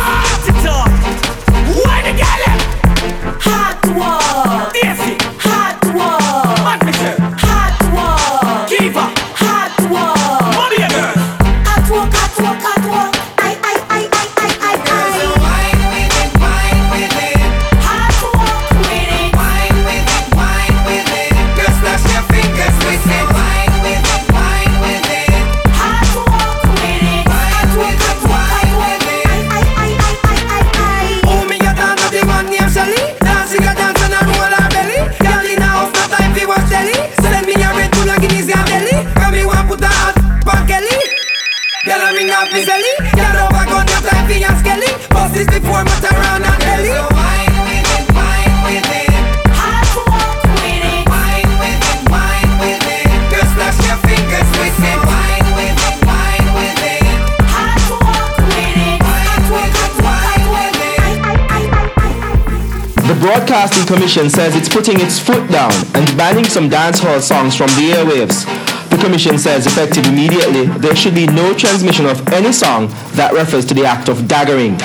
Broadcasting 63.24 63.86
Commission 63.86 64.28
says 64.28 64.54
it's 64.54 64.68
putting 64.68 65.00
its 65.00 65.18
foot 65.18 65.50
down 65.50 65.72
and 65.94 66.06
banning 66.14 66.44
some 66.44 66.68
dancehall 66.68 67.22
songs 67.22 67.56
from 67.56 67.68
the 67.68 67.96
airwaves. 67.96 68.44
The 68.90 68.98
Commission 68.98 69.38
says 69.38 69.66
effective 69.66 70.04
immediately, 70.04 70.66
there 70.66 70.94
should 70.94 71.14
be 71.14 71.26
no 71.28 71.54
transmission 71.54 72.04
of 72.04 72.20
any 72.34 72.52
song 72.52 72.88
that 73.16 73.32
refers 73.32 73.64
to 73.64 73.72
the 73.72 73.86
act 73.86 74.10
of 74.10 74.18
daggering. 74.28 74.76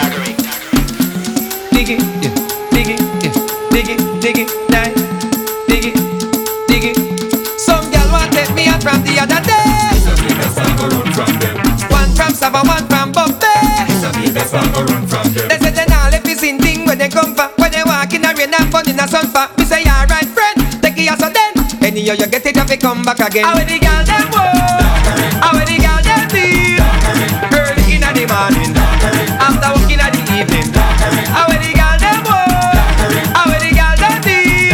Anyhow 22.09 22.25
you 22.25 22.31
get 22.31 22.45
it, 22.47 22.55
have 22.57 22.65
to 22.65 22.75
come 22.75 23.03
back 23.03 23.19
again. 23.19 23.45
How 23.45 23.53
the 23.53 23.77
girl 23.77 24.01
them 24.01 24.25
walk? 24.33 24.81
How 25.45 25.53
the 25.53 25.77
girl 25.77 26.01
them 26.01 26.25
feel? 26.33 26.81
Early 27.53 27.85
in 27.93 28.01
the 28.01 28.25
morning, 28.25 28.73
after 29.37 29.69
working 29.77 30.01
at 30.01 30.09
the 30.09 30.25
evening. 30.33 30.73
How 31.29 31.45
the 31.45 31.69
girl 31.69 32.01
them 32.01 32.25
walk? 32.25 32.81
How 33.37 33.45
the 33.45 33.69
girl 33.77 33.93
them 33.93 34.17
feel? 34.25 34.73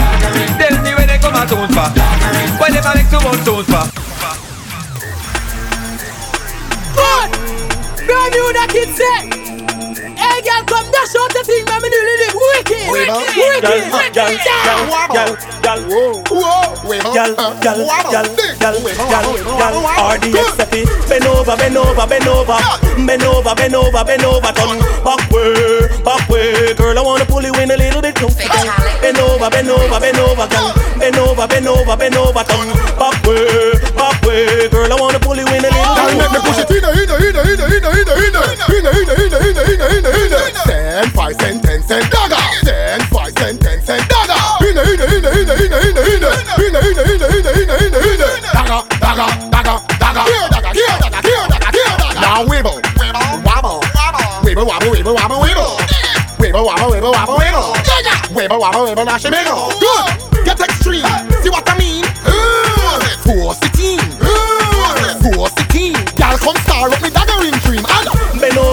Tell 0.63 0.79
me 0.79 0.95
when 0.95 1.07
they 1.11 1.19
come 1.19 1.35
out 1.35 1.51
town 1.51 1.67
for. 1.75 1.91
When 2.55 2.71
they 2.71 2.79
make 2.95 3.11
two 3.11 3.19
more 3.19 3.35
tones 3.43 3.67
for. 3.67 3.83
Good. 6.95 7.29
Brand 7.99 8.31
new 8.31 8.47
that 8.55 8.69
kid 8.71 8.95
said. 8.95 9.44
Hey, 10.13 10.41
girl, 10.45 10.61
come 10.69 10.85
down 10.93 11.07
out 11.17 11.31
the 11.33 11.41
thing, 11.41 11.65
man. 11.65 11.81
Me 11.81 11.89
do 11.89 11.97
it, 11.97 12.33
wicked, 12.37 12.85
wicked, 12.93 13.09
wicked, 13.33 13.89
wicked. 13.89 14.13
Gal, 14.13 14.29
gal, 14.61 15.33
gal, 15.65 15.81
gal, 15.81 15.81
gal, 17.33 17.81
gal, 18.11 18.27
gal, 18.61 19.25
gal. 19.57 19.75
RDXFE. 20.13 20.85
Bend 21.09 21.25
over, 21.25 21.55
bend 21.57 21.77
over, 21.77 22.05
bend 22.05 22.27
over, 22.27 22.57
bend 23.05 23.23
over, 23.23 23.55
bend 23.55 23.75
over, 23.75 24.03
bend 24.03 24.23
over. 24.23 24.51
Turn 24.53 24.79
back 25.03 25.21
way, 25.31 25.87
back 26.03 26.29
way, 26.29 26.73
girl. 26.75 26.97
I 26.97 27.01
wanna 27.01 27.25
pull 27.25 27.43
you 27.43 27.53
in 27.55 27.71
a 27.71 27.77
little 27.77 28.01
bit 28.01 28.15
closer. 28.15 28.45
Bend 29.01 29.17
over, 29.17 29.49
bend 29.49 29.69
over, 29.69 29.99
bend 29.99 30.17
over, 30.19 30.47
girl. 30.47 30.73
Bend 30.99 31.17
over, 31.17 31.47
bend 31.47 31.67
over, 31.67 31.97
bend 31.97 32.15
over. 32.15 32.43
Turn 32.43 32.67
back 32.99 33.23
way 33.25 33.94
way. 34.35 34.67
Girl, 34.69 34.91
I 34.91 34.95
wanna 34.99 35.19
pull 35.19 35.35
you 35.35 35.47
in 35.47 35.63
a 35.63 35.69
little 35.71 35.95
Girl, 35.95 36.11
bit 36.11 36.17
make 36.19 36.31
me 36.35 36.39
push 36.43 36.59
it 36.59 36.71
in, 36.71 36.83
in, 36.83 37.07
in, 37.07 37.15
in, 37.15 37.35
in, 37.35 37.55
in, 37.55 37.55
in, 37.55 37.55
in, 37.55 37.55
in, 37.55 37.55
in, 37.55 38.85
in, 38.85 39.07
in, 39.07 39.33
in, 39.35 39.55
in, 39.55 39.79
in, 39.79 40.05
in, 40.05 40.25
in. 40.25 40.53
Ten, 40.65 41.09
five 41.11 41.35
cent, 41.39 41.63
ten 41.63 41.81
cent, 41.83 42.05
dagger. 42.11 42.43
Ten, 42.63 42.99
five 43.07 43.31
cent, 43.39 43.61
ten 43.61 43.79
cent, 43.83 44.03
dagger. 44.09 44.39
In, 44.65 44.75
in, 44.75 44.99
in, 44.99 45.15
in, 45.15 45.25
in, 45.25 45.47
in, 45.47 45.71
in, 45.71 45.95
in, 45.95 46.15
in, 46.15 46.41
in, 46.55 46.75
in, 46.75 46.95
in, 46.95 47.21
in, 47.23 47.45
in, 47.45 47.71
in, 47.75 47.93
in. 47.95 48.19
Dagger, 48.51 48.81
dagger, 48.99 49.29
dagger, 49.51 49.77
dagger. 50.03 50.23
Here, 50.27 50.47
dagger, 50.51 50.73
here, 50.75 50.95
dagger, 50.99 51.21
here, 51.23 51.45
dagger, 51.47 51.71
here, 51.71 51.95
dagger. 51.95 52.19
Now 52.19 52.43
wibble, 52.43 52.79
wobble, 53.47 53.79
wibble, 54.43 54.65
wobble, 54.67 54.91
wibble, 54.91 55.15
wobble, 55.15 55.39
wibble. 55.39 55.79
Wibble, 56.35 56.65
wobble, 56.65 56.91
wibble, 56.91 57.13
wobble, 57.13 57.37
wibble. 57.39 57.73
Wibble, 58.35 58.59
wobble, 58.59 58.85
wibble, 58.85 59.05
now 59.05 59.17
she 59.17 59.29
wiggle. 59.29 59.71
Good. 59.79 60.45
Get 60.45 60.59
extreme. 60.59 61.24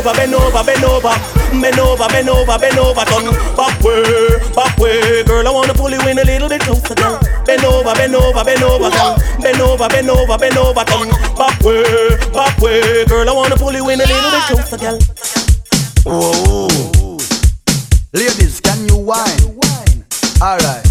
Over, 0.02 0.14
bend 0.14 0.34
over, 0.34 0.64
bend 0.64 0.84
over, 0.84 1.14
bend 1.60 1.78
over, 1.78 2.08
bend 2.08 2.28
over, 2.28 2.58
bend 2.58 2.78
over, 2.78 3.04
turn 3.04 3.26
back 3.56 3.80
way, 3.82 4.38
back 4.54 4.76
way. 4.78 5.22
Girl, 5.24 5.46
I 5.46 5.50
wanna 5.50 5.74
pull 5.74 5.90
you 5.90 6.00
in 6.08 6.18
a 6.18 6.24
little 6.24 6.48
bit 6.48 6.60
closer, 6.62 6.94
girl. 6.94 7.20
Bend 7.46 7.64
over, 7.64 7.94
bend 7.94 8.14
over, 8.14 8.44
bend 8.44 8.62
over, 8.62 8.90
girl. 8.90 9.16
Bend 9.40 9.60
over, 9.60 9.88
bend 9.88 10.10
over, 10.10 10.38
bend 10.38 10.56
over, 10.58 10.84
turn 10.84 11.08
back 11.36 11.60
way, 11.62 12.16
back 12.32 12.58
way. 12.58 13.04
Girl, 13.06 13.28
I 13.28 13.32
wanna 13.32 13.56
pull 13.56 13.72
you 13.72 13.88
in 13.90 14.00
a 14.00 14.06
little 14.06 14.30
bit 14.30 14.42
closer, 14.50 14.78
girl. 14.78 14.98
Oh, 16.06 17.18
ladies, 18.12 18.60
can 18.60 18.88
you 18.88 18.96
whine? 18.96 19.54
Alright. 20.42 20.82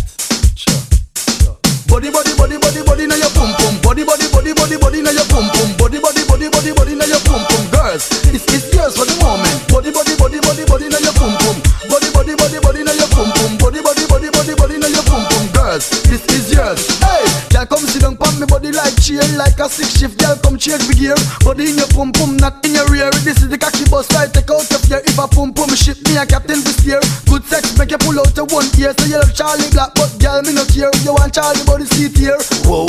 Body, 1.92 2.10
body, 2.10 2.32
body, 2.38 2.58
body, 2.58 2.82
body, 2.88 3.06
now 3.08 3.16
your 3.20 3.30
pum 3.36 3.52
pum. 3.60 3.76
Body, 3.84 4.06
body, 4.06 4.32
body, 4.32 4.54
body, 4.54 4.78
body, 4.78 5.02
now 5.02 5.12
your 5.12 5.26
pum 5.28 5.52
pum. 5.52 5.76
Body, 5.76 6.00
body, 6.00 6.21
Girls, 7.92 8.08
it's 8.32 8.48
it's 8.48 8.72
yours 8.72 8.96
for 8.96 9.04
the 9.04 9.20
moment. 9.20 9.52
Body, 9.68 9.92
body, 9.92 10.16
body, 10.16 10.40
body, 10.40 10.64
body, 10.64 10.88
now 10.88 11.04
your 11.04 11.12
pum 11.12 11.36
pum. 11.44 11.60
Body, 11.92 12.08
body, 12.16 12.40
body, 12.40 12.56
body, 12.64 12.88
now 12.88 12.96
your 12.96 13.12
pum 13.12 13.28
pum. 13.36 13.60
Body, 13.60 13.84
body, 13.84 14.08
body, 14.08 14.32
body, 14.32 14.56
body, 14.56 14.76
now 14.80 14.88
your 14.88 15.04
pum 15.04 15.28
pum. 15.28 15.44
Girls, 15.52 15.92
this 16.08 16.24
is 16.32 16.56
yours. 16.56 16.88
Hey, 17.04 17.28
girl, 17.52 17.68
come 17.68 17.84
sit 17.84 18.00
down 18.00 18.16
pon 18.16 18.32
me 18.40 18.48
body 18.48 18.72
like 18.72 18.96
chain, 19.04 19.20
like 19.36 19.60
a 19.60 19.68
six 19.68 20.00
shift. 20.00 20.16
Girl, 20.24 20.40
come 20.40 20.56
change 20.56 20.88
the 20.88 20.96
gear. 20.96 21.20
Body 21.44 21.68
in 21.68 21.84
your 21.84 21.92
pum 21.92 22.16
pum, 22.16 22.40
not 22.40 22.64
in 22.64 22.80
your 22.80 22.88
rear. 22.88 23.12
This 23.28 23.44
is 23.44 23.52
the 23.52 23.60
cocky 23.60 23.84
bus 23.92 24.08
right. 24.16 24.32
Take 24.32 24.48
out 24.48 24.64
your 24.72 24.80
fear. 24.88 25.04
If 25.04 25.20
a 25.20 25.28
pum 25.28 25.52
pum 25.52 25.76
shit 25.76 26.00
me, 26.08 26.16
a 26.16 26.24
captain 26.24 26.64
this 26.64 26.80
year. 26.88 27.04
Good 27.28 27.44
sex 27.44 27.76
make 27.76 27.92
you 27.92 28.00
pull 28.00 28.16
out 28.16 28.32
your 28.40 28.48
one 28.56 28.72
ear. 28.80 28.96
So 28.96 29.04
you 29.04 29.20
love 29.20 29.36
Charly 29.36 29.68
Black, 29.76 29.92
but 30.00 30.16
girl, 30.16 30.40
me 30.48 30.56
no 30.56 30.64
care. 30.64 30.88
You 31.04 31.12
want 31.12 31.36
Charlie 31.36 31.68
body 31.68 31.84
seat 31.92 32.16
here. 32.16 32.40
Whoa, 32.64 32.88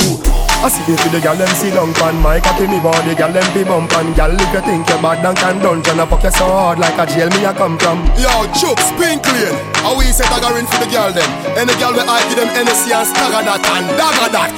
I 0.63 0.69
see 0.71 0.79
with 0.87 1.11
the 1.11 1.19
gal 1.19 1.35
them 1.35 1.51
sit 1.59 1.75
down 1.75 1.91
pan 1.99 2.15
my 2.23 2.39
cocky 2.39 2.71
me 2.71 2.79
body 2.79 3.11
gal 3.19 3.35
them 3.35 3.43
be 3.51 3.67
bump 3.67 3.91
and 3.99 4.15
gal 4.15 4.31
if 4.31 4.47
you 4.55 4.63
think 4.63 4.87
you 4.87 4.95
bad 5.03 5.19
and 5.19 5.35
can 5.35 5.59
dungeon 5.59 5.99
I 5.99 6.07
fuck 6.07 6.23
you 6.23 6.31
so 6.31 6.47
hard 6.47 6.79
like 6.79 6.95
a 6.95 7.03
jail 7.03 7.27
me 7.35 7.43
a 7.43 7.51
come 7.51 7.75
from. 7.75 7.99
Yo, 8.15 8.47
Chuck, 8.55 8.79
spin 8.79 9.19
clean. 9.19 9.51
How 9.83 9.91
we 9.99 10.07
say 10.15 10.23
dagger 10.31 10.55
in 10.55 10.63
for 10.63 10.79
the 10.79 10.87
girl 10.87 11.11
them? 11.11 11.27
Any 11.59 11.75
girl 11.75 11.91
we 11.91 11.99
I 11.99 12.23
give 12.31 12.39
them 12.39 12.47
NSC 12.55 12.95
and 12.95 13.03
stagger 13.03 13.43
that 13.43 13.59
and 13.59 13.91
dagger 13.99 14.29
that. 14.31 14.55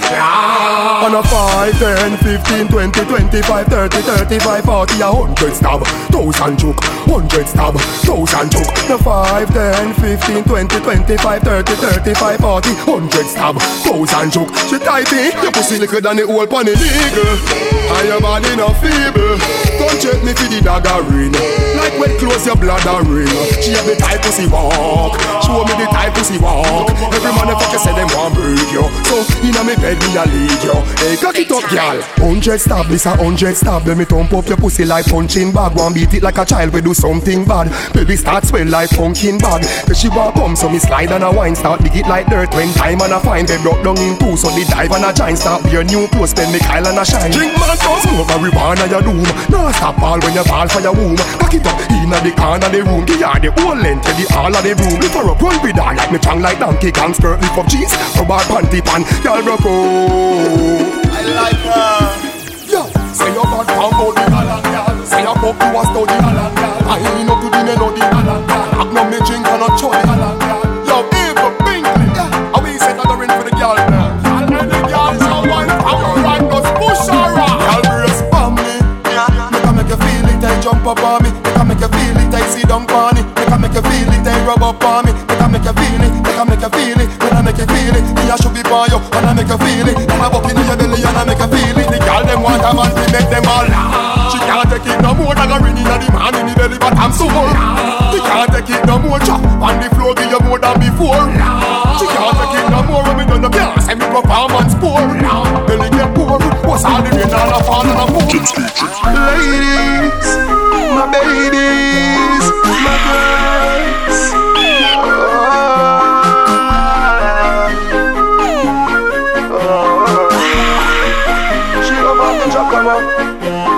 On 1.02 1.18
a 1.18 1.26
5, 1.26 1.73
10, 1.73 2.22
15, 2.22 2.69
20, 2.69 3.41
25, 3.41 3.65
30, 3.65 4.30
35, 4.30 4.61
40, 4.61 5.02
a 5.02 5.10
hundred 5.10 5.53
stab, 5.57 5.82
thousand 6.14 6.53
choke, 6.61 6.82
hundred 7.10 7.49
stab, 7.49 7.73
thousand 8.06 8.53
choke. 8.53 8.69
The 8.86 8.98
5, 9.02 9.49
10, 9.49 9.94
15, 9.98 10.44
20, 10.45 11.18
25, 11.18 11.41
30, 11.41 11.73
35, 11.73 12.38
40, 12.45 12.69
hundred 12.86 13.26
stab, 13.26 13.57
thousand 13.82 14.30
choke. 14.30 14.53
She 14.69 14.77
tighty, 14.77 15.34
Your 15.41 15.49
pussy 15.49 15.82
liquor 15.95 16.01
than 16.01 16.17
the 16.17 16.26
whole 16.27 16.47
pan 16.47 16.67
illegal. 16.67 17.65
And 17.85 18.07
your 18.07 18.22
body 18.22 18.55
no 18.55 18.73
feeble. 18.81 19.38
Don't 19.77 19.97
check 20.01 20.19
me 20.23 20.34
for 20.34 20.49
the 20.49 20.59
dagger 20.63 21.03
ring. 21.07 21.31
Like 21.77 21.95
when 21.99 22.17
close 22.17 22.45
your 22.45 22.55
bladder 22.55 23.03
ring. 23.07 23.30
She 23.61 23.72
have 23.72 23.85
the 23.85 23.95
type 23.95 24.22
pussy 24.22 24.47
walk. 24.47 25.19
Show 25.45 25.63
me 25.63 25.73
the 25.77 25.88
type 25.91 26.13
pussy 26.15 26.38
walk. 26.39 26.89
Every 27.13 27.31
motherfucker 27.31 27.80
say 27.80 27.93
them 27.93 28.09
want 28.11 28.34
break 28.35 28.72
you. 28.73 28.84
So 29.05 29.22
inna 29.45 29.63
me 29.63 29.76
bed 29.76 29.99
me 30.01 30.09
a 30.17 30.26
lead 30.26 30.63
you. 30.63 30.77
Hey, 30.99 31.15
cock 31.17 31.38
it 31.38 31.51
up, 31.51 31.69
girl. 31.69 32.01
Hundred 32.26 32.59
stab, 32.59 32.88
this 32.88 33.05
a 33.05 33.15
hundred 33.15 33.55
stab 33.55 33.85
Let 33.85 33.97
me 33.97 34.05
thump 34.05 34.34
up 34.34 34.47
your 34.47 34.57
pussy 34.57 34.84
like 34.84 35.05
punching 35.05 35.51
bag 35.53 35.77
One 35.77 35.93
beat 35.93 36.13
it 36.13 36.23
like 36.23 36.38
a 36.38 36.45
child, 36.45 36.73
we 36.73 36.81
do 36.81 36.93
something 36.93 37.45
bad 37.45 37.69
Baby 37.93 38.15
start 38.15 38.45
swell 38.45 38.65
like 38.65 38.89
pumpkin 38.89 39.38
bag 39.38 39.61
Then 39.85 39.95
she 39.95 40.09
walk 40.09 40.34
come, 40.34 40.55
so 40.55 40.69
me 40.69 40.80
slide 40.80 41.11
and 41.11 41.23
a 41.23 41.31
wine 41.31 41.55
Start 41.55 41.81
dig 41.81 41.95
it 41.95 42.07
like 42.07 42.26
dirt 42.27 42.51
when 42.53 42.73
time 42.73 43.01
and 43.01 43.13
a 43.13 43.19
fine 43.19 43.45
They 43.45 43.61
broke 43.61 43.84
down 43.84 43.97
in 43.99 44.17
two, 44.17 44.35
so 44.38 44.49
the 44.49 44.65
dive 44.69 44.91
and 44.91 45.05
a 45.05 45.13
giant 45.13 45.38
Start 45.38 45.63
be 45.63 45.76
a 45.77 45.84
new 45.85 46.07
clothes, 46.09 46.31
spend 46.31 46.51
me 46.51 46.59
Kyle 46.59 46.85
and 46.85 46.97
a 46.97 47.05
shine 47.05 47.31
Drink 47.31 47.53
man, 47.55 47.77
come 47.77 47.99
smoke 48.01 48.27
marijuana, 48.27 48.85
your 48.89 49.01
doom 49.01 49.23
No 49.49 49.71
stop 49.71 50.01
all 50.01 50.19
when 50.19 50.33
you 50.33 50.43
fall 50.43 50.67
for 50.67 50.81
your 50.81 50.93
womb 50.93 51.17
Cock 51.37 51.53
it 51.53 51.65
up, 51.65 51.79
inna 51.93 52.17
the 52.21 52.31
corner 52.35 52.65
of 52.65 52.71
the 52.71 52.81
room 52.83 53.05
Give 53.05 53.21
her 53.21 53.39
the 53.39 53.51
whole 53.61 53.77
length 53.77 54.09
of 54.09 54.15
the 54.17 54.25
all 54.35 54.53
of 54.53 54.63
the 54.63 54.73
room 54.75 54.99
If 55.01 55.13
her 55.13 55.29
up, 55.29 55.41
run 55.41 55.57
with 55.61 55.77
her 55.77 55.93
like 55.95 56.11
me 56.11 56.19
tongue 56.19 56.41
like 56.41 56.59
donkey 56.59 56.91
Kong 56.91 57.13
skirt, 57.13 57.39
lift 57.39 57.57
up 57.57 57.67
jeans, 57.67 57.93
rub 58.17 58.29
her 58.33 58.41
panty 58.49 58.81
pan 58.83 59.05
Y'all 59.23 59.41
broke 59.43 59.65
I 59.65 61.21
like 61.31 61.63
her. 61.63 62.25
Yo, 62.67 62.81
say 63.13 63.31
your 63.33 63.45
bad 63.45 63.67
from 63.71 63.91
body 63.95 64.25
galang 64.27 64.63
girl. 64.67 65.05
Say 65.05 65.21
your 65.21 65.35
pop 65.35 65.55
you 65.55 65.79
a 65.79 65.81
study 65.85 66.17
galang 66.19 66.53
girl. 66.55 66.91
I 66.91 66.97
ain't 66.99 67.29
up 67.29 67.39
to 67.39 67.47
the 67.49 67.61
melody 67.63 68.01
galang 68.01 68.43
girl. 68.47 68.65
Have 68.75 68.91
no 68.91 69.01
me 69.09 69.17
drink 69.25 69.47
and 69.47 69.63
a 69.63 69.69
choi 69.79 69.95
galang 69.95 70.19
girl. 70.19 70.24
You 83.76 83.84
feel 83.84 84.07
it, 84.07 84.23
I 84.23 84.39
rub 84.47 84.64
up 84.64 84.84
on 84.88 85.06
me. 85.06 85.11
Make 85.27 85.39
her 85.39 85.49
make 85.52 85.68
you 85.68 85.76
feel 85.76 86.02
it, 86.02 86.14
make 86.23 86.39
her 86.39 86.45
make 86.47 86.64
you 86.64 86.72
feel 86.72 86.99
it. 87.03 87.10
When 87.19 87.35
I 87.35 87.41
make 87.43 87.60
you 87.60 87.68
feel 87.68 87.95
it, 87.95 88.06
me 88.15 88.23
a 88.31 88.35
should 88.39 88.56
be 88.56 88.64
by 88.64 88.88
you, 88.88 88.99
and 89.03 89.26
I 89.27 89.31
make 89.35 89.52
you 89.52 89.60
feel 89.60 89.88
it. 89.91 89.97
And 89.99 90.22
I 90.23 90.27
walk 90.31 90.47
in 90.47 90.56
your 90.56 90.77
belly 90.80 91.03
and 91.03 91.18
I 91.19 91.23
make 91.27 91.43
you 91.43 91.49
feel 91.52 91.77
it. 91.84 91.88
The 91.91 91.99
girl 91.99 92.23
them 92.23 92.39
want 92.39 92.64
a 92.64 92.72
man 92.72 92.91
to 92.95 93.03
make 93.11 93.27
them 93.27 93.43
all 93.52 93.68
laugh. 93.68 94.31
She 94.31 94.39
can't 94.47 94.68
take 94.72 94.88
it 94.88 94.99
no 95.03 95.11
more 95.14 95.35
than 95.35 95.52
a 95.52 95.57
ring 95.60 95.76
in 95.76 95.84
the 95.84 96.07
man 96.15 96.34
in 96.39 96.47
the 96.47 96.56
belly, 96.56 96.80
but 96.80 96.95
I'm 96.95 97.11
so 97.11 97.27
full. 97.27 97.52
She 98.15 98.19
can't 98.23 98.49
take 98.56 98.72
it 98.72 98.81
no 98.88 98.95
more, 98.95 99.19
chop 99.19 99.43
on 99.60 99.76
the 99.84 99.91
floor, 99.91 100.15
give 100.15 100.31
you 100.31 100.41
more 100.47 100.60
than 100.60 100.80
before. 100.80 101.27
She 101.99 102.07
can't 102.07 102.35
take 102.39 102.56
it 102.64 102.68
no 102.72 102.80
more 102.88 103.03
when 103.03 103.19
me 103.19 103.26
done 103.27 103.43
the 103.43 103.52
send 103.84 103.99
me 103.99 104.07
performance 104.07 104.72
poor. 104.80 105.03
Belly 105.68 105.91
get 105.91 106.15
poor, 106.15 106.39
what's 106.64 106.88
all 106.88 107.03
the 107.03 107.11
rain 107.11 107.27
and 107.27 107.52
a 107.52 107.60
fall 107.68 107.84
and 107.84 107.99
a 107.99 108.06
pour. 108.07 108.23
Ladies, 109.11 110.31
my 110.95 111.06
babies, 111.11 112.34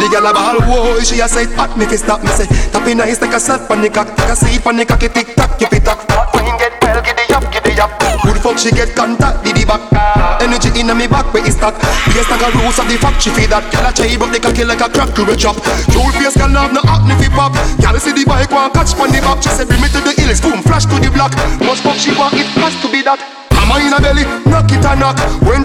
The 0.07 0.15
girl 0.15 0.27
a 0.27 0.31
ball, 0.31 0.55
whoa, 0.63 1.03
she 1.03 1.19
a 1.19 1.27
say 1.27 1.51
hot, 1.59 1.75
me 1.75 1.83
fi 1.83 1.99
stop 1.99 2.23
me 2.23 2.31
say 2.31 2.47
Tappy 2.71 2.95
nice 2.95 3.19
like 3.19 3.35
a 3.35 3.39
salt 3.43 3.67
pon 3.67 3.83
the 3.83 3.89
cock, 3.91 4.07
take 4.15 4.31
a 4.31 4.35
seat 4.39 4.63
pon 4.63 4.79
the 4.79 4.85
cocky 4.85 5.11
tick 5.11 5.35
tock, 5.35 5.59
you 5.59 5.67
fi 5.67 5.83
tock 5.83 5.99
Wine 6.31 6.55
get 6.55 6.79
well, 6.79 7.03
giddy 7.03 7.27
up, 7.35 7.43
giddy 7.51 7.75
up 7.75 7.91
Good 8.23 8.39
for 8.39 8.55
fuck 8.55 8.57
she 8.57 8.71
get 8.71 8.95
contact 8.95 9.43
did 9.43 9.59
the 9.59 9.67
back. 9.67 9.83
Energy 10.39 10.71
in 10.79 10.87
me 10.95 11.11
back 11.11 11.27
where 11.35 11.43
it's 11.43 11.59
stuck. 11.59 11.75
Yes, 12.15 12.23
like 12.31 12.39
a 12.39 12.55
rules 12.55 12.79
of 12.79 12.87
the 12.87 12.95
factory 12.95 13.35
feed 13.35 13.51
that. 13.51 13.67
Girl 13.67 13.83
a 13.83 13.91
try 13.91 14.15
but 14.15 14.31
they 14.31 14.39
cocky 14.39 14.63
like 14.63 14.79
a 14.79 14.87
crack 14.87 15.11
to 15.11 15.27
a 15.27 15.35
chop. 15.35 15.59
Jewel 15.91 16.07
face 16.15 16.39
can 16.39 16.55
have 16.55 16.71
no 16.71 16.79
acne 16.87 17.19
fi 17.19 17.27
pop. 17.27 17.51
Girl 17.83 17.99
see 17.99 18.15
the 18.15 18.23
bike 18.23 18.47
one 18.47 18.71
catch 18.71 18.95
pon 18.95 19.11
the 19.11 19.19
back. 19.19 19.43
She 19.43 19.51
say 19.51 19.67
bring 19.67 19.83
me 19.83 19.91
to 19.91 19.99
the 19.99 20.15
hills, 20.15 20.39
boom 20.39 20.63
flash 20.63 20.87
to 20.87 20.95
the 20.95 21.11
block. 21.11 21.35
Must 21.59 21.83
fuck 21.83 21.99
she 21.99 22.15
want 22.15 22.31
it 22.39 22.47
has 22.63 22.79
to 22.79 22.87
be 22.87 23.03
that. 23.03 23.36
Hammer 23.67 23.83
in 23.83 23.91
a 23.91 23.99
belly, 23.99 24.23
knock 24.49 24.71
it 24.71 24.85
and 24.85 24.99
knock. 24.99 25.17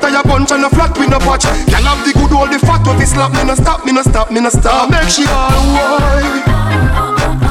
To 0.02 0.10
your 0.10 0.24
bunch 0.24 0.50
and 0.50 0.64
a 0.64 0.70
flat 0.70 0.98
we 0.98 1.06
no 1.06 1.18
patch. 1.20 1.44
Girl 1.70 1.86
have 1.86 2.02
the 2.02 2.10
good 2.10 2.32
old 2.34 2.50
the 2.50 2.58
fat 2.58 2.82
with 2.82 2.98
the 2.98 3.06
slap. 3.06 3.30
Me 3.38 3.44
no 3.44 3.54
stop, 3.54 3.86
me 3.86 3.92
no 3.92 4.02
stop, 4.02 4.32
me 4.32 4.40
no 4.40 4.50
stop. 4.50 4.90
Make 4.90 5.06
she 5.06 5.22
all 5.30 5.62
wine. 5.70 6.42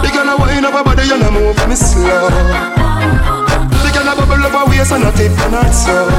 The 0.03 0.11
girl 0.11 0.27
a 0.27 0.35
wine 0.35 0.65
up 0.65 0.75
her 0.75 0.83
body 0.83 1.07
and 1.07 1.23
a 1.23 1.31
move 1.31 1.55
me 1.69 1.75
slow. 1.79 2.27
The 2.27 3.89
girl 3.95 4.03
a 4.03 4.13
bubble 4.19 4.43
up 4.43 4.51
her 4.51 4.65
waist 4.67 4.91
and 4.91 5.07
a 5.07 5.11
tip 5.15 5.31
and 5.31 5.55
a 5.55 5.63
toe. 5.71 6.11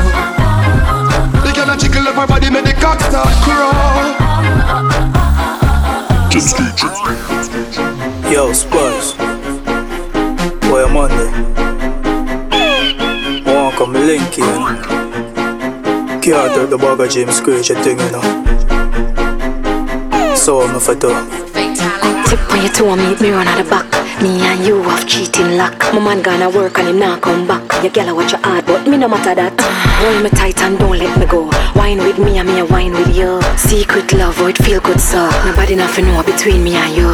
The 1.45 1.53
girl 1.53 1.69
a 1.69 1.77
jiggle 1.77 2.09
up 2.09 2.17
her 2.17 2.27
body, 2.27 2.49
make 2.49 2.65
the 2.65 2.73
cock 2.81 3.01
start 3.05 3.29
crawl. 3.45 4.09
Yo, 8.33 8.53
Spurs. 8.55 9.13
Boy, 10.65 10.87
I'm 10.87 10.97
on 10.97 11.11
there. 11.11 11.52
Want 13.83 13.95
come 13.97 14.07
link 14.07 14.39
you. 14.39 14.45
Can't 16.21 16.55
take 16.55 16.71
the 16.71 16.79
bag 16.79 17.01
of 17.01 17.11
James 17.11 17.37
Screech 17.37 17.71
a 17.71 17.75
thing, 17.83 17.99
you 17.99 18.11
know. 18.13 18.23
So 20.37 20.61
I'm 20.61 20.79
for 20.79 20.95
do. 20.95 21.09
Tip 22.29 22.53
on 22.53 22.63
your 22.63 22.73
toe, 22.73 22.95
meet 22.95 23.21
me 23.21 23.31
run 23.31 23.49
at 23.49 23.61
the 23.61 23.69
back. 23.69 24.02
Me 24.23 24.41
and 24.47 24.65
you 24.65 24.81
have 24.85 25.05
cheating 25.05 25.57
luck. 25.57 25.77
My 25.93 25.99
man 25.99 26.23
gonna 26.23 26.49
work 26.49 26.79
and 26.79 26.87
him 26.87 27.01
not 27.01 27.21
come 27.23 27.45
back. 27.45 27.67
Your 27.83 27.91
girl 27.91 28.15
watch 28.15 28.31
your 28.31 28.41
hard, 28.41 28.65
but 28.67 28.87
me 28.87 28.97
no 28.97 29.09
matter 29.09 29.35
that. 29.35 29.53
Hold 29.99 30.23
me 30.23 30.31
tight 30.31 30.63
and 30.63 30.79
don't 30.79 30.97
let 30.97 31.19
me 31.19 31.27
go. 31.27 31.51
Wine 31.75 31.99
with 31.99 32.21
me 32.21 32.39
and 32.39 32.49
me 32.49 32.61
a 32.61 32.65
wine 32.65 32.93
with 32.93 33.17
you. 33.17 33.43
Secret 33.59 34.13
love, 34.13 34.39
oh 34.39 34.47
it 34.47 34.59
feel 34.59 34.81
good 34.81 35.01
so. 35.01 35.29
Nobody 35.45 35.75
nothing 35.75 36.05
know 36.05 36.23
between 36.23 36.63
me 36.63 36.77
and 36.77 36.95
you. 36.95 37.11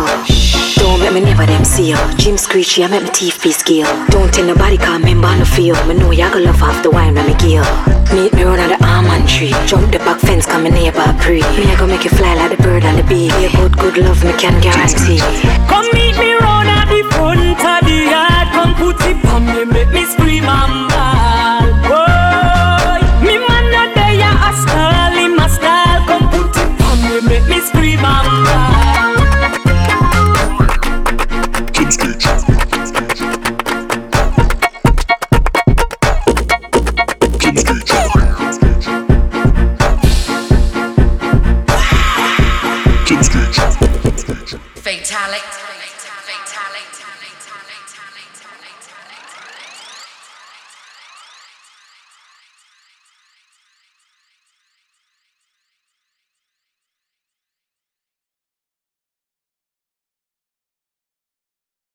Don't 0.76 1.00
let 1.00 1.14
me 1.14 1.20
never 1.20 1.46
them 1.46 1.64
see 1.64 1.88
you. 1.88 1.98
Jim 2.18 2.36
screechy, 2.36 2.84
I 2.84 2.88
make 2.88 3.02
my 3.02 3.08
teeth 3.08 3.42
be 3.42 3.52
skill. 3.52 3.88
Don't 4.08 4.28
tell 4.28 4.44
nobody 4.44 4.76
cause 4.76 5.02
member 5.02 5.32
no 5.34 5.46
feel. 5.46 5.80
Me 5.86 5.94
know 5.94 6.10
you 6.10 6.28
gonna 6.28 6.52
love 6.52 6.82
the 6.82 6.90
wine 6.90 7.14
when 7.14 7.24
me 7.24 7.32
give. 7.40 7.64
Meet 8.12 8.34
me 8.34 8.44
run 8.44 8.60
on 8.60 8.68
the 8.68 8.78
almond 8.84 9.26
tree. 9.26 9.56
Jump 9.64 9.92
the 9.92 9.98
back 10.04 10.20
fence, 10.20 10.44
come 10.44 10.64
me 10.64 10.70
neighbor 10.70 11.08
pre. 11.24 11.40
Me 11.56 11.72
I 11.72 11.76
go 11.78 11.86
make 11.86 12.04
you 12.04 12.10
fly 12.10 12.34
like 12.34 12.52
the 12.54 12.62
bird 12.62 12.84
and 12.84 12.98
the 12.98 13.04
bee. 13.04 13.32
Be 13.32 13.48
a 13.48 13.68
good, 13.80 13.96
love 13.96 14.22
me 14.24 14.32
can 14.36 14.60
guarantee. 14.60 15.24
Come 15.72 15.88
meet 15.96 16.12
me 16.20 16.36
Enter 17.58 17.86
the 17.86 18.10
yard, 18.10 18.48
come 18.52 18.74
put 18.76 19.00
it 19.04 19.24
on 19.26 19.44
me, 19.46 19.64
make 19.64 19.90
me 19.90 20.04
scream 20.04 20.44
and 20.44 20.88
bang. 20.90 21.07